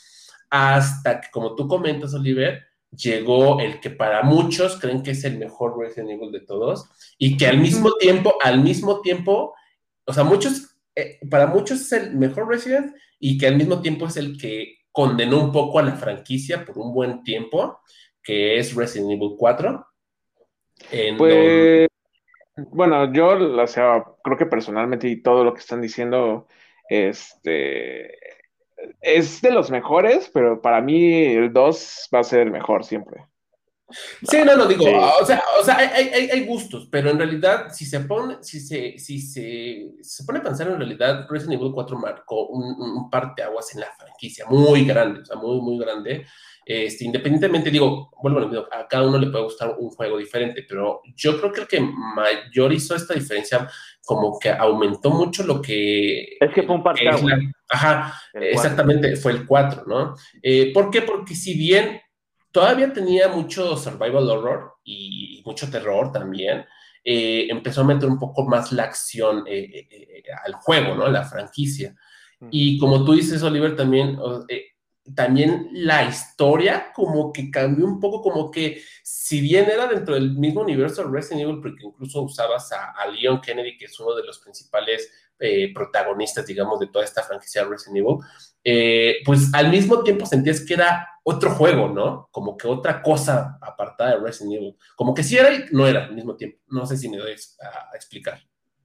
[0.51, 2.61] hasta que, como tú comentas, Oliver,
[2.95, 7.39] llegó el que para muchos creen que es el mejor Resident Evil de todos, y
[7.39, 9.55] que al mismo tiempo, al mismo tiempo,
[10.05, 14.07] o sea, muchos, eh, para muchos es el mejor Resident y que al mismo tiempo
[14.07, 17.81] es el que condenó un poco a la franquicia por un buen tiempo,
[18.23, 19.87] que es Resident Evil 4.
[21.16, 21.89] pues,
[22.70, 26.47] bueno, yo, o sea, creo que personalmente y todo lo que están diciendo,
[26.89, 28.19] este,
[29.01, 33.24] es de los mejores, pero para mí el 2 va a ser el mejor siempre.
[34.23, 37.73] Sí, no, no, digo, o sea, o sea hay, hay, hay, gustos, pero en realidad,
[37.73, 41.73] si se pone, si se, si se, se pone a pensar en realidad, Resident Evil
[41.73, 46.27] 4 marcó un, un parteaguas en la franquicia, muy grande, o sea, muy, muy grande.
[46.64, 50.64] Este, independientemente, digo, vuelvo a lo a cada uno le puede gustar un juego diferente,
[50.69, 53.69] pero yo creo que el que mayor hizo esta diferencia,
[54.05, 56.36] como que aumentó mucho lo que...
[56.40, 57.40] Es que fue un parteaguas.
[57.69, 60.14] Ajá, exactamente, fue el 4, ¿no?
[60.43, 61.02] Eh, ¿Por qué?
[61.02, 62.01] Porque si bien
[62.53, 66.65] todavía tenía mucho survival horror y mucho terror también.
[67.05, 71.09] Eh, empezó a meter un poco más la acción eh, eh, al juego, ¿no?
[71.09, 71.97] La franquicia.
[72.51, 74.19] Y como tú dices, Oliver, también,
[75.15, 80.33] también la historia como que cambió un poco, como que si bien era dentro del
[80.33, 84.24] mismo universo Resident Evil, porque incluso usabas a, a Leon Kennedy, que es uno de
[84.24, 85.09] los principales
[85.73, 88.19] protagonistas, digamos, de toda esta franquicia Resident Evil,
[88.65, 92.29] eh, pues al mismo tiempo sentías que era otro juego, ¿no?
[92.31, 94.77] Como que otra cosa apartada de Resident Evil.
[94.97, 96.59] Como que sí era y no era al mismo tiempo.
[96.69, 98.39] No sé si me doy a, explicar.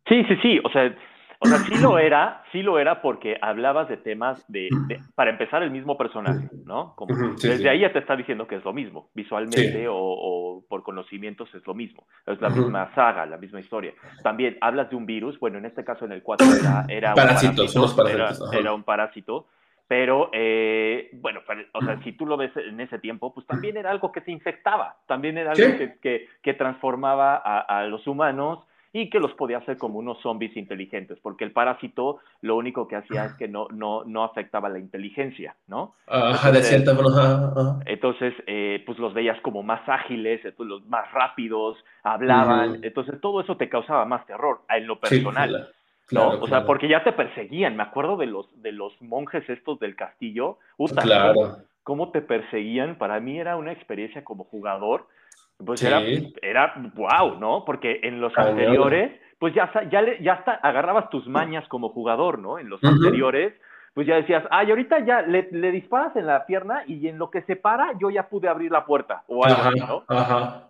[0.07, 0.59] Sí, sí, sí.
[0.63, 0.95] O sea,
[1.39, 4.69] o sea, sí lo era, sí lo era porque hablabas de temas de,
[5.15, 6.95] para empezar, el mismo personaje, ¿no?
[6.95, 11.53] Como, desde ahí ya te está diciendo que es lo mismo, visualmente o, por conocimientos
[11.53, 13.93] es lo mismo, es la misma saga, la misma historia.
[14.23, 17.15] También hablas de un virus, bueno, en este caso en el 4 era, era un
[17.15, 17.63] parásito,
[18.51, 19.47] era, un parásito,
[19.87, 21.41] pero, eh, bueno,
[21.73, 24.31] o sea, si tú lo ves en ese tiempo, pues también era algo que te
[24.31, 28.59] infectaba, también era algo que, que, transformaba a, a, los humanos
[28.91, 32.97] y que los podía hacer como unos zombies inteligentes, porque el parásito lo único que
[32.97, 35.95] hacía es que no, no, no afectaba la inteligencia, ¿no?
[36.07, 37.79] Ajá, de cierta forma.
[37.85, 43.55] Entonces, eh, pues los veías como más ágiles, los más rápidos, hablaban, entonces todo eso
[43.55, 45.69] te causaba más terror en lo personal.
[46.11, 46.29] ¿No?
[46.39, 47.75] o sea, porque ya te perseguían.
[47.75, 50.57] Me acuerdo de los, de los monjes estos del castillo.
[51.01, 51.57] claro.
[51.83, 52.97] cómo, te perseguían.
[52.97, 55.07] Para mí era una experiencia como jugador
[55.65, 56.01] pues era,
[56.41, 57.63] era wow, ¿no?
[57.65, 62.59] Porque en los anteriores, pues ya, ya, ya hasta agarrabas tus mañas como jugador, ¿no?
[62.59, 63.53] En los anteriores,
[63.93, 67.31] pues ya decías, ay, ahorita ya le, le, disparas en la pierna y en lo
[67.31, 70.03] que se para, yo ya pude abrir la puerta o algo así, ¿no?
[70.07, 70.67] Ajá.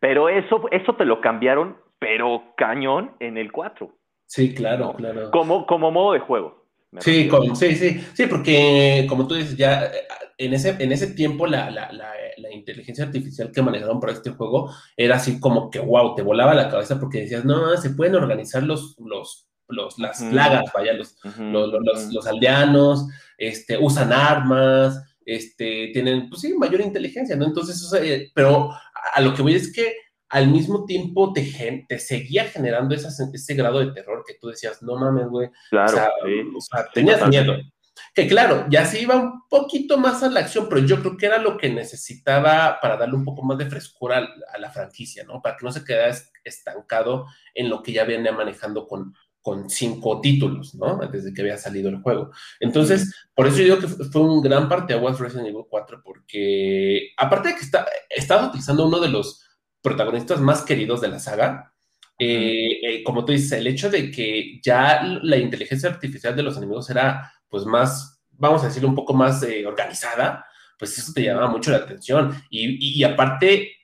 [0.00, 3.90] Pero eso, eso te lo cambiaron, pero cañón en el 4.
[4.26, 5.30] Sí, claro, claro.
[5.30, 6.66] Como, como modo de juego.
[7.00, 9.90] Sí, sí, sí, sí, porque como tú dices, ya
[10.38, 14.72] en ese, en ese tiempo la, la, la, inteligencia artificial que manejaron para este juego
[14.96, 18.62] era así como que, wow, te volaba la cabeza porque decías, no, se pueden organizar
[18.62, 26.28] los, los, los las plagas, vaya, los, los, los, aldeanos, este, usan armas, este, tienen,
[26.28, 27.46] pues sí, mayor inteligencia, ¿no?
[27.46, 28.70] Entonces, eh, pero
[29.14, 29.92] a, lo que voy es que
[30.28, 34.96] al mismo tiempo te, te seguía generando ese grado de terror que tú decías, no
[34.96, 35.50] mames, güey.
[35.70, 35.92] Claro,
[36.56, 37.56] o sea, tenías miedo.
[38.14, 41.26] Que claro, ya se iba un poquito más a la acción, pero yo creo que
[41.26, 45.40] era lo que necesitaba para darle un poco más de frescura a, la franquicia, ¿no?
[45.40, 50.20] Para que no se quedara estancado en lo que ya venía manejando con, con cinco
[50.20, 50.98] títulos, ¿no?
[51.10, 52.30] Desde que había salido el juego.
[52.60, 57.12] Entonces, por eso yo digo que fue un gran parte de Resident Evil 4, porque
[57.16, 59.45] aparte de que está, estaba utilizando uno de los
[59.86, 61.72] protagonistas más queridos de la saga,
[62.18, 66.56] eh, eh, como tú dices, el hecho de que ya la inteligencia artificial de los
[66.56, 70.44] enemigos era pues más, vamos a decirlo, un poco más eh, organizada,
[70.76, 72.34] pues eso te llamaba mucho la atención.
[72.50, 73.76] Y, y, aparte,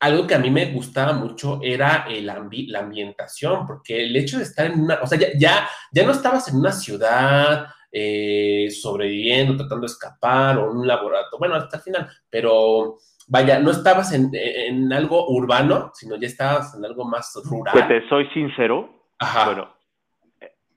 [0.00, 4.44] algo que a mí me gustaba mucho era el la ambientación, porque el hecho de
[4.44, 9.56] estar en una, o sea, ya, ya, ya no estabas en una ciudad eh, sobreviviendo,
[9.58, 12.98] tratando de escapar o en un laboratorio, bueno, hasta el final, pero
[13.30, 17.74] vaya, no estabas en, en, algo urbano, sino ya estabas en algo más rural.
[17.74, 19.46] Que te soy sincero, Ajá.
[19.46, 19.68] bueno,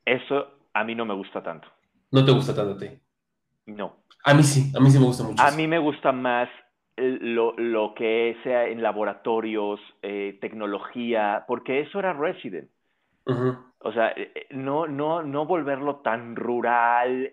[0.05, 1.67] eso a mí no me gusta tanto.
[2.11, 2.89] ¿No te gusta tanto a ti?
[3.65, 4.03] No.
[4.23, 5.43] A mí sí, a mí sí me gusta mucho.
[5.43, 6.47] A mí me gusta más
[6.95, 12.69] lo, lo que sea en laboratorios, eh, tecnología, porque eso era Resident.
[13.79, 17.31] O sea, eh, eh, no, no, no volverlo tan rural,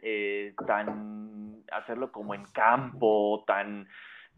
[0.67, 3.87] tan hacerlo como en campo, tan,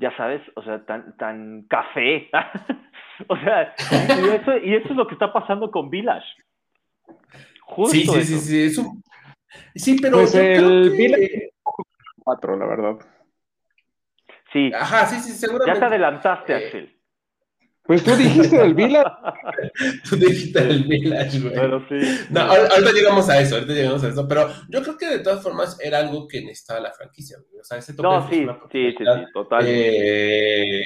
[0.03, 2.29] ya sabes, o sea, tan, tan café.
[3.29, 3.75] o sea,
[4.21, 6.27] y eso, y eso es lo que está pasando con Village.
[7.63, 8.83] Justo sí, sí, sí, sí,
[9.75, 10.19] Sí, pero.
[10.19, 11.51] Pues el que...
[12.17, 12.99] 4, la verdad.
[14.53, 14.71] Sí.
[14.75, 15.81] Ajá, sí, sí, seguramente.
[15.81, 17.02] Ya te adelantaste, eh, Axel.
[17.85, 19.11] Pues tú dijiste del Village.
[20.09, 21.55] tú dijiste del Village, güey.
[21.55, 21.99] Pero sí.
[22.31, 24.29] No, ahorita llegamos a eso, ahorita llegamos a eso.
[24.29, 27.61] Pero yo creo que de todas formas era algo que necesitaba la franquicia, güey.
[27.61, 29.65] O sea, ese toque No, sí, sí, sí, sí, total.
[29.67, 30.85] Eh,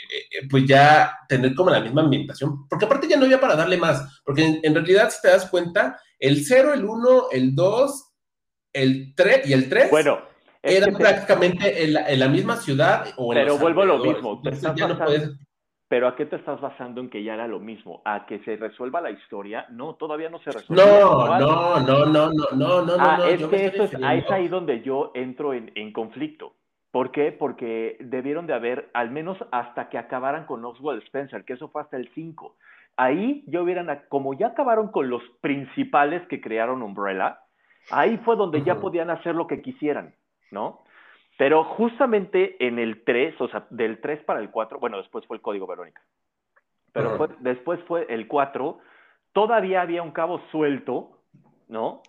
[0.51, 2.67] pues ya tener como la misma ambientación.
[2.69, 4.23] Porque aparte ya no había para darle más.
[4.25, 8.07] Porque en, en realidad, si te das cuenta, el 0, el 1, el 2
[8.77, 10.19] el 3 y el 3 bueno,
[10.63, 14.43] eran prácticamente en la, misma ciudad o en Pero vuelvo a lo mismo.
[15.89, 18.03] Pero ¿a qué te estás basando en que ya era lo mismo?
[18.05, 19.67] ¿A que se resuelva la historia?
[19.71, 20.83] No, todavía no se resuelve.
[20.85, 23.25] No, no, no, no, no, no, no, ah, no.
[23.25, 26.55] Es que eso es, ahí donde yo entro en, en conflicto.
[26.91, 27.31] ¿Por qué?
[27.31, 31.83] Porque debieron de haber, al menos hasta que acabaran con Oswald Spencer, que eso fue
[31.83, 32.57] hasta el 5.
[32.97, 37.41] Ahí yo hubieran, como ya acabaron con los principales que crearon Umbrella,
[37.91, 40.15] Ahí fue donde ya podían hacer lo que quisieran,
[40.51, 40.83] ¿no?
[41.39, 45.37] Pero justamente en el 3, o sea, del 3 para el 4, bueno, después fue
[45.37, 46.01] el código Verónica,
[46.93, 48.79] pero después fue el 4,
[49.33, 51.21] todavía había un cabo suelto,
[51.69, 52.01] ¿no?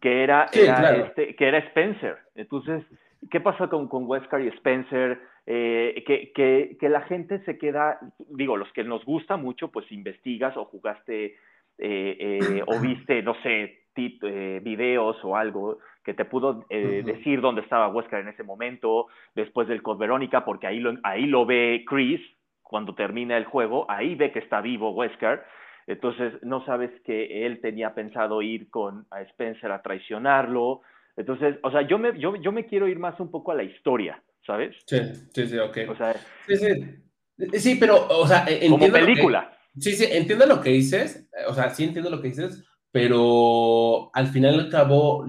[0.00, 2.18] Que era, este, que era Spencer.
[2.36, 2.84] Entonces,
[3.30, 5.20] ¿qué pasa con, con Wesker y Spencer?
[5.46, 7.98] Eh, que, que, que, la gente se queda,
[8.30, 11.36] digo, los que nos gusta mucho, pues investigas o jugaste
[11.78, 17.40] eh, eh, o viste, no sé, eh, videos o algo que te pudo eh, decir
[17.40, 21.44] dónde estaba Wesker en ese momento, después del Code Verónica, porque ahí lo, ahí lo
[21.44, 22.20] ve Chris
[22.62, 25.42] cuando termina el juego, ahí ve que está vivo Wesker,
[25.88, 30.82] entonces no sabes que él tenía pensado ir con a Spencer a traicionarlo,
[31.16, 33.64] entonces, o sea, yo me, yo, yo me quiero ir más un poco a la
[33.64, 34.76] historia, ¿sabes?
[34.86, 34.98] Sí,
[35.34, 35.78] sí, sí, ok.
[35.88, 36.14] O sea,
[36.46, 37.58] sí, sí.
[37.58, 39.58] sí pero, o sea, como película.
[39.76, 44.28] sí, sí, entiendo lo que dices, o sea, sí entiendo lo que dices, pero al
[44.28, 45.26] final y al cabo,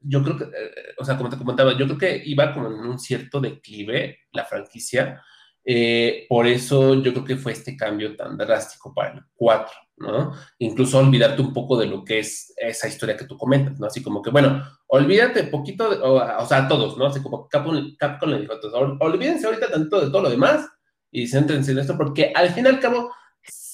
[0.00, 2.74] yo creo que, eh, o sea, como te comentaba, yo creo que iba como en
[2.74, 5.22] un cierto declive la franquicia,
[5.64, 10.32] eh, por eso yo creo que fue este cambio tan drástico para el 4, ¿no?
[10.58, 13.86] Incluso olvidarte un poco de lo que es esa historia que tú comentas, ¿no?
[13.86, 17.06] Así como que, bueno, olvídate poquito, o, sea, a todos, ¿no?
[17.06, 18.54] Así como Capcom, Capcom le dijo,
[19.00, 20.66] olvídense ahorita tanto de todo lo demás
[21.10, 23.12] y céntrense en esto, porque al fin y al cabo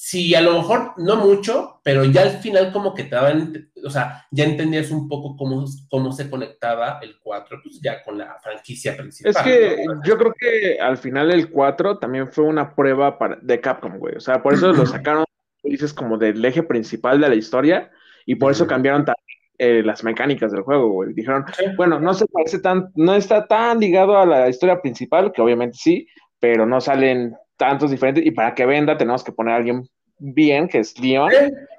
[0.06, 3.90] sí, a lo mejor no mucho, pero ya al final como que te daban, o
[3.90, 8.38] sea, ya entendías un poco cómo, cómo se conectaba el 4, pues ya con la
[8.40, 9.32] franquicia principal.
[9.32, 13.60] Es que yo creo que al final el 4 también fue una prueba para, de
[13.60, 14.14] Capcom, güey.
[14.14, 15.24] O sea, por eso lo sacaron,
[15.64, 17.90] dices, como del eje principal de la historia
[18.26, 21.14] y por eso cambiaron también eh, las mecánicas del juego, güey.
[21.14, 21.44] Dijeron,
[21.76, 25.76] bueno, no se parece tan, no está tan ligado a la historia principal, que obviamente
[25.80, 26.06] sí,
[26.38, 29.88] pero no salen tantos diferentes y para que venda tenemos que poner a alguien
[30.18, 31.30] bien, que es Leon.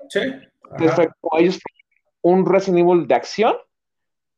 [0.09, 0.19] Sí,
[0.95, 1.09] fue
[2.22, 3.55] un Resident Evil de acción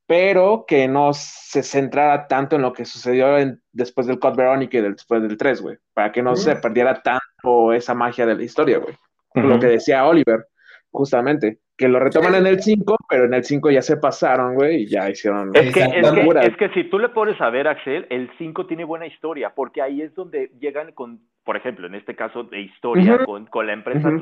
[0.09, 3.27] pero que no se centrara tanto en lo que sucedió
[3.71, 7.73] después del Code Veronica y después del 3, güey, para que no se perdiera tanto
[7.73, 8.97] esa magia de la historia, güey.
[9.35, 10.47] Lo que decía Oliver,
[10.89, 14.83] justamente, que lo retoman en el 5, pero en el 5 ya se pasaron, güey,
[14.83, 15.55] y ya hicieron...
[15.55, 19.07] Es que, es que, si tú le pones a ver, Axel, el 5 tiene buena
[19.07, 23.45] historia, porque ahí es donde llegan con, por ejemplo, en este caso de historia, con,
[23.45, 24.21] con, la empresa uh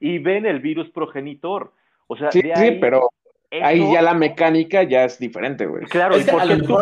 [0.00, 1.70] y ven el virus progenitor.
[2.08, 3.10] O sea, sí, sí, pero
[3.62, 5.84] Ahí ya la mecánica ya es diferente, güey.
[5.84, 6.24] Claro, ¿y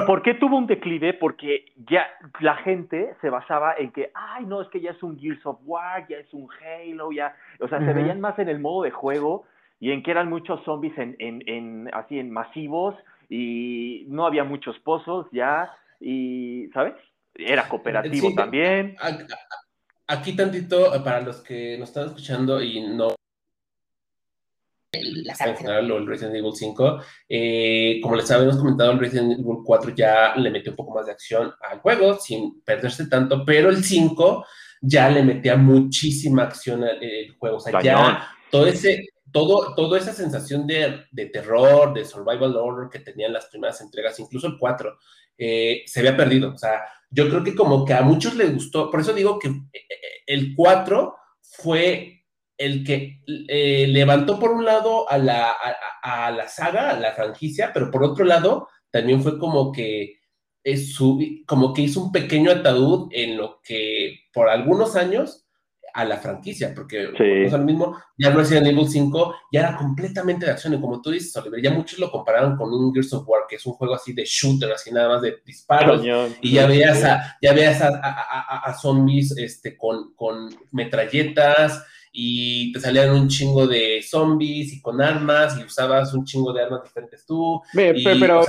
[0.06, 1.12] por qué, tuvo un declive?
[1.14, 2.06] Porque ya
[2.38, 5.58] la gente se basaba en que, ay, no, es que ya es un Gears of
[5.64, 8.92] War, ya es un Halo, ya, o sea, se veían más en el modo de
[8.92, 9.44] juego
[9.80, 12.94] y en que eran muchos zombies en, en, en, así en masivos
[13.30, 16.94] y no había muchos pozos ya y, ¿sabes?
[17.34, 18.96] Era cooperativo también.
[20.06, 23.14] Aquí tantito, para los que nos están escuchando y no
[24.92, 27.00] la en general o el Resident Evil 5.
[27.28, 31.06] Eh, como les habíamos comentado, el Resident Evil 4 ya le metió un poco más
[31.06, 34.44] de acción al juego, sin perderse tanto, pero el 5
[34.82, 36.98] ya le metía muchísima acción al
[37.38, 37.56] juego.
[37.56, 42.90] O sea, ya todo ese, todo, toda esa sensación de, de, terror, de survival horror
[42.90, 44.98] que tenían las primeras entregas, incluso el 4,
[45.38, 46.52] eh, se había perdido.
[46.52, 49.48] O sea, yo creo que como que a muchos les gustó, por eso digo que
[49.48, 49.86] eh,
[50.26, 52.24] el 4 fue
[52.58, 55.56] el que eh, levantó por un lado a la,
[56.02, 60.18] a, la, saga, a la franquicia, pero por otro lado también fue como que,
[60.76, 65.46] su, como que hizo un pequeño ataúd en lo que por algunos años
[65.92, 67.50] a la franquicia, porque sí.
[67.50, 71.36] lo mismo, ya Resident Evil 5 ya era completamente de acción, y como tú dices,
[71.36, 74.12] Oliver, ya muchos lo compararon con un Gears of War, que es un juego así
[74.12, 76.02] de shooter, así nada más de disparos,
[76.40, 77.90] y ya veías a, ya veías a,
[78.64, 85.00] a, zombies este, con, con metralletas, y te salían un chingo de zombies y con
[85.00, 87.60] armas y usabas un chingo de armas diferentes tú.
[87.72, 88.42] pero, pero,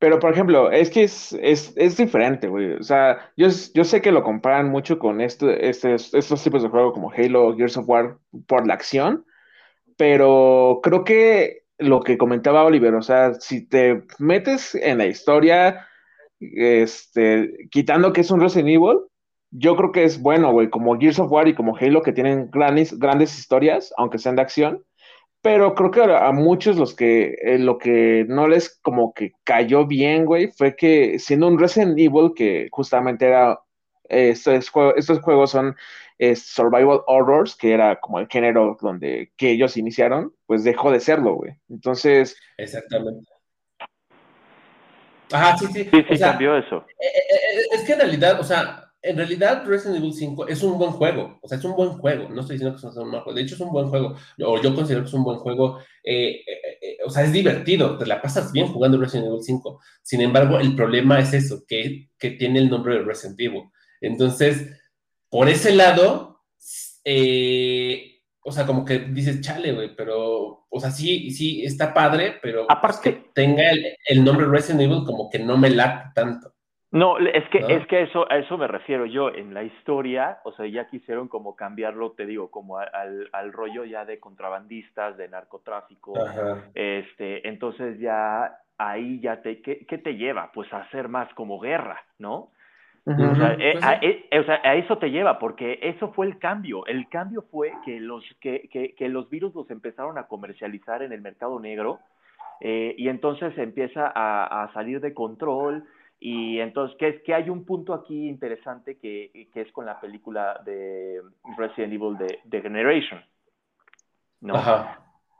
[0.00, 2.72] por ejemplo, es que es, es, es diferente, güey.
[2.72, 6.70] O sea, yo, yo sé que lo comparan mucho con este, este, estos tipos de
[6.70, 8.16] juegos como Halo, Gears of War
[8.46, 9.26] por la acción,
[9.98, 15.86] pero creo que lo que comentaba Oliver, o sea, si te metes en la historia,
[16.40, 19.00] este, quitando que es un Resident Evil,
[19.50, 22.50] yo creo que es bueno, güey, como Gears of War y como Halo, que tienen
[22.50, 24.84] grandes, grandes historias, aunque sean de acción,
[25.42, 29.86] pero creo que a, muchos los que eh, lo que no les como que cayó
[29.86, 33.60] bien, güey, fue que siendo un Resident Evil, que justamente era,
[34.08, 35.76] eh, estos, juegos, estos juegos son
[36.18, 41.00] eh, survival horrors, que era como el género donde que ellos iniciaron, pues dejó de
[41.00, 41.52] serlo, güey.
[41.70, 42.36] Entonces...
[42.58, 43.32] Exactamente.
[45.32, 45.84] Ajá, sí, sí.
[45.84, 46.84] Sí, sí, cambió eso.
[47.72, 51.38] es que en realidad, o sea, en realidad Resident Evil 5 es un buen juego,
[51.42, 53.42] o sea, es un buen juego, no estoy diciendo que es un mal juego, de
[53.42, 54.14] hecho es un buen juego,
[54.44, 57.96] o yo considero que es un buen juego, eh, eh, eh, o sea, es divertido,
[57.96, 62.10] te la pasas bien jugando Resident Evil 5, sin embargo, el problema es eso, que,
[62.18, 63.64] que tiene el nombre de Resident Evil,
[64.02, 64.70] entonces,
[65.30, 66.42] por ese lado,
[68.42, 72.66] o sea, como que dices, chale, güey, pero, o sea, sí, sí, está padre, pero
[72.68, 76.52] aparte que tenga el, el nombre Resident Evil como que no me late tanto.
[76.92, 79.32] No, es que, es que eso, a eso me refiero yo.
[79.32, 83.84] En la historia, o sea, ya quisieron como cambiarlo, te digo, como al, al rollo
[83.84, 86.14] ya de contrabandistas, de narcotráfico.
[86.74, 90.50] Este, entonces ya ahí ya te, ¿qué, ¿qué, te lleva?
[90.52, 92.50] Pues a hacer más como guerra, ¿no?
[93.06, 96.26] o, sea, eh, pues a, eh, o, sea, a, eso te lleva, porque eso fue
[96.26, 96.86] el cambio.
[96.86, 101.12] El cambio fue que los, que, que, que los virus los empezaron a comercializar en
[101.12, 102.00] el mercado negro
[102.60, 105.84] eh, y entonces empieza a, a salir de control
[106.22, 109.98] y entonces, que es que hay un punto aquí interesante que, que es con la
[109.98, 111.22] película de
[111.56, 113.24] Resident Evil de, Generation,
[114.42, 114.54] ¿no?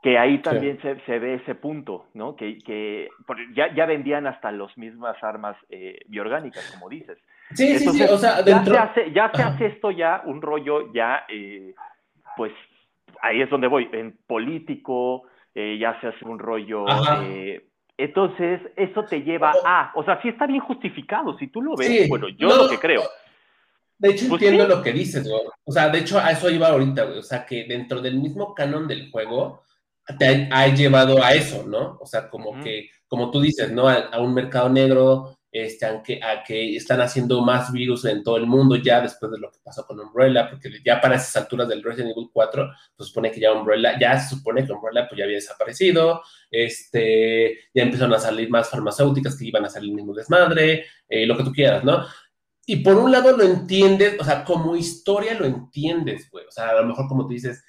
[0.01, 2.35] Que ahí también se, se, ve ese punto, ¿no?
[2.35, 3.09] Que, que
[3.53, 7.19] ya, ya vendían hasta las mismas armas eh, biorgánicas, como dices.
[7.53, 8.73] Sí, sí, sí, o sea, dentro...
[8.73, 11.75] Ya se hace, ya se hace esto ya, un rollo ya, eh,
[12.35, 12.53] pues,
[13.21, 16.85] ahí es donde voy, en político, eh, ya se hace un rollo...
[17.23, 17.67] Eh,
[18.03, 22.07] entonces, eso te lleva a, o sea, sí está bien justificado, si tú lo ves,
[22.09, 23.03] bueno, yo lo que creo.
[23.97, 25.41] De hecho, pues entiendo lo que dices, güey.
[25.63, 27.19] O sea, de hecho, a eso iba ahorita, güey.
[27.19, 29.61] O sea, que dentro del mismo canon del juego,
[30.17, 31.99] te ha, llevado a eso, ¿no?
[32.01, 33.87] O sea, como que, como tú dices, ¿no?
[33.87, 38.37] a, un mercado negro, este, a, que, a que están haciendo más virus en todo
[38.37, 41.67] el mundo ya después de lo que pasó con Umbrella, porque ya para esas alturas
[41.67, 45.19] del Resident Evil 4, pues supone que ya Umbrella, ya se supone que Umbrella pues
[45.19, 49.95] ya había desaparecido, este, ya empezaron a salir más farmacéuticas que iban a salir el
[49.95, 52.05] mismo desmadre, eh, lo que tú quieras, ¿no?
[52.65, 56.69] Y por un lado lo entiendes, o sea, como historia lo entiendes, güey, o sea,
[56.69, 57.63] a lo mejor como tú dices,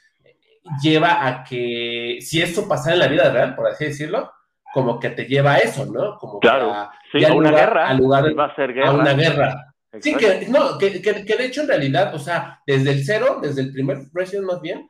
[0.82, 4.30] lleva a que si esto pasara en la vida real, por así decirlo,
[4.72, 6.18] como que te lleva a eso, ¿no?
[6.18, 7.88] Como claro, a, sí, a una guerra.
[7.88, 8.88] A, lugar, va a, ser guerra.
[8.88, 9.74] a una guerra.
[10.00, 13.60] Sí, que, no, que, que, de hecho en realidad, o sea, desde el cero, desde
[13.60, 14.88] el primer Resident más bien,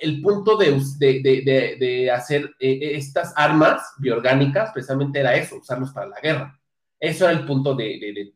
[0.00, 5.92] el punto de, de, de, de hacer eh, estas armas bioorgánicas precisamente era eso, usarlos
[5.92, 6.58] para la guerra.
[7.00, 8.32] Eso era el punto de,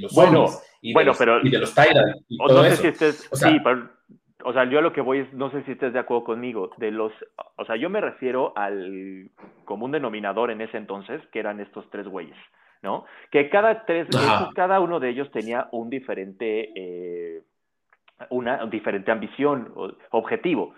[0.00, 0.46] los bueno,
[0.80, 2.24] y, bueno, los, pero, y de los Tyrants.
[2.30, 3.90] no sé si estés, o sea, sí, pero,
[4.44, 6.70] o sea, yo a lo que voy es, no sé si estés de acuerdo conmigo,
[6.76, 7.12] de los,
[7.56, 9.30] o sea, yo me refiero al
[9.64, 12.36] común denominador en ese entonces, que eran estos tres güeyes.
[12.84, 13.06] ¿no?
[13.30, 14.06] Que cada tres,
[14.54, 17.42] cada uno de ellos tenía un diferente, eh,
[18.28, 20.74] una diferente ambición, o, objetivo,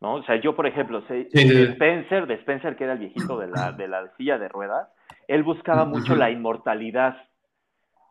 [0.00, 0.14] ¿no?
[0.14, 3.46] O sea, yo, por ejemplo, sé, de Spencer, de Spencer, que era el viejito de
[3.46, 4.88] la, de la silla de ruedas,
[5.28, 7.16] él buscaba mucho la inmortalidad.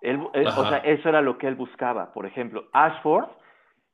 [0.01, 2.13] Él, o sea, eso era lo que él buscaba.
[2.13, 3.27] Por ejemplo, Ashford,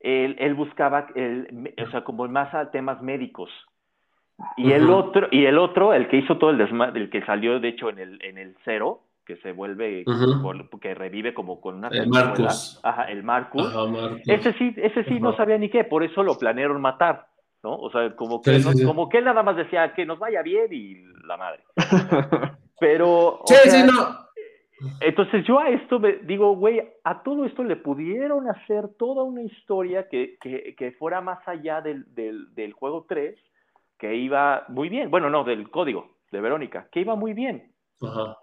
[0.03, 3.49] él, él buscaba, el, o sea, como más a temas médicos.
[4.57, 7.60] Y el otro, y el otro, el que hizo todo el desmadre, el que salió
[7.60, 10.03] de hecho en el, en el cero, que se vuelve,
[10.82, 12.80] que revive como con una el Marcus.
[12.84, 13.72] Ajá, el Marcus.
[14.26, 17.28] Ese sí, ese sí no sabía ni qué, por eso lo planearon matar,
[17.64, 17.76] ¿no?
[17.76, 20.95] O sea, como que, como que él nada más decía que nos vaya bien y
[21.28, 21.64] la madre.
[22.80, 23.41] Pero.
[23.45, 24.31] Sí, sí, no.
[24.99, 29.41] Entonces yo a esto me digo, güey, a todo esto le pudieron hacer toda una
[29.41, 33.38] historia que, que, que fuera más allá del, del, del, juego 3,
[33.98, 35.12] que iba muy bien.
[35.12, 37.72] Bueno, no, del código de Verónica, que iba muy bien.
[38.02, 38.38] Ajá.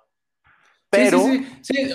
[0.90, 1.90] Pero, sí, sí,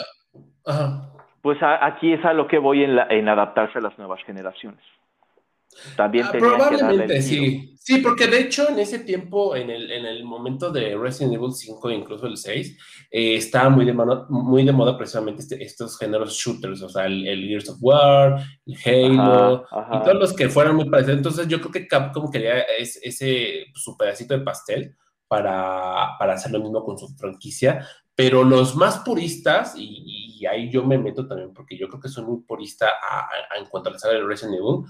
[0.66, 1.10] Ajá.
[1.42, 4.84] pues aquí es a lo que voy en, la, en adaptarse a las nuevas generaciones.
[5.96, 7.70] También ah, probablemente sí.
[7.84, 11.52] Sí, porque de hecho en ese tiempo, en el, en el momento de Resident Evil
[11.52, 12.78] 5, incluso el 6,
[13.12, 17.08] eh, estaba muy de, moda, muy de moda precisamente este, estos géneros shooters, o sea,
[17.08, 21.18] el, Gears of War, el Halo, y todos los que fueran muy parecidos.
[21.18, 24.96] Entonces yo creo que Capcom quería ese, su pedacito de pastel
[25.28, 27.86] para, para hacer lo mismo con su franquicia,
[28.16, 32.26] pero los más puristas, y, ahí yo me meto también porque yo creo que soy
[32.26, 32.92] muy purista
[33.58, 34.84] en cuanto a la saga de Resident Evil,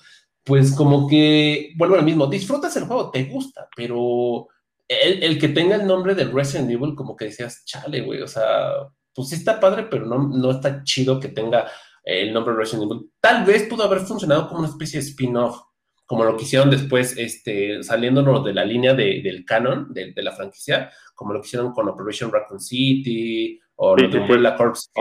[0.44, 4.48] pues como que, vuelvo al mismo, disfrutas el juego, te gusta, pero
[4.88, 8.72] el, que tenga el nombre de Resident Evil, como que decías, chale, güey, o sea,
[9.14, 11.70] pues sí está padre, pero no, no está chido que tenga
[12.04, 13.10] el nombre Resident Evil.
[13.22, 15.60] Tal vez pudo haber funcionado como una especie de spin-off,
[16.06, 20.92] como lo que hicieron después, este, saliéndonos de la línea del canon, de, la franquicia,
[21.16, 24.92] como lo que hicieron con Operation Raccoon City o lo de Umbrella Corps,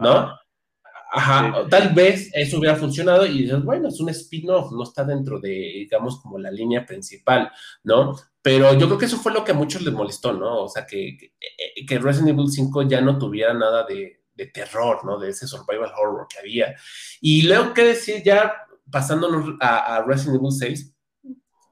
[0.00, 0.36] ¿no?
[1.12, 5.40] Ajá, tal vez eso hubiera funcionado y dices, bueno, es un spin-off, no está dentro
[5.40, 7.50] de, digamos, como la línea principal,
[7.82, 8.14] ¿no?
[8.40, 10.62] Pero yo creo que eso fue lo que a muchos les molestó, ¿no?
[10.62, 11.32] O sea, que,
[11.86, 15.18] que, Resident Evil 5 ya no tuviera nada de, de, terror, ¿no?
[15.18, 16.76] De ese survival horror que había.
[17.20, 18.22] Y luego, ¿qué decir?
[18.24, 18.52] Ya
[18.88, 20.94] pasándonos a, Resident Evil 6,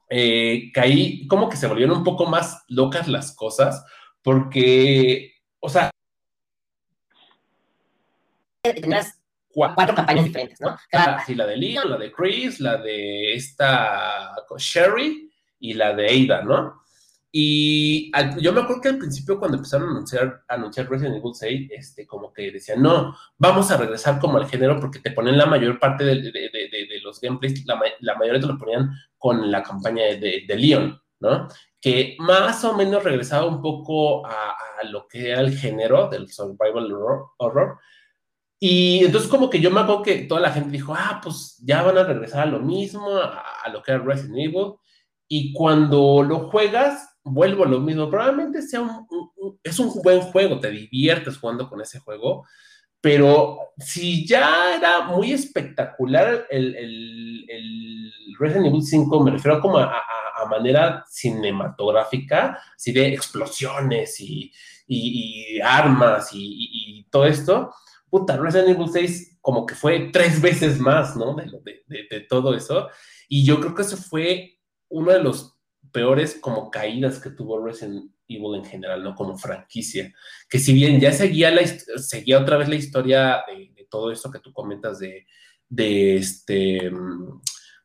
[0.09, 3.85] eh, caí como que se volvieron un poco más locas las cosas,
[4.21, 5.89] porque, o sea,
[9.51, 10.77] cuatro campañas diferentes, ¿no?
[11.25, 16.43] sí, la de Leon, la de Chris, la de esta Sherry y la de Ada,
[16.43, 16.79] ¿no?
[17.31, 18.11] Y
[18.41, 22.07] yo me acuerdo que al principio cuando empezaron a anunciar, anunciar Resident Evil 6, este,
[22.07, 25.77] como que decían, no, vamos a regresar como al género porque te ponen la mayor
[25.77, 30.05] parte de, de, de, los gameplays, la, la, mayoría te lo ponían con la campaña
[30.05, 31.47] de, Leon, ¿no?
[31.79, 36.29] Que más o menos regresaba un poco a, a lo que era el género del
[36.29, 36.91] survival
[37.37, 37.77] horror,
[38.59, 41.81] Y entonces como que yo me acuerdo que toda la gente dijo, ah, pues ya
[41.81, 44.73] van a regresar a lo mismo, a, a lo que era Resident Evil.
[45.27, 49.07] Y cuando lo juegas, vuelvo a lo mismo, probablemente sea un,
[49.63, 52.45] es un buen juego, te diviertes jugando con ese juego,
[53.01, 59.77] pero si ya era muy espectacular el, el, el Resident Evil 5, me refiero como
[59.77, 64.51] a, a, manera cinematográfica, así de explosiones y,
[64.87, 67.73] y, armas y, y, todo esto,
[68.09, 71.35] puta, Resident Evil 6 como que fue tres veces más, ¿no?
[71.35, 72.89] De, de, de todo eso,
[73.27, 74.59] y yo creo que eso fue
[74.89, 75.59] uno de los
[75.91, 79.15] peores como caídas que tuvo Resident Evil en general, ¿no?
[79.15, 80.13] Como franquicia.
[80.49, 84.39] Que si bien ya seguía, la, seguía otra vez la historia de, todo esto que
[84.39, 85.25] tú comentas de,
[85.67, 86.91] de este,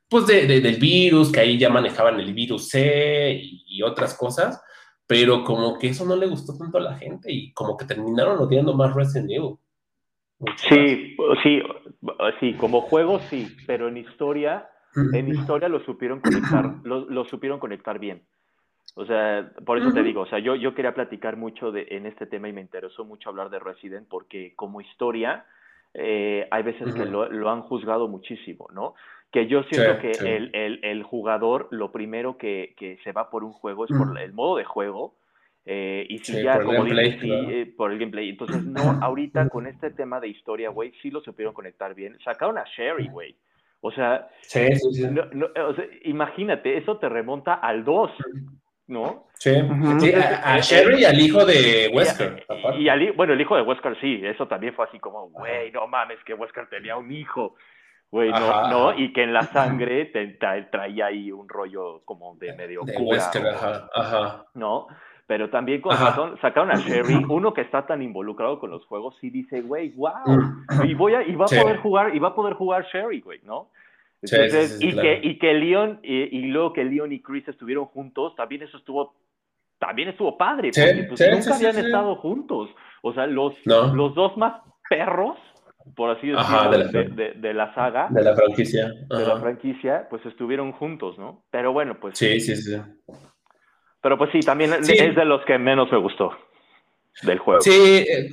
[0.06, 4.60] pues de, del virus, que ahí ya manejaban el virus C y, otras cosas,
[5.06, 8.38] pero como que eso no le gustó tanto a la gente y como que terminaron
[8.38, 9.56] odiando más Resident Evil.
[10.56, 11.62] Sí, sí,
[12.40, 14.68] sí, como juego sí, pero en historia
[15.12, 18.22] en historia lo supieron conectar, lo, supieron conectar bien.
[18.96, 22.06] O sea, por eso te digo, o sea, yo, yo quería platicar mucho de, en
[22.06, 25.46] este tema y me interesó mucho hablar de Resident porque como historia
[25.94, 28.94] eh, hay veces que lo, lo, han juzgado muchísimo, ¿no?
[29.32, 33.42] Que yo siento que El, el, el, jugador lo primero que, que, se va por
[33.42, 35.16] un juego es por el modo de juego
[35.66, 38.28] Eh, y si ya, como dices, sí, eh, por el gameplay.
[38.28, 42.18] Entonces, no, ahorita con este tema de historia, güey, sí lo supieron conectar bien.
[42.22, 43.36] Sacaron a Sherry, güey.
[43.80, 45.04] O sea, sí, sí, sí.
[45.04, 48.10] o sea, imagínate, eso te remonta al 2,
[48.86, 49.26] ¿no?
[49.34, 52.46] Sí, a, Sherry y al hijo de Wesker.
[52.78, 55.86] Y, al, bueno, el hijo de Wesker sí, eso también fue así como, güey, no
[55.86, 57.56] mames, que Wesker tenía un hijo.
[58.10, 60.28] Güey, no, no, y que en la sangre te,
[60.70, 64.46] traía ahí un rollo como de medio de Wesker, ajá, ajá.
[64.54, 64.86] ¿No?
[65.26, 69.30] Pero también con sacaron a Sherry, uno que está tan involucrado con los juegos, y
[69.30, 70.84] dice, güey, wow, mm.
[70.84, 73.40] y voy a, y va a poder jugar, y va a poder jugar Sherry, güey,
[73.42, 73.70] ¿no?
[74.22, 78.62] Entonces, y, que, y que Leon, y, luego que Leon y Chris estuvieron juntos, también
[78.62, 79.14] eso estuvo,
[79.78, 82.70] también estuvo padre, porque pues, nunca habían estado juntos.
[83.02, 85.36] O sea, los, los dos más perros,
[85.94, 88.08] por así decirlo, de, la, de, la, saga.
[88.10, 88.90] De la franquicia.
[89.10, 91.44] De la franquicia, pues estuvieron juntos, ¿no?
[91.50, 92.16] Pero bueno, pues.
[92.16, 92.76] Sí, sí, sí.
[94.04, 96.30] Pero pues sí, también es de los que menos me gustó
[97.22, 97.62] del juego.
[97.62, 98.28] Sí, eh,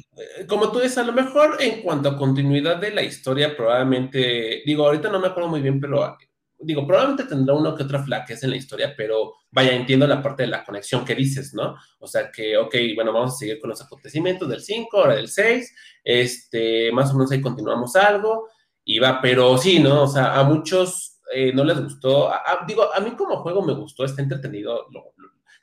[0.45, 4.85] como tú dices, a lo mejor en cuanto a continuidad de la historia, probablemente, digo,
[4.85, 6.17] ahorita no me acuerdo muy bien, pero
[6.59, 10.43] digo, probablemente tendrá uno que otra flaqueza en la historia, pero vaya, entiendo la parte
[10.43, 11.77] de la conexión que dices, ¿no?
[11.99, 15.29] O sea que, ok, bueno, vamos a seguir con los acontecimientos del 5, ahora del
[15.29, 18.49] 6, este, más o menos ahí continuamos algo,
[18.83, 20.03] y va, pero sí, ¿no?
[20.03, 22.29] O sea, a muchos eh, no les gustó,
[22.67, 25.13] digo, a mí como juego me gustó, está entretenido, lo,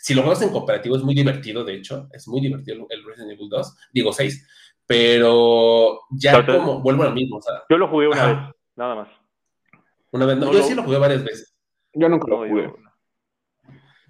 [0.09, 3.33] si lo juegas en cooperativo es muy divertido, de hecho, es muy divertido el Resident
[3.33, 4.49] Evil 2, digo 6,
[4.87, 7.37] pero ya como, vuelvo a lo mismo.
[7.37, 8.39] O sea, yo lo jugué una vez,
[8.75, 9.09] nada más.
[10.11, 11.55] Una vez, no, yo sí lo jugué varias veces.
[11.93, 12.73] Yo nunca lo jugué.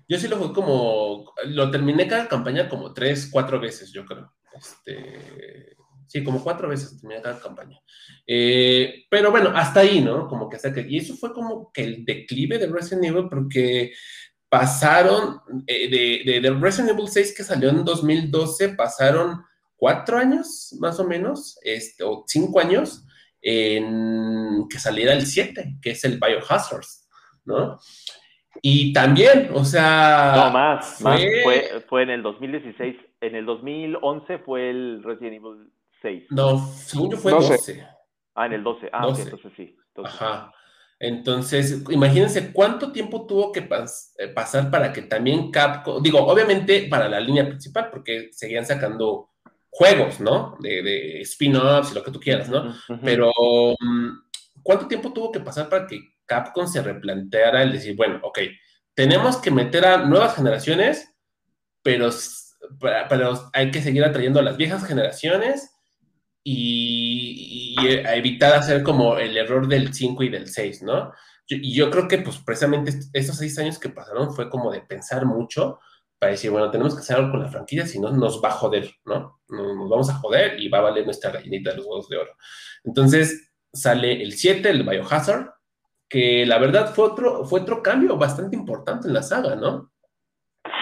[0.07, 4.33] Yo sí lo jugué como, lo terminé cada campaña como tres, cuatro veces, yo creo.
[4.57, 5.77] Este,
[6.07, 7.81] sí, como cuatro veces terminé cada campaña.
[8.25, 10.29] Eh, pero bueno, hasta ahí, ¿no?
[10.29, 13.93] Como que hasta que, y eso fue como que el declive de Resident Evil, porque
[14.49, 19.43] pasaron eh, de, de, Resident Evil 6 que salió en 2012, pasaron
[19.77, 23.05] cuatro años más o menos, este, o cinco años,
[23.41, 26.85] en que saliera el 7, que es el Biohazard,
[27.45, 27.79] ¿no?
[28.63, 30.33] Y también, o sea...
[30.35, 35.71] No, más, fue, Fue, en el 2016, en el 2011 fue el Resident Evil
[36.03, 36.25] 6.
[36.31, 37.87] No, según yo fue 12.
[38.35, 39.77] Ah, en el 12, ah, entonces sí.
[40.05, 40.53] Ajá.
[41.01, 43.61] Entonces, imagínense cuánto tiempo tuvo que
[44.19, 49.31] eh, pasar para que también Capcom, digo, obviamente para la línea principal, porque seguían sacando
[49.71, 50.57] juegos, ¿no?
[50.61, 52.75] De, spin-offs y lo que tú quieras, ¿no?
[53.05, 53.31] Pero,
[53.79, 54.09] mm,
[54.63, 58.41] ¿cuánto tiempo tuvo que pasar para que Capcom se replanteara el decir, bueno, ok,
[58.95, 61.15] tenemos que meter a nuevas generaciones,
[61.83, 62.11] pero,
[62.81, 65.78] pero hay que seguir atrayendo a las viejas generaciones
[66.51, 67.77] y,
[68.07, 71.13] a evitar hacer como el error del 5 y del 6, ¿no?
[71.51, 75.25] y yo creo que pues precisamente estos seis años que pasaron fue como de pensar
[75.25, 75.79] mucho
[76.19, 78.53] para decir, bueno, tenemos que hacer algo con la franquicia, si no nos va a
[78.53, 79.41] joder, ¿no?
[79.49, 82.33] Nos vamos a joder y va a valer nuestra gallinita de los huevos de oro.
[82.85, 85.49] Entonces sale el 7, el Biohazard,
[86.09, 89.91] que la verdad fue otro, fue otro cambio bastante importante en la saga, ¿no?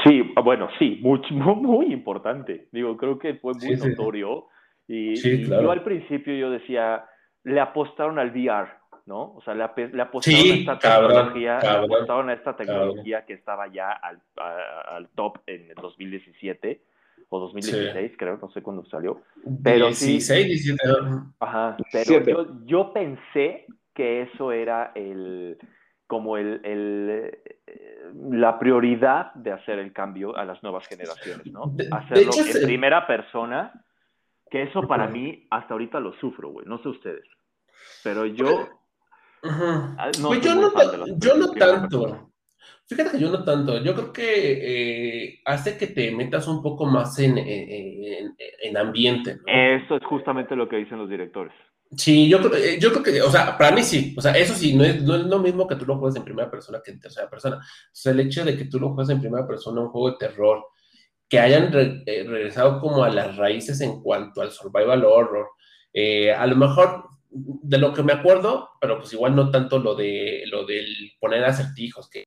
[0.05, 2.69] Sí, bueno, sí, muy, muy importante.
[2.73, 4.47] Digo, creo que fue muy notorio.
[4.89, 7.05] Y, yo al principio yo decía,
[7.45, 8.69] le apostaron al VR,
[9.07, 9.35] ¿no?
[9.35, 13.91] O sea, le, apostaron a esta tecnología, le apostaron a esta tecnología que estaba ya
[13.93, 16.83] al, al, top en el 2017
[17.29, 19.23] o 2016, creo, no sé cuándo salió.
[19.63, 20.79] Pero 16, 17.
[21.41, 25.59] Ajá, pero yo, yo pensé que eso era el
[26.07, 27.39] como el, el,
[28.31, 31.75] la prioridad de hacer el cambio a las nuevas generaciones, ¿no?
[31.91, 33.73] Hacerlo en primera persona
[34.51, 36.67] que eso para mí, hasta ahorita lo sufro, güey.
[36.67, 37.25] No sé ustedes.
[38.03, 38.69] Pero yo.
[39.43, 40.73] Ah, no pues yo, no
[41.19, 42.33] yo no tanto.
[42.87, 43.83] Fíjate que yo no tanto.
[43.83, 49.39] Yo creo que eh, hace que te metas un poco más en, en, en ambiente.
[49.47, 51.53] Eso es justamente lo que dicen los directores.
[51.97, 54.55] Sí, yo creo, eh, yo creo que, o sea, para mí sí, o sea, eso
[54.55, 56.91] sí, no es, no es lo mismo que tú lo juegues en primera persona que
[56.91, 57.57] en tercera persona.
[57.57, 57.61] O
[57.93, 60.65] sea, el hecho de que tú lo juegues en primera persona, un juego de terror,
[61.29, 65.49] que hayan eh, regresado como a las raíces en cuanto al survival horror.
[65.93, 69.95] Eh, a lo mejor de lo que me acuerdo, pero pues igual no tanto lo
[69.95, 72.25] de lo del poner acertijos, que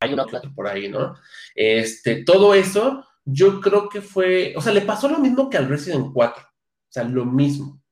[0.00, 1.16] hay una clase por ahí, ¿no?
[1.54, 5.68] Este, todo eso, yo creo que fue, o sea, le pasó lo mismo que al
[5.68, 6.46] Resident 4, o
[6.88, 7.82] sea, lo mismo,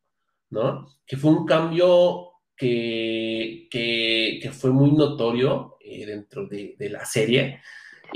[0.51, 0.89] ¿no?
[1.07, 7.61] Que fue un cambio que, que, fue muy notorio eh, dentro de, de la serie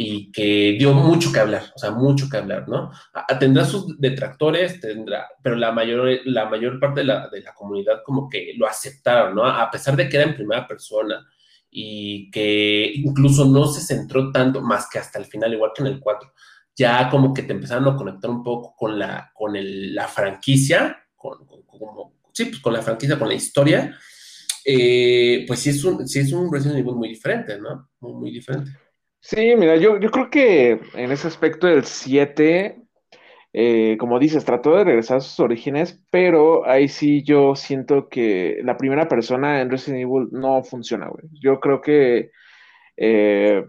[0.03, 2.91] y que dio mucho que hablar, o sea, mucho que hablar, ¿no?
[3.39, 8.01] Tendrá sus detractores, tendrá, pero la mayor, la mayor parte de la, de la comunidad
[8.03, 9.45] como que lo aceptaron, ¿no?
[9.45, 11.23] A pesar de que era en primera persona
[11.71, 15.89] y que incluso no se centró tanto, más que hasta el final, igual que en
[15.89, 16.33] el 4,
[16.75, 20.97] ya como que te empezaron a conectar un poco con la, con el, la franquicia,
[21.15, 21.47] con,
[22.33, 23.95] sí, pues con la franquicia, con la historia,
[24.65, 27.91] eh, pues sí es un, sí es un Resident muy diferente, ¿no?
[28.01, 28.71] Muy, muy diferente.
[29.21, 32.83] Sí, mira, yo, yo creo que en ese aspecto del 7,
[33.53, 38.61] eh, como dices, trató de regresar a sus orígenes, pero ahí sí yo siento que
[38.65, 41.27] la primera persona en Resident Evil no funciona, güey.
[41.41, 42.31] Yo creo que
[42.97, 43.65] eh,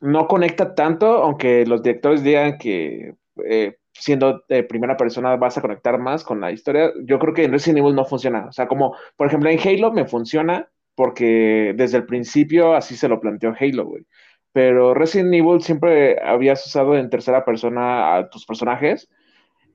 [0.00, 3.14] no conecta tanto, aunque los directores digan que
[3.46, 7.44] eh, siendo de primera persona vas a conectar más con la historia, yo creo que
[7.44, 8.46] en Resident Evil no funciona.
[8.48, 13.08] O sea, como por ejemplo en Halo me funciona porque desde el principio así se
[13.08, 14.04] lo planteó Halo, güey.
[14.52, 19.08] Pero Resident Evil siempre habías usado en tercera persona a tus personajes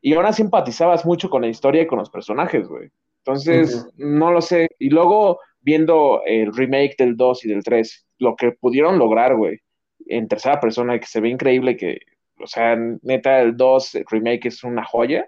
[0.02, 2.89] y ahora simpatizabas mucho con la historia y con los personajes, güey.
[3.19, 4.68] Entonces, no lo sé.
[4.77, 9.61] Y luego viendo el remake del 2 y del 3, lo que pudieron lograr, güey,
[10.07, 12.02] en tercera persona, que se ve increíble, que,
[12.39, 15.27] o sea, neta, el 2 remake es una joya.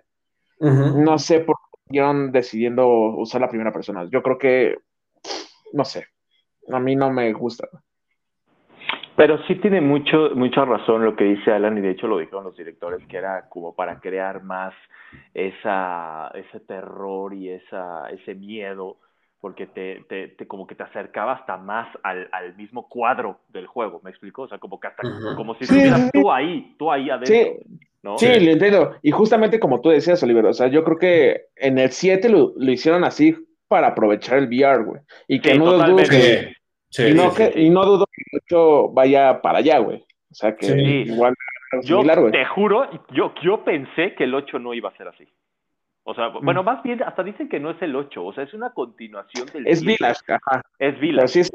[0.59, 4.07] No sé por qué estuvieron decidiendo usar la primera persona.
[4.11, 4.75] Yo creo que,
[5.73, 6.05] no sé,
[6.71, 7.67] a mí no me gusta.
[9.17, 12.43] Pero sí tiene mucho, mucha razón lo que dice Alan, y de hecho lo dijeron
[12.43, 14.75] los directores, que era como para crear más
[15.33, 18.97] esa, ese terror y esa, ese miedo
[19.41, 23.65] porque te, te, te, como que te acercaba hasta más al, al, mismo cuadro del
[23.65, 24.43] juego, ¿me explico?
[24.43, 25.01] O sea, como que hasta,
[25.35, 27.35] como si estuvieras tú ahí, tú ahí adentro.
[27.35, 27.81] Sí.
[28.03, 28.17] ¿no?
[28.19, 28.95] Sí, lo entiendo.
[29.01, 32.53] Y justamente como tú decías, Oliver, o sea, yo creo que en el 7 lo,
[32.55, 33.35] lo hicieron así
[33.67, 35.01] para aprovechar el VR, güey.
[35.27, 36.53] Y que no dudo que,
[36.91, 39.97] y, no que, y no dudo que el 8 vaya para allá, güey.
[40.31, 41.33] O sea, que igual...
[41.83, 42.01] Yo
[42.31, 45.27] te juro, yo, yo pensé que el 8 no iba a ser así.
[46.03, 46.45] O sea, mm.
[46.45, 49.47] bueno, más bien, hasta dicen que no es el 8, o sea, es una continuación
[49.47, 50.61] del Es Village, ajá.
[50.79, 51.41] Es Village.
[51.41, 51.51] Es...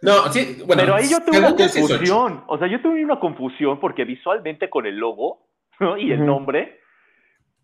[0.00, 0.82] No, sí, bueno.
[0.82, 4.86] Pero ahí yo tuve una confusión, o sea, yo tuve una confusión porque visualmente con
[4.86, 5.48] el logo
[5.80, 5.98] ¿no?
[5.98, 6.80] y el nombre,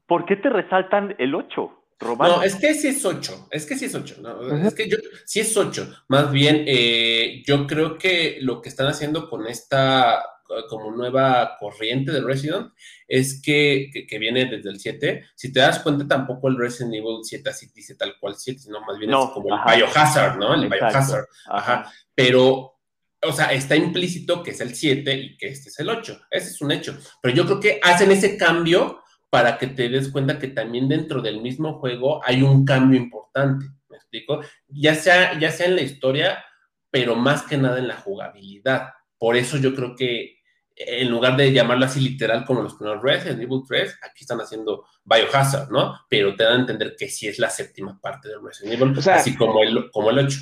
[0.06, 1.83] ¿por qué te resaltan el 8?
[2.00, 4.96] No, es que sí es 8, es que sí es 8, no, es que yo,
[5.24, 10.22] sí es 8, más bien eh, yo creo que lo que están haciendo con esta
[10.68, 12.72] como nueva corriente de Resident
[13.08, 15.24] es que, que, viene desde el 7.
[15.34, 18.80] Si te das cuenta, tampoco el Resident Evil 7 así dice tal cual 7, sino
[18.82, 20.54] más bien es como el Biohazard, ¿no?
[20.54, 21.26] El Biohazard.
[21.46, 21.90] Ajá.
[22.14, 22.78] Pero,
[23.22, 26.26] o sea, está implícito que es el 7 y que este es el 8.
[26.30, 26.96] Ese es un hecho.
[27.22, 29.02] Pero yo creo que hacen ese cambio
[29.34, 33.66] para que te des cuenta que también dentro del mismo juego hay un cambio importante.
[33.88, 34.40] ¿Me explico?
[34.68, 36.44] Ya sea, ya sea en la historia,
[36.88, 38.90] pero más que nada en la jugabilidad.
[39.18, 40.38] Por eso yo creo que
[40.76, 44.84] en lugar de llamarlo así literal como los primeros Resident Evil 3, aquí están haciendo
[45.02, 45.98] Biohazard, ¿no?
[46.08, 49.34] Pero te dan a entender que sí es la séptima parte de Resident Evil, así
[49.34, 50.38] como el, como el 8.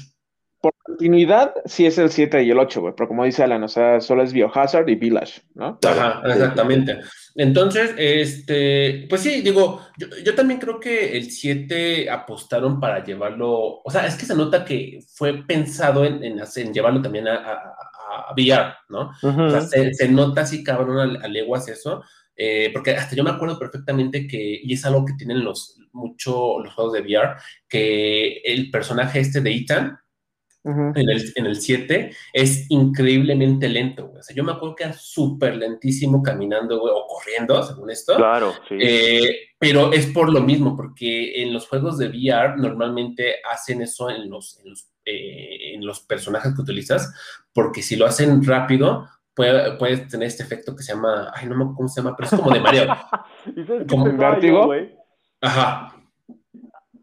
[0.63, 3.69] Por continuidad, sí es el 7 y el 8, güey, pero como dice Alan, o
[3.69, 5.79] sea, solo es Biohazard y Village, ¿no?
[5.87, 7.01] Ajá, exactamente.
[7.35, 9.81] Entonces, este, pues sí, digo,
[10.25, 14.65] yo, también creo que el 7 apostaron para llevarlo, o sea, es que se nota
[14.65, 17.75] que fue pensado en, en, llevarlo también a
[18.13, 19.13] a VR, ¿no?
[19.23, 22.03] O sea, se, nota así cabrón a, leguas eso,
[22.37, 26.59] eh, porque hasta yo me acuerdo perfectamente que, y es algo que tienen los, mucho
[26.61, 27.37] los juegos de VR,
[27.69, 29.99] que el personaje este de Ethan,
[30.65, 34.21] en, el, en el 7 es increíblemente lento, güey.
[34.21, 38.17] O sea, yo me acuerdo que era súper lentísimo caminando, güey, o corriendo, según esto.
[38.17, 38.77] Claro, sí.
[38.81, 44.11] Eh, pero es por lo mismo, porque en los juegos de VR normalmente hacen eso
[44.11, 47.13] en los, en los, eh, en los personajes que utilizas,
[47.53, 51.57] porque si lo hacen rápido, puede, puedes tener este efecto que se llama, ay, no
[51.57, 52.97] me acuerdo cómo se llama, pero es como de mareo.
[53.89, 54.73] como un vértigo.
[55.41, 56.02] Ajá.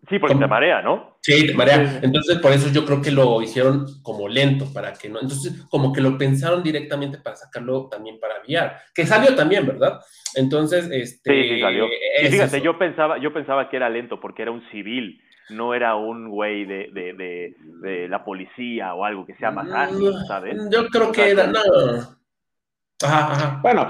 [0.10, 1.18] Sí, porque te marea, ¿no?
[1.22, 2.00] Sí, te marea.
[2.02, 5.20] Entonces, por eso yo creo que lo hicieron como lento, para que no.
[5.22, 10.00] Entonces, como que lo pensaron directamente para sacarlo también para VR, que salió también, ¿verdad?
[10.36, 11.44] Entonces, este.
[11.44, 11.86] Sí, sí salió.
[12.24, 15.96] Y fíjate, yo pensaba, yo pensaba que era lento porque era un civil, no era
[15.96, 20.26] un güey de, de, de, de la policía o algo que sea más rápido, mm,
[20.26, 20.58] ¿sabes?
[20.72, 22.19] Yo creo que era, no.
[23.62, 23.88] Bueno,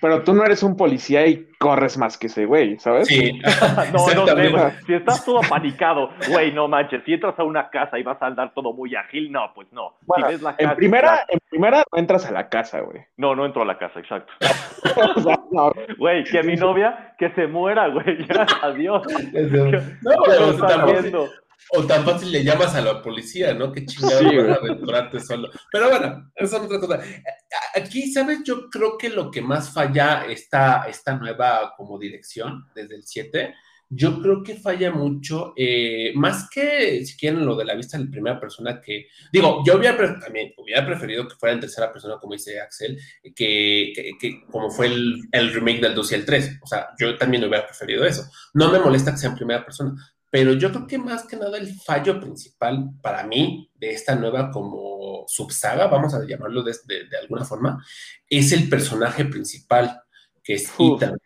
[0.00, 3.08] pero, tú no eres un policía y corres más que ese güey, ¿sabes?
[3.08, 3.38] Sí.
[3.92, 7.04] no, no sé, Si estás todo apanicado, güey, no manches.
[7.04, 9.96] Si entras a una casa y vas a andar todo muy ágil, no, pues no.
[10.16, 13.02] si ves la casa, en, primera, en primera no entras a la casa, güey.
[13.18, 14.32] No, no entro a la casa, exacto.
[15.98, 18.26] Güey, que mi novia, que se muera, güey.
[18.26, 19.02] Ya, adiós.
[20.02, 21.28] No, pero,
[21.72, 23.72] o tan fácil le llamas a la policía, ¿no?
[23.72, 25.50] Qué chingado sí, aventurarte solo.
[25.70, 27.00] Pero bueno, eso es otra cosa.
[27.74, 28.40] Aquí, ¿sabes?
[28.44, 33.54] Yo creo que lo que más falla esta, esta nueva como dirección desde el 7
[33.92, 38.08] yo creo que falla mucho, eh, más que si quieren lo de la vista en
[38.08, 42.34] primera persona, que digo, yo hubiera, también hubiera preferido que fuera en tercera persona, como
[42.34, 42.96] dice Axel,
[43.34, 46.58] que, que, como fue el, el, remake del 2 y el 3.
[46.62, 48.30] O sea, yo también hubiera preferido eso.
[48.54, 49.92] No me molesta que sea en primera persona,
[50.30, 54.50] pero yo creo que más que nada el fallo principal para mí de esta nueva
[54.50, 57.84] como subsaga, vamos a llamarlo de, de, alguna forma,
[58.28, 60.00] es el personaje principal,
[60.42, 61.18] que es Ethan.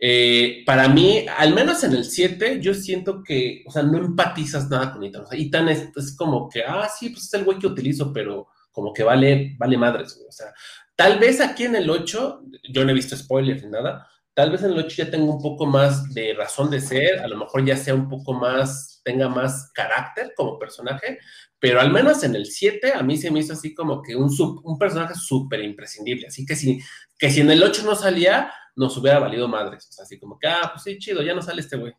[0.00, 4.68] Eh, para mí, al menos en el 7, yo siento que, o sea, no empatizas
[4.70, 5.22] nada con Ethan.
[5.22, 8.12] O sea, Ethan es, es como que, ah, sí, pues es el güey que utilizo,
[8.12, 10.52] pero como que vale, vale madres, O sea,
[10.94, 14.08] tal vez aquí en el 8, yo no he visto spoilers ni nada,
[14.38, 17.26] tal vez en el 8 ya tengo un poco más de razón de ser, a
[17.26, 21.18] lo mejor ya sea un poco más, tenga más carácter como personaje,
[21.58, 24.30] pero al menos en el 7 a mí se me hizo así como que un,
[24.62, 26.28] un personaje súper imprescindible.
[26.28, 26.78] Así que si,
[27.18, 29.88] que si en el 8 no salía, nos hubiera valido madres.
[29.88, 31.92] O sea, así como que, ah, pues sí, chido, ya no sale este güey.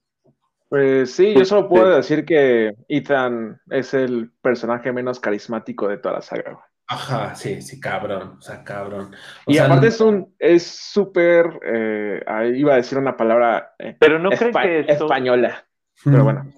[0.70, 6.16] Pues sí, yo solo puedo decir que Ethan es el personaje menos carismático de toda
[6.16, 6.69] la saga.
[6.92, 9.16] Ajá, sí, sí, cabrón, o sea, cabrón.
[9.46, 12.20] y aparte es un, es súper, eh,
[12.56, 15.66] iba a decir una palabra eh, pero no creen que española,
[16.04, 16.52] pero bueno.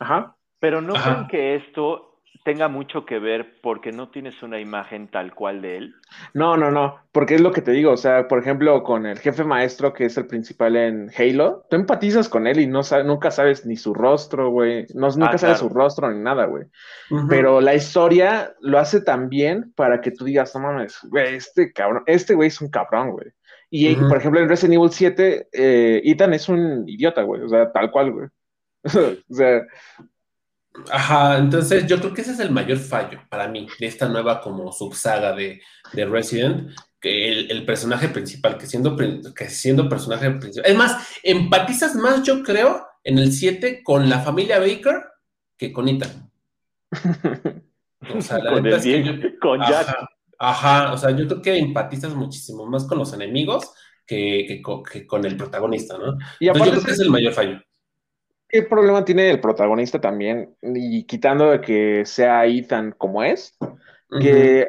[0.00, 0.36] Ajá.
[0.58, 2.11] Pero no creen que esto
[2.44, 5.94] tenga mucho que ver porque no tienes una imagen tal cual de él?
[6.34, 9.18] No, no, no, porque es lo que te digo, o sea, por ejemplo, con el
[9.18, 13.30] jefe maestro que es el principal en Halo, tú empatizas con él y no nunca
[13.30, 16.64] sabes ni su rostro, güey, no, nunca ah, sabes su rostro ni nada, güey.
[17.28, 21.72] Pero la historia lo hace tan bien para que tú digas, no mames, güey, este
[21.72, 23.28] cabrón, este güey es un cabrón, güey.
[23.74, 27.72] Y, por ejemplo, en Resident Evil 7, eh, Ethan es un idiota, güey, o sea,
[27.72, 28.28] tal cual, güey.
[28.84, 29.62] o sea,
[30.90, 34.40] Ajá, entonces yo creo que ese es el mayor fallo para mí de esta nueva
[34.40, 35.60] como subsaga de,
[35.92, 40.70] de Resident, que el, personaje principal, que siendo, que siendo personaje principal.
[40.70, 45.02] Es más, empatizas más, yo creo, en el 7 con la familia Baker
[45.56, 46.30] que con Ethan.
[48.14, 49.96] O sea, la con, el con Jack.
[50.38, 53.72] Ajá, o sea, yo creo que empatizas muchísimo más con los enemigos
[54.06, 54.62] que,
[54.92, 56.16] que, con el protagonista, ¿no?
[56.40, 57.60] Y aparte yo creo que es el mayor fallo.
[58.52, 60.54] ¿Qué problema tiene el protagonista también?
[60.60, 63.56] Y quitando de que sea Ethan como es,
[64.20, 64.68] que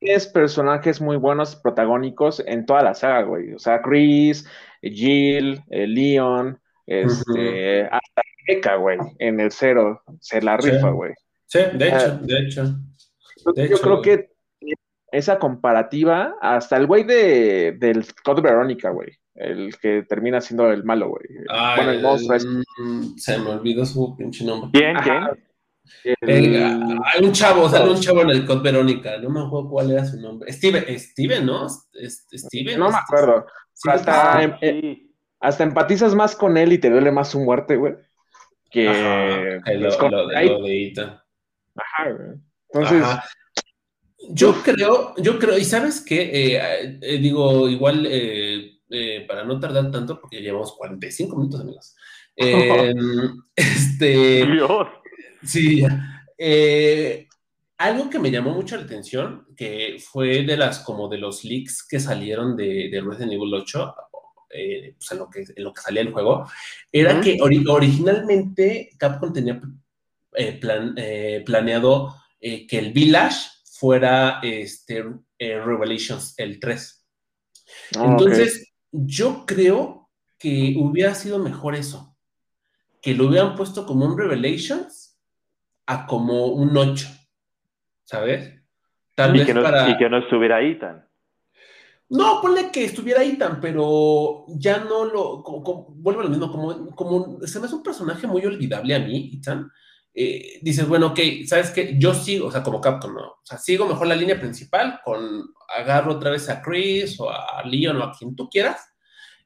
[0.00, 3.52] es personajes muy buenos protagónicos en toda la saga, güey.
[3.52, 4.44] O sea, Chris,
[4.82, 11.12] Jill, eh, Leon, este, hasta Eka, güey, en el cero, se la rifa, güey.
[11.46, 11.60] Sí.
[11.72, 12.64] de hecho, ah, de hecho.
[13.70, 14.30] yo creo que
[15.12, 20.84] esa comparativa, hasta el güey de, del Code Verónica, güey el que termina siendo el
[20.84, 21.24] malo, güey.
[21.76, 22.46] bueno, el monstruo es...
[22.46, 24.70] Mm, se me olvidó su pinche nombre.
[24.72, 24.96] ¿Quién?
[25.02, 25.38] ¿Quién?
[27.04, 30.04] hay un chavo, sale un chavo en el Code Verónica, no me acuerdo cuál era
[30.04, 30.50] su nombre.
[30.52, 31.68] Steven, Steven ¿no?
[31.68, 32.78] Steven.
[32.78, 33.46] No me acuerdo.
[33.86, 35.06] hasta, em, eh,
[35.40, 37.94] hasta empatizas más con él y te duele más su muerte, güey.
[38.70, 40.94] Que, lo, lo, de
[41.76, 42.40] Ajá, güey.
[42.72, 43.06] Entonces.
[44.30, 48.73] Yo creo, yo creo, y sabes qué, eh, eh, digo, igual eh,
[49.26, 51.96] para no tardar tanto, porque llevamos 45 minutos, amigos.
[52.36, 52.92] Eh,
[53.54, 54.44] este.
[54.44, 54.88] Dios.
[55.44, 55.84] Sí,
[56.36, 57.28] eh,
[57.78, 61.86] algo que me llamó mucho la atención, que fue de las como de los leaks
[61.86, 63.94] que salieron de, de Resident Evil 8,
[64.48, 66.48] pues en, lo que, en lo que salía el juego,
[66.90, 69.60] era que originalmente Capcom tenía
[71.44, 75.04] planeado que el Village fuera este,
[75.38, 77.06] Revelations el 3.
[77.96, 80.08] Ah, Entonces, yo creo
[80.38, 82.16] que hubiera sido mejor eso,
[83.02, 85.18] que lo hubieran puesto como un Revelations
[85.86, 87.08] a como un 8,
[88.04, 88.54] ¿sabes?
[89.14, 89.90] Tal y vez que no, para...
[89.90, 91.06] Y que no estuviera Ethan.
[92.10, 95.42] No, ponle que estuviera Ethan, pero ya no lo.
[95.96, 99.32] vuelvo a lo mismo, como, como se me hace un personaje muy olvidable a mí,
[99.34, 99.70] Ethan.
[100.14, 101.96] Eh, dices, bueno, ok, ¿sabes qué?
[101.98, 103.26] Yo sigo, o sea, como Capcom, ¿no?
[103.26, 107.62] O sea, sigo mejor la línea principal con, agarro otra vez a Chris o a
[107.64, 108.94] Leon o a quien tú quieras,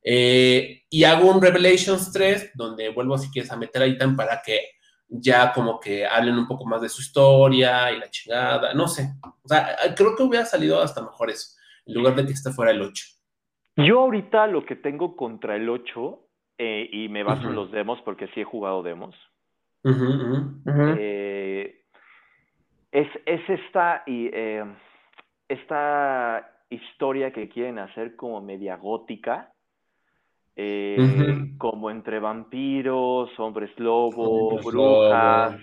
[0.02, 4.40] eh, y hago un Revelations 3 donde vuelvo, si quieres, a meter a Ethan para
[4.44, 4.60] que
[5.08, 9.10] ya como que hablen un poco más de su historia y la chingada, no sé.
[9.42, 12.70] O sea, creo que hubiera salido hasta mejor eso, en lugar de que esté fuera
[12.70, 13.04] el 8.
[13.76, 16.26] Yo ahorita lo que tengo contra el 8,
[16.58, 19.14] eh, y me baso en los demos porque sí he jugado demos,
[19.84, 21.80] eh,
[22.92, 24.64] es, es, esta, y, eh,
[25.48, 29.52] esta historia que quieren hacer como media gótica,
[30.56, 30.96] eh,
[31.56, 35.60] como entre vampiros, hombres lobo, brujas.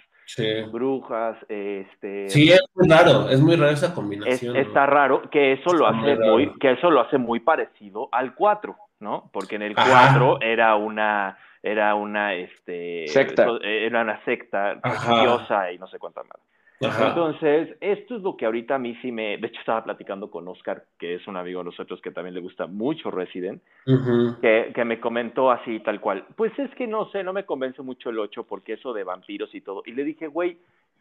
[0.71, 2.29] brujas, este.
[2.29, 4.55] Sí, es muy raro, es muy raro esa combinación.
[4.55, 8.75] Está raro, que eso lo hace muy, que eso lo hace muy parecido al 4,
[9.01, 9.29] ¿no?
[9.33, 13.47] Porque en el 4 era una era una, este, secta.
[13.63, 16.39] era una secta religiosa y no sé cuánta más.
[16.79, 19.37] Entonces, esto es lo que ahorita a mí sí me...
[19.37, 22.41] De hecho, estaba platicando con Oscar, que es un amigo de nosotros que también le
[22.41, 26.25] gusta mucho Resident, que, que, me comentó así, tal cual.
[26.35, 29.55] Pues es que no sé, no me convence mucho el 8 porque eso de vampiros
[29.55, 29.81] y todo.
[29.85, 30.57] Y le dije, güey,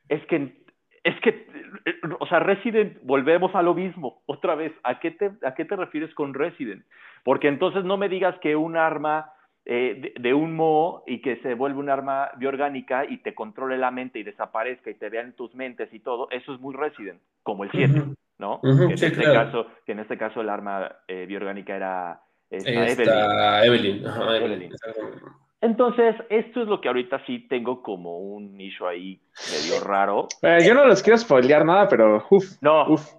[0.09, 0.55] es que
[1.03, 1.47] es que,
[2.19, 5.77] o sea, Resident, volvemos a lo mismo, otra vez, ¿a qué te, a qué te
[5.77, 6.83] refieres con Resident?
[7.25, 9.31] Porque entonces no me digas que un arma
[9.67, 13.91] eh, de, un mo y que se vuelve un arma biorgánica y te controle la
[13.91, 17.21] mente y desaparezca y te vean en tus mentes y todo, eso es muy Resident,
[17.43, 18.03] como el 7,
[18.39, 18.61] ¿no?
[18.61, 22.21] que, en este caso, que en este caso el arma eh, biorgánica era
[22.51, 24.05] esta Evelyn.
[24.05, 24.73] Evelyn.
[25.65, 29.19] Entonces, esto es lo que ahorita sí tengo como un nicho ahí
[29.51, 30.29] medio raro.
[30.43, 32.87] Eh, yo no les quiero spoilear nada, pero uf, no.
[32.91, 33.15] Uf.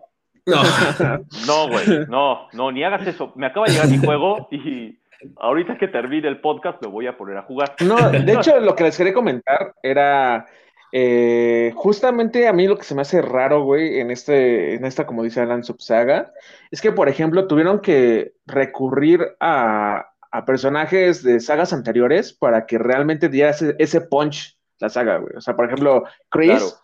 [0.45, 0.61] No.
[1.47, 3.34] no, güey, no, no, ni hagas eso.
[3.35, 4.95] Me acaba de llegar mi juego y
[5.37, 7.75] ahorita que termine el podcast me voy a poner a jugar.
[7.81, 10.45] No, de hecho, lo que les quería comentar era
[10.91, 15.05] eh, justamente a mí lo que se me hace raro, güey, en, este, en esta,
[15.05, 16.31] como dice Alan, subsaga,
[16.71, 22.77] es que, por ejemplo, tuvieron que recurrir a, a personajes de sagas anteriores para que
[22.77, 25.35] realmente diera ese, punch la saga, güey.
[25.37, 26.77] O sea, por ejemplo, Chris,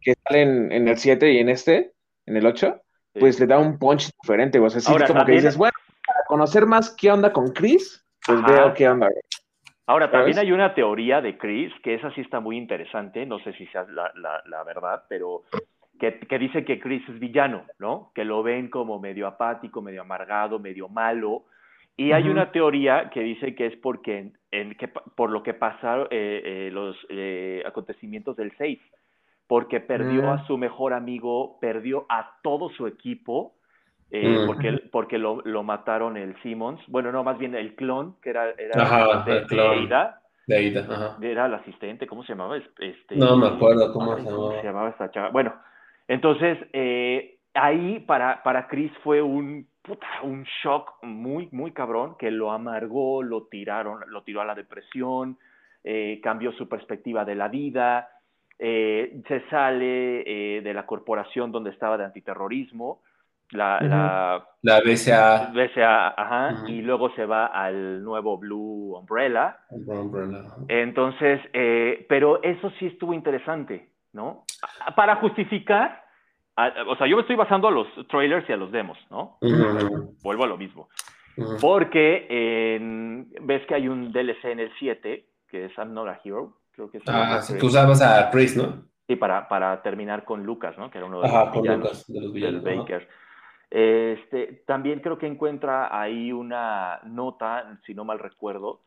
[0.00, 1.92] que sale en, el 7 y en este,
[2.26, 2.80] en el 8,
[3.18, 4.66] pues le da un punch diferente, güey.
[4.66, 5.76] O sea, sí, como que dices, bueno,
[6.28, 9.08] conocer más qué onda con Chris, pues veo qué onda.
[9.86, 13.54] Ahora, también hay una teoría de Chris, que esa sí está muy interesante, no sé
[13.54, 15.44] si sea la, verdad, pero
[15.98, 18.12] que, que, dice que Chris es villano, ¿no?
[18.14, 21.44] Que lo ven como medio apático, medio amargado, medio malo,
[21.98, 26.06] y hay una teoría que dice que es porque en, que, por lo que pasaron
[26.12, 28.78] eh, eh, los eh, acontecimientos del 6,
[29.48, 30.46] porque perdió a mm.
[30.46, 33.54] su mejor amigo, perdió a todo su equipo,
[34.46, 38.50] porque, porque lo, lo, mataron el Simmons, bueno, no, más bien el clon, que era,
[38.56, 40.20] era de, Aida.
[40.46, 41.16] De Aida, ajá.
[41.20, 42.56] Era el asistente, ¿cómo se llamaba?
[42.56, 44.60] Este, no me acuerdo cómo se llamaba.
[44.60, 45.28] se llamaba esta chava?
[45.30, 45.54] Bueno,
[46.06, 46.58] entonces,
[47.54, 49.66] ahí para, para Chris fue un
[50.22, 55.38] un shock muy, muy cabrón que lo amargó, lo tiraron, lo tiró a la depresión,
[55.84, 58.08] eh, cambió su perspectiva de la vida,
[58.58, 63.02] eh, se sale eh, de la corporación donde estaba de antiterrorismo,
[63.50, 69.58] la, la, la BCA, BCA ajá, y luego se va al nuevo Blue Umbrella.
[70.68, 71.40] Entonces,
[72.08, 74.44] pero eso sí estuvo interesante, ¿no?
[74.94, 76.08] Para justificar
[76.88, 79.38] o sea, yo me estoy basando a los trailers y a los demos, ¿no?
[80.22, 80.88] Vuelvo a lo mismo.
[81.60, 82.78] Porque
[83.42, 86.90] ves que hay un DLC en el 7, que es I'm Not a Hero, creo
[86.90, 87.04] que es.
[87.06, 88.88] Ah, tú usabas a Chris, ¿no?
[89.06, 90.90] Sí, para, para terminar con Lucas, ¿no?
[90.90, 93.08] Que era uno de los, villanos, de los villanos, del Baker.
[93.70, 98.80] Este, también creo que encuentra ahí una nota, si no mal recuerdo,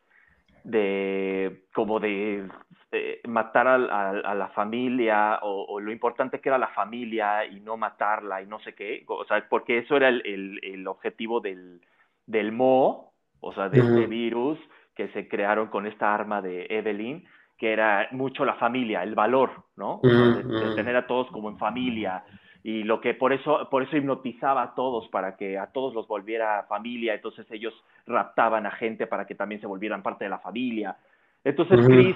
[0.63, 2.47] de como de
[2.91, 8.41] eh, matar a, la familia o, lo importante que era la familia y no matarla
[8.41, 11.81] y no sé qué, o sea, porque eso era el, el, objetivo del,
[12.25, 14.59] del Mo, o sea, de este virus
[14.95, 17.25] que se crearon con esta arma de Evelyn,
[17.57, 19.99] que era mucho la familia, el valor, ¿no?
[20.03, 22.23] de, tener a todos como en familia,
[22.63, 26.07] y lo que por eso, por eso hipnotizaba a todos, para que a todos los
[26.07, 27.73] volviera familia, entonces ellos
[28.05, 30.95] raptaban a gente para que también se volvieran parte de la familia.
[31.43, 32.15] Entonces Chris,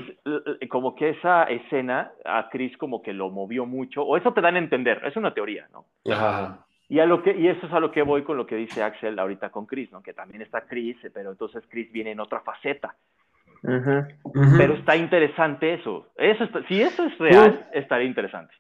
[0.70, 4.56] como que esa escena a Chris como que lo movió mucho, o eso te dan
[4.56, 5.86] a entender, es una teoría, ¿no?
[6.88, 8.84] Y, a lo que, y eso es a lo que voy con lo que dice
[8.84, 10.04] Axel ahorita con Chris, ¿no?
[10.04, 12.94] Que también está Chris, pero entonces Chris viene en otra faceta.
[13.64, 16.10] Pero está interesante eso.
[16.16, 18.54] eso si eso es real, estaría interesante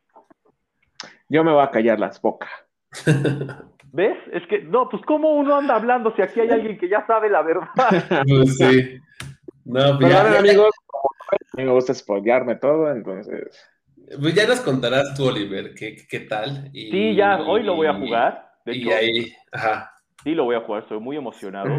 [1.30, 2.50] yo me voy a callar las bocas.
[3.92, 4.18] ¿Ves?
[4.34, 7.30] Es que, no, pues cómo uno anda hablando si aquí hay alguien que ya sabe
[7.30, 7.70] la verdad.
[8.28, 9.00] Pues sí.
[9.64, 10.72] No, pues ya, amigos,
[11.54, 13.50] me gusta spoilearme todo, entonces.
[14.22, 16.70] Pues ya nos contarás tú, Oliver, qué, qué tal.
[16.72, 18.52] sí, ya, hoy lo voy a jugar.
[18.66, 19.92] y ahí, ajá.
[20.24, 21.78] Sí, lo voy a jugar, estoy muy emocionado.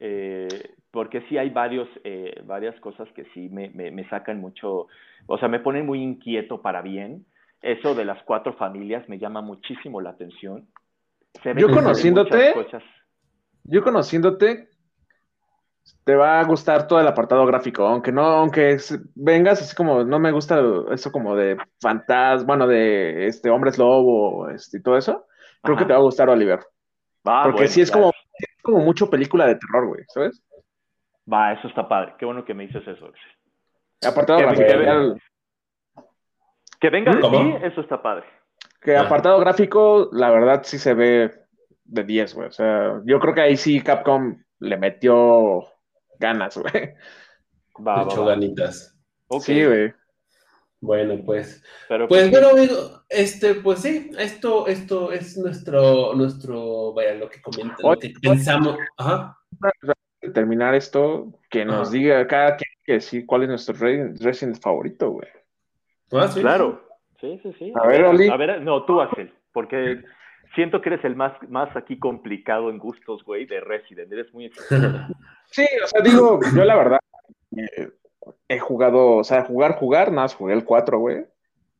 [0.00, 0.48] Eh,
[0.90, 4.86] porque sí hay varios, eh, varias cosas que sí me, me, me sacan mucho,
[5.26, 7.24] o sea, me ponen muy inquieto para bien
[7.62, 10.68] eso de las cuatro familias me llama muchísimo la atención.
[11.56, 12.54] yo conociéndote,
[13.64, 14.68] yo conociéndote,
[16.04, 18.78] te va a gustar todo el apartado gráfico, aunque no, aunque
[19.14, 20.60] vengas así como, no me gusta
[20.90, 25.26] eso como de fantasma, bueno, de este hombres lobo, este, y todo eso,
[25.62, 26.60] creo que te va a gustar Oliver.
[27.22, 28.12] Porque sí es como,
[28.62, 30.42] como mucho película de terror, güey, ¿sabes?
[31.30, 32.14] Va, eso está padre.
[32.18, 33.12] Qué bueno que me dices eso.
[34.06, 35.18] Apartado gráfico.
[36.80, 38.24] Que venga de ti, eso está padre.
[38.80, 41.32] Que apartado gráfico, la verdad sí se ve
[41.84, 42.48] de 10, güey.
[42.48, 45.64] O sea, yo creo que ahí sí Capcom le metió
[46.18, 46.94] ganas, güey.
[47.86, 48.96] Va, va, ganitas.
[49.40, 49.92] Sí, güey.
[50.80, 51.62] Bueno, pues.
[51.88, 57.42] pues, pues bueno, amigo, este, pues sí, esto, esto es nuestro, nuestro, vaya, lo que
[57.42, 58.76] comenta, lo que pensamos.
[58.96, 59.36] Ajá.
[60.32, 65.28] Terminar esto, que nos diga cada quien que decir cuál es nuestro Resident favorito, güey.
[66.12, 66.82] Ah, sí, claro.
[67.20, 67.72] Sí, sí, sí.
[67.74, 68.28] A, ver, Oli.
[68.28, 70.02] A ver, no, tú, Axel, porque
[70.54, 74.12] siento que eres el más, más aquí complicado en gustos, güey, de Resident.
[74.12, 74.50] Eres muy
[75.50, 77.00] Sí, o sea, digo, yo la verdad
[77.56, 77.90] eh,
[78.48, 81.24] he jugado, o sea, jugar, jugar, nada más jugué el 4, güey.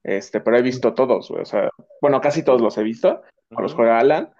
[0.02, 1.42] Este, pero he visto todos, güey.
[1.42, 1.68] O sea,
[2.00, 3.22] bueno, casi todos los he visto.
[3.50, 4.32] Los juega Alan.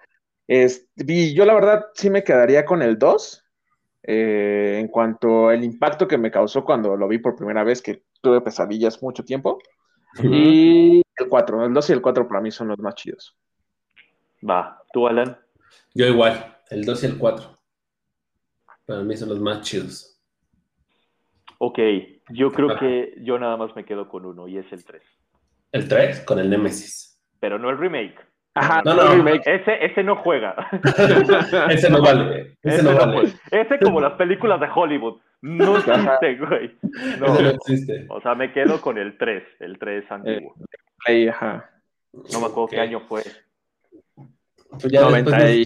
[0.47, 3.45] y yo la verdad sí me quedaría con el 2.
[4.03, 8.03] Eh, en cuanto al impacto que me causó cuando lo vi por primera vez, que
[8.21, 9.59] tuve pesadillas mucho tiempo.
[10.23, 13.37] Y el 4, el 2 y el 4 para mí son los más chidos.
[14.47, 15.37] Va, ¿tú, Alan?
[15.93, 17.59] Yo igual, el 2 y el 4.
[18.85, 20.19] Para mí son los más chidos.
[21.59, 21.79] Ok,
[22.29, 25.01] yo creo que yo nada más me quedo con uno y es el 3.
[25.73, 26.21] ¿El 3?
[26.21, 27.21] Con el Nemesis.
[27.39, 28.17] Pero no el remake.
[28.55, 29.43] Ajá, no, no, el remake.
[29.45, 30.55] Ese, ese no juega.
[31.69, 32.57] ese no vale.
[32.63, 33.33] Ese, no, vale.
[33.51, 35.21] Ese como las películas de Hollywood.
[35.41, 36.77] No existe, güey.
[37.19, 37.39] No.
[37.39, 38.05] No existe.
[38.09, 40.55] O sea, me quedo con el 3, el 3 antiguo.
[41.05, 41.69] ahí, ajá.
[42.13, 43.23] No me acuerdo qué año fue.
[44.69, 45.65] Pues ya 90 y...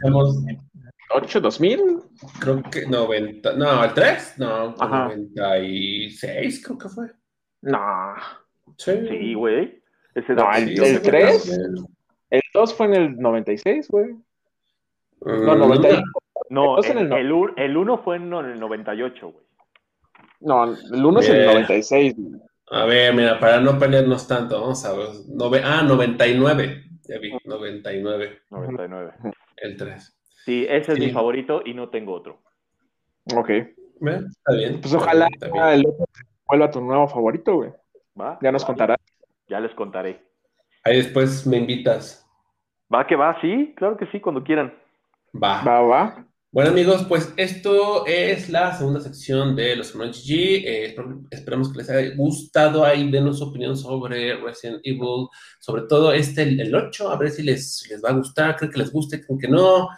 [1.09, 1.79] 8, 2000.
[2.39, 3.53] Creo que 90.
[3.53, 4.35] No, el 3.
[4.37, 7.11] No, 96 creo que fue.
[7.61, 8.15] No.
[8.77, 9.81] Sí, güey.
[10.29, 11.59] no, el, 3.
[12.29, 14.15] El 2 fue en el 96, güey.
[15.21, 16.01] No, 91.
[16.01, 16.03] Mm,
[16.49, 19.42] no, el, el, el, el 1 fue en el 98, güey.
[20.43, 22.15] No, el 1 es el 96.
[22.71, 25.07] A ver, mira, para no pelearnos tanto, vamos a ver.
[25.29, 25.61] Nove...
[25.63, 26.83] Ah, 99.
[27.07, 28.41] Ya vi, 99.
[28.49, 29.13] 99.
[29.57, 30.19] El 3.
[30.45, 32.41] Sí, ese es mi favorito y no tengo otro.
[33.35, 33.49] Ok.
[33.49, 34.81] Está bien.
[34.81, 35.27] Pues ojalá
[35.73, 36.05] el otro
[36.45, 37.71] vuelva a tu nuevo favorito, güey.
[38.19, 38.37] ¿Va?
[38.41, 38.97] Ya nos contarás.
[39.47, 40.21] Ya les contaré.
[40.83, 42.27] Ahí después me invitas.
[42.93, 44.73] Va que va, sí, claro que sí, cuando quieran.
[45.33, 45.63] Va.
[45.63, 46.25] Va, va.
[46.53, 50.29] Bueno amigos, pues esto es la segunda sección de los GG.
[50.29, 50.95] Eh,
[51.31, 56.43] esperamos que les haya gustado ahí, denos su opinión sobre Resident Evil, sobre todo este,
[56.43, 59.39] el, 8, a ver si les, les va a gustar, creo que les guste, creo
[59.39, 59.89] que no,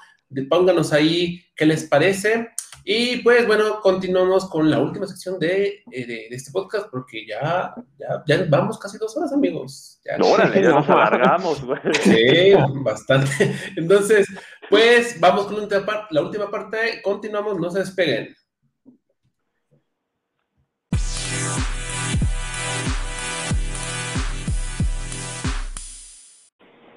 [0.49, 2.47] pónganos ahí qué les parece.
[2.87, 7.73] Y pues bueno, continuamos con la última sección de, eh, de, este podcast porque ya,
[7.97, 9.99] ya, ya, vamos casi dos horas, amigos.
[10.05, 11.79] Ya, Órale, ya nos alargamos, güey.
[12.03, 12.53] Sí,
[12.83, 13.55] bastante.
[13.75, 14.27] Entonces,
[14.69, 15.67] pues vamos con
[16.11, 17.01] la última parte.
[17.01, 18.35] Continuamos, no se despeguen.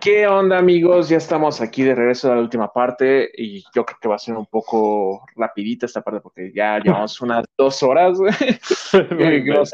[0.00, 1.08] ¿Qué onda amigos?
[1.08, 4.18] Ya estamos aquí de regreso a la última parte y yo creo que va a
[4.18, 8.18] ser un poco rapidita esta parte porque ya llevamos unas dos horas,
[9.44, 9.72] nos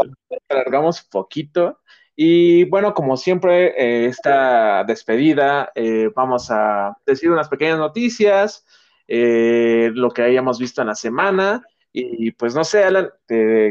[0.48, 1.80] alargamos poquito.
[2.16, 8.64] Y bueno, como siempre, eh, esta despedida, eh, vamos a decir unas pequeñas noticias,
[9.06, 11.62] eh, lo que hayamos visto en la semana.
[11.92, 13.10] Y pues no sé, Alan,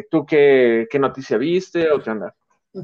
[0.10, 2.36] ¿tú qué, qué noticia viste o qué onda?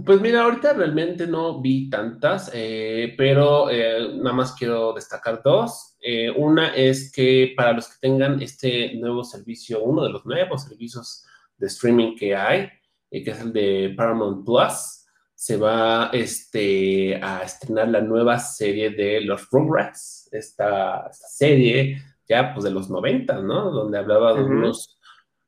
[0.06, 5.96] Pues mira, ahorita realmente no vi tantas, eh, pero eh, nada más quiero destacar dos.
[6.00, 10.66] Eh, una es que para los que tengan este nuevo servicio, uno de los nuevos
[10.66, 11.26] servicios
[11.58, 12.70] de streaming que hay,
[13.10, 19.22] que es el de Paramount Plus, se va este, a estrenar la nueva serie de
[19.22, 23.72] los Rugrats, esta, esta serie ya pues de los 90, ¿no?
[23.72, 25.00] Donde hablaba de unos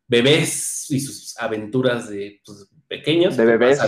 [0.07, 3.37] bebés y sus aventuras de pues, pequeños.
[3.37, 3.79] De bebés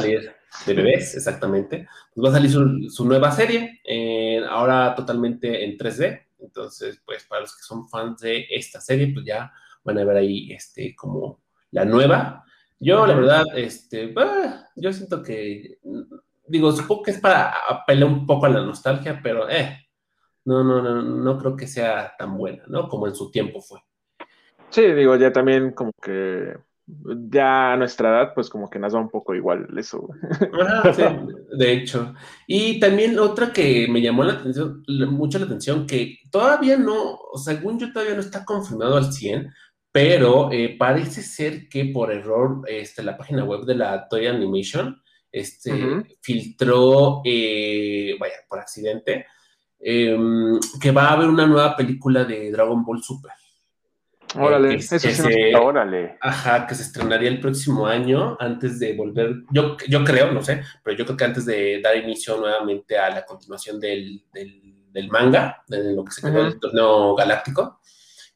[0.65, 1.87] de bebés, exactamente.
[2.13, 2.51] Pues va a salir
[2.91, 6.21] su, nueva serie, eh, ahora totalmente en 3D.
[6.39, 9.51] Entonces, pues para los que son fans de esta serie, pues ya
[9.83, 12.43] van a ver ahí este, como la nueva.
[12.79, 15.79] Yo, la verdad, este, ah, yo siento que,
[16.47, 19.87] digo, supongo que es para apelar un poco a la nostalgia, pero eh,
[20.45, 22.89] no, no, no, no creo que sea tan buena, ¿no?
[22.89, 23.79] Como en su tiempo fue.
[24.69, 28.99] Sí, digo, ya también como que ya a nuestra edad, pues como que nos va
[28.99, 30.09] un poco igual eso.
[31.57, 32.13] de hecho.
[32.47, 37.79] Y también otra que me llamó la atención, mucho la atención, que todavía no, según
[37.79, 39.49] yo todavía no está confirmado al 100,
[39.91, 45.01] pero eh, parece ser que por error este, la página web de la Toy Animation
[45.31, 49.25] este, filtró, eh, vaya, por accidente,
[49.79, 53.31] em, que va a haber una nueva película de Dragon Ball Super.
[54.35, 56.17] Órale, eso se, órale.
[56.21, 60.61] Ajá, que se estrenaría el próximo año antes de volver, yo, yo creo, no sé,
[60.83, 65.63] pero yo creo que antes de dar inicio nuevamente a la continuación del, del, manga,
[65.67, 67.79] de lo que se quedó el torneo galáctico.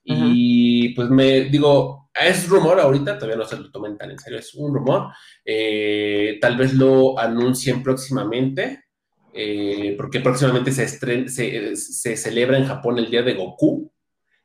[0.09, 4.39] Y pues me digo, es rumor ahorita, todavía no se lo tomen tan en serio,
[4.39, 5.11] es un rumor.
[5.43, 8.85] Eh, tal vez lo anuncien próximamente,
[9.33, 10.87] eh, porque próximamente se,
[11.27, 13.91] se, celebra en Japón el Día de Goku.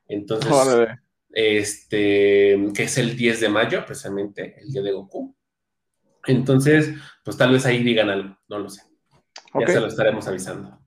[0.08, 0.50] Entonces,
[1.32, 5.34] este, que es el 10 de mayo, precisamente, el Día de Goku.
[6.26, 6.94] Entonces,
[7.24, 8.82] pues tal vez ahí digan algo, no lo sé.
[9.58, 10.78] Ya se lo estaremos avisando.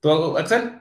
[0.00, 0.80] ¿Tú, Axel?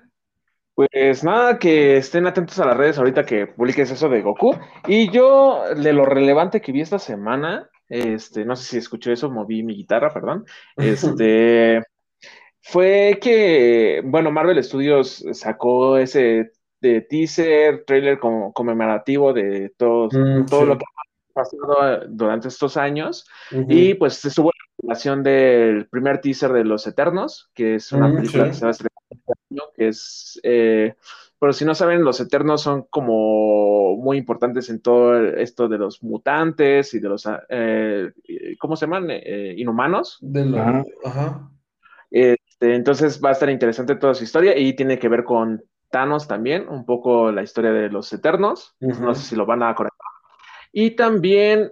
[0.74, 4.56] Pues nada, que estén atentos a las redes ahorita que publiques eso de Goku.
[4.88, 9.30] Y yo, de lo relevante que vi esta semana, este, no sé si escuché eso,
[9.30, 10.46] moví mi guitarra, perdón.
[10.78, 11.84] Este
[12.62, 20.46] fue que, bueno, Marvel Studios sacó ese de teaser, trailer como conmemorativo de todo, mm,
[20.46, 23.28] todo lo que ha pasado durante estos años.
[23.68, 28.08] Y pues se subo la relación del primer teaser de Los Eternos, que es una
[28.08, 28.76] mm, película que se va a
[29.76, 30.96] que es, eh,
[31.40, 36.04] pero si no saben, los Eternos son como muy importantes en todo esto de los
[36.04, 38.12] mutantes y de los, eh,
[38.60, 39.08] ¿cómo se llaman?
[39.10, 40.20] Eh, inhumanos.
[42.12, 46.28] Este, entonces va a estar interesante toda su historia y tiene que ver con Thanos
[46.28, 48.76] también, un poco la historia de los Eternos.
[48.80, 50.00] No sé si lo van a conectar.
[50.72, 51.72] Y también,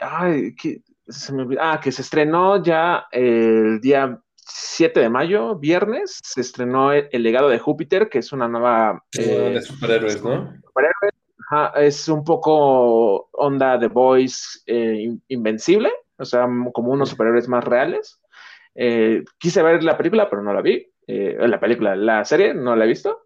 [0.00, 6.18] ay, que se me ah, que se estrenó ya el día 7 de mayo, viernes,
[6.22, 9.02] se estrenó El legado de Júpiter, que es una nueva...
[9.12, 10.52] de eh, superhéroes, ¿no?
[11.76, 18.20] es un poco onda de Voice eh, invencible, o sea, como unos superhéroes más reales.
[18.74, 20.86] Eh, quise ver la película, pero no la vi.
[21.06, 23.23] la película, la serie, no la he visto.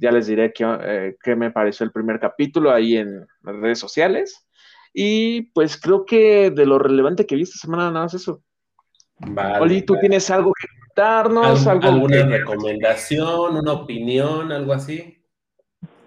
[0.00, 4.46] Ya les diré qué, me pareció el primer capítulo ahí en las redes sociales.
[4.92, 8.42] Y pues creo que de lo relevante que vi esta semana, nada más eso.
[9.60, 11.66] Oli, ¿tú tienes algo que contarnos?
[11.66, 15.24] ¿Alguna recomendación, una opinión, algo así?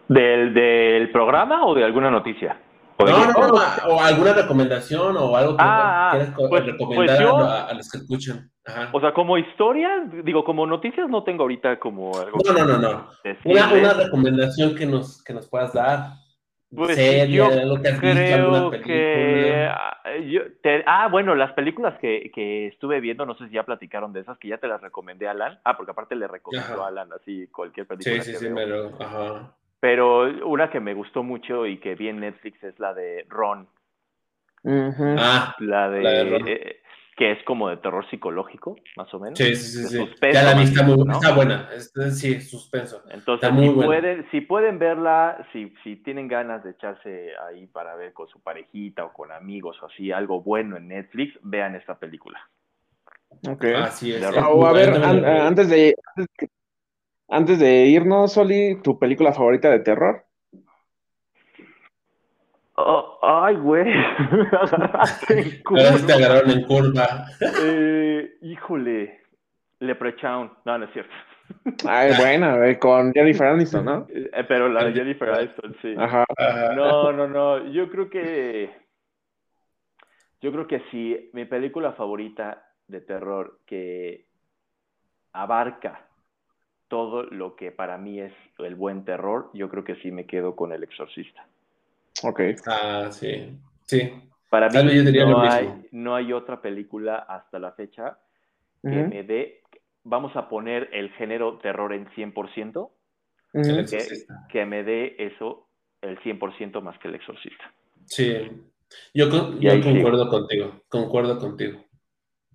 [0.07, 2.61] ¿Del, ¿Del programa o de alguna noticia?
[2.99, 3.53] ¿O no, no, no,
[3.89, 7.23] o alguna recomendación o algo que ah, quieras pues, pues recomendar
[7.69, 8.51] a, los que escuchan.
[8.91, 12.37] O sea, como historia, digo, como noticias no tengo ahorita como algo.
[12.45, 13.09] No, no, no, no.
[13.45, 16.11] Una, una, recomendación que nos, que nos puedas dar.
[16.69, 16.97] Pues
[17.29, 20.03] yo creo que ah,
[20.85, 24.37] ah, bueno, las películas que, que, estuve viendo, no sé si ya platicaron de esas,
[24.37, 25.59] que ya te las recomendé a Alan.
[25.63, 28.21] Ah, porque aparte le recomendó a Alan así cualquier película.
[28.21, 29.53] Sí, sí, sí, pero, ajá.
[29.79, 33.69] pero una que me gustó mucho y que vi en Netflix es la de Ron.
[34.65, 36.81] Ah, la de, eh,
[37.17, 39.39] que es como de terror psicológico, más o menos.
[39.39, 40.07] Sí, sí, sí.
[40.31, 41.67] ya la vista muy, está buena,
[42.11, 43.01] sí, suspenso.
[43.09, 48.13] Entonces, si, pueden, si pueden verla, si, si tienen ganas de echarse ahí para ver
[48.13, 52.39] con su parejita o con amigos o así, algo bueno en Netflix, vean esta película.
[53.49, 53.65] Ok.
[53.81, 54.23] Así es.
[54.23, 55.95] O a ver, antes, de,
[57.29, 60.26] antes de irnos, Soli, ¿tu película favorita de terror?
[62.79, 65.97] Oh, ay, güey, me agarraste en curva.
[66.05, 67.25] te agarraron en curva.
[67.63, 69.21] Eh, híjole,
[69.79, 70.51] Leprechaun.
[70.63, 71.13] No, no es cierto.
[71.87, 74.07] Ay, buena, con Jennifer Aniston, ¿no?
[74.09, 75.95] Eh, pero la de Jennifer Aniston, sí.
[75.97, 76.23] Ajá.
[76.75, 77.65] No, no, no.
[77.71, 78.69] Yo creo que.
[80.41, 81.31] Yo creo que sí.
[81.33, 84.27] Mi película favorita de terror que
[85.33, 86.05] abarca
[86.89, 90.55] todo lo que para mí es el buen terror, yo creo que sí me quedo
[90.55, 91.45] con El Exorcista.
[92.23, 92.41] Ok.
[92.65, 93.57] Ah, sí.
[93.85, 94.11] Sí.
[94.49, 94.77] Para mí
[95.13, 98.17] no, hay, no hay otra película hasta la fecha
[98.81, 99.63] que me dé,
[100.03, 102.89] vamos a poner el género terror en 100%,
[103.51, 104.07] que,
[104.49, 105.67] que, me dé eso
[106.01, 107.73] el 100% más que el exorcista.
[108.05, 108.33] Sí,
[109.13, 111.83] yo, concuerdo contigo, concuerdo contigo.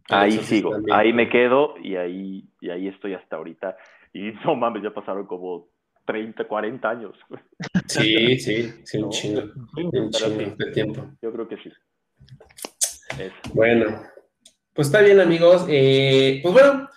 [0.09, 3.77] ahí sigo, ahí me quedo y ahí, y ahí estoy hasta ahorita.
[4.13, 5.69] Y no mames, ya pasaron como
[6.05, 7.15] 30, 40 años.
[7.87, 9.43] Sí, sí, sí, un chingo.
[9.77, 11.11] Un chingo de tiempo.
[11.21, 11.71] Yo creo que sí.
[13.53, 14.03] Bueno,
[14.73, 15.67] pues está bien, amigos.
[15.69, 16.89] Eh, pues bueno,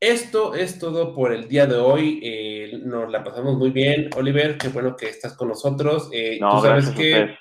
[0.00, 2.20] esto es todo por el día de hoy.
[2.22, 4.10] Eh, nos la pasamos muy bien.
[4.16, 6.08] Oliver, qué bueno que estás con nosotros.
[6.12, 7.36] Eh, tú sabes que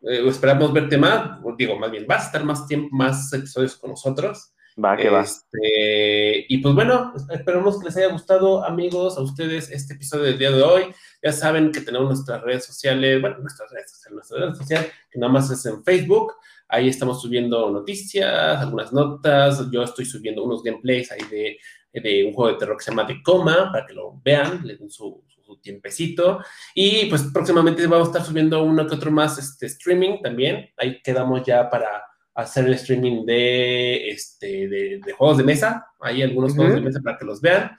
[0.00, 1.40] esperamos verte más.
[1.58, 4.52] Digo, más bien, vas a estar más tiempo, más episodios con nosotros.
[4.82, 5.22] Va, que va.
[5.22, 10.38] Este, y pues bueno, esperamos que les haya gustado, amigos, a ustedes este episodio del
[10.38, 10.82] día de hoy.
[11.22, 15.18] Ya saben que tenemos nuestras redes sociales, bueno, nuestras redes sociales, nuestra red social, que
[15.18, 16.34] nada más es en Facebook.
[16.68, 19.70] Ahí estamos subiendo noticias, algunas notas.
[19.70, 21.58] Yo estoy subiendo unos gameplays ahí de,
[21.98, 24.76] de un juego de terror que se llama The Coma, para que lo vean, le
[24.76, 26.40] den su, su tiempecito.
[26.74, 30.68] Y pues próximamente vamos a estar subiendo uno que otro más este, streaming también.
[30.76, 32.04] Ahí quedamos ya para
[32.36, 35.86] hacer el streaming de, este, de, juegos de mesa.
[36.00, 37.76] Hay algunos juegos de mesa para que los vean.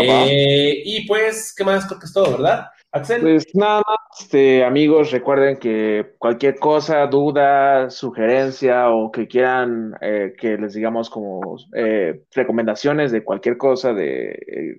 [0.00, 1.86] Eh, y pues, ¿qué más?
[1.86, 2.66] Creo que es todo, ¿verdad?
[2.92, 3.20] Axel.
[3.20, 3.82] Pues nada
[4.18, 11.10] este, amigos, recuerden que cualquier cosa, duda, sugerencia o que quieran eh, que les digamos
[11.10, 14.78] como eh, recomendaciones de cualquier cosa, de eh,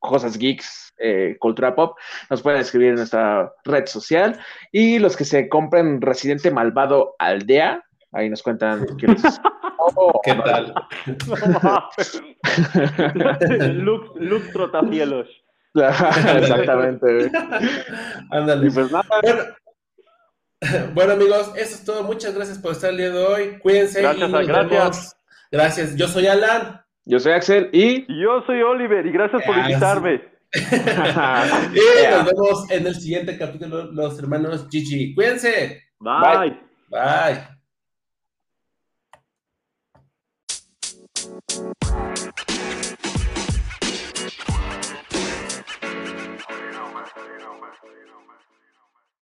[0.00, 0.92] cosas geeks,
[1.38, 1.96] cultura pop,
[2.30, 4.38] nos pueden escribir en nuestra red social.
[4.72, 7.84] Y los que se compren Residente Malvado Aldea,
[8.14, 9.22] ahí nos cuentan qué les...
[10.24, 10.74] ¿Qué tal?
[13.74, 15.28] Luke, Trotacielos.
[15.74, 17.30] Exactamente.
[18.30, 18.70] Ándale.
[18.70, 18.90] Pues
[20.94, 22.04] bueno, amigos, eso es todo.
[22.04, 23.58] Muchas gracias por estar el día de hoy.
[23.58, 24.00] Cuídense.
[24.00, 25.16] Gracias, gracias.
[25.50, 25.96] Gracias.
[25.96, 26.80] Yo soy Alan.
[27.04, 28.06] Yo soy Axel y.
[28.22, 30.22] Yo soy Oliver y gracias por invitarme.
[30.54, 35.14] y nos vemos en el siguiente capítulo, los hermanos Gigi.
[35.14, 35.82] Cuídense.
[35.98, 36.58] Bye.
[36.88, 37.53] Bye.
[41.54, 42.63] Bye.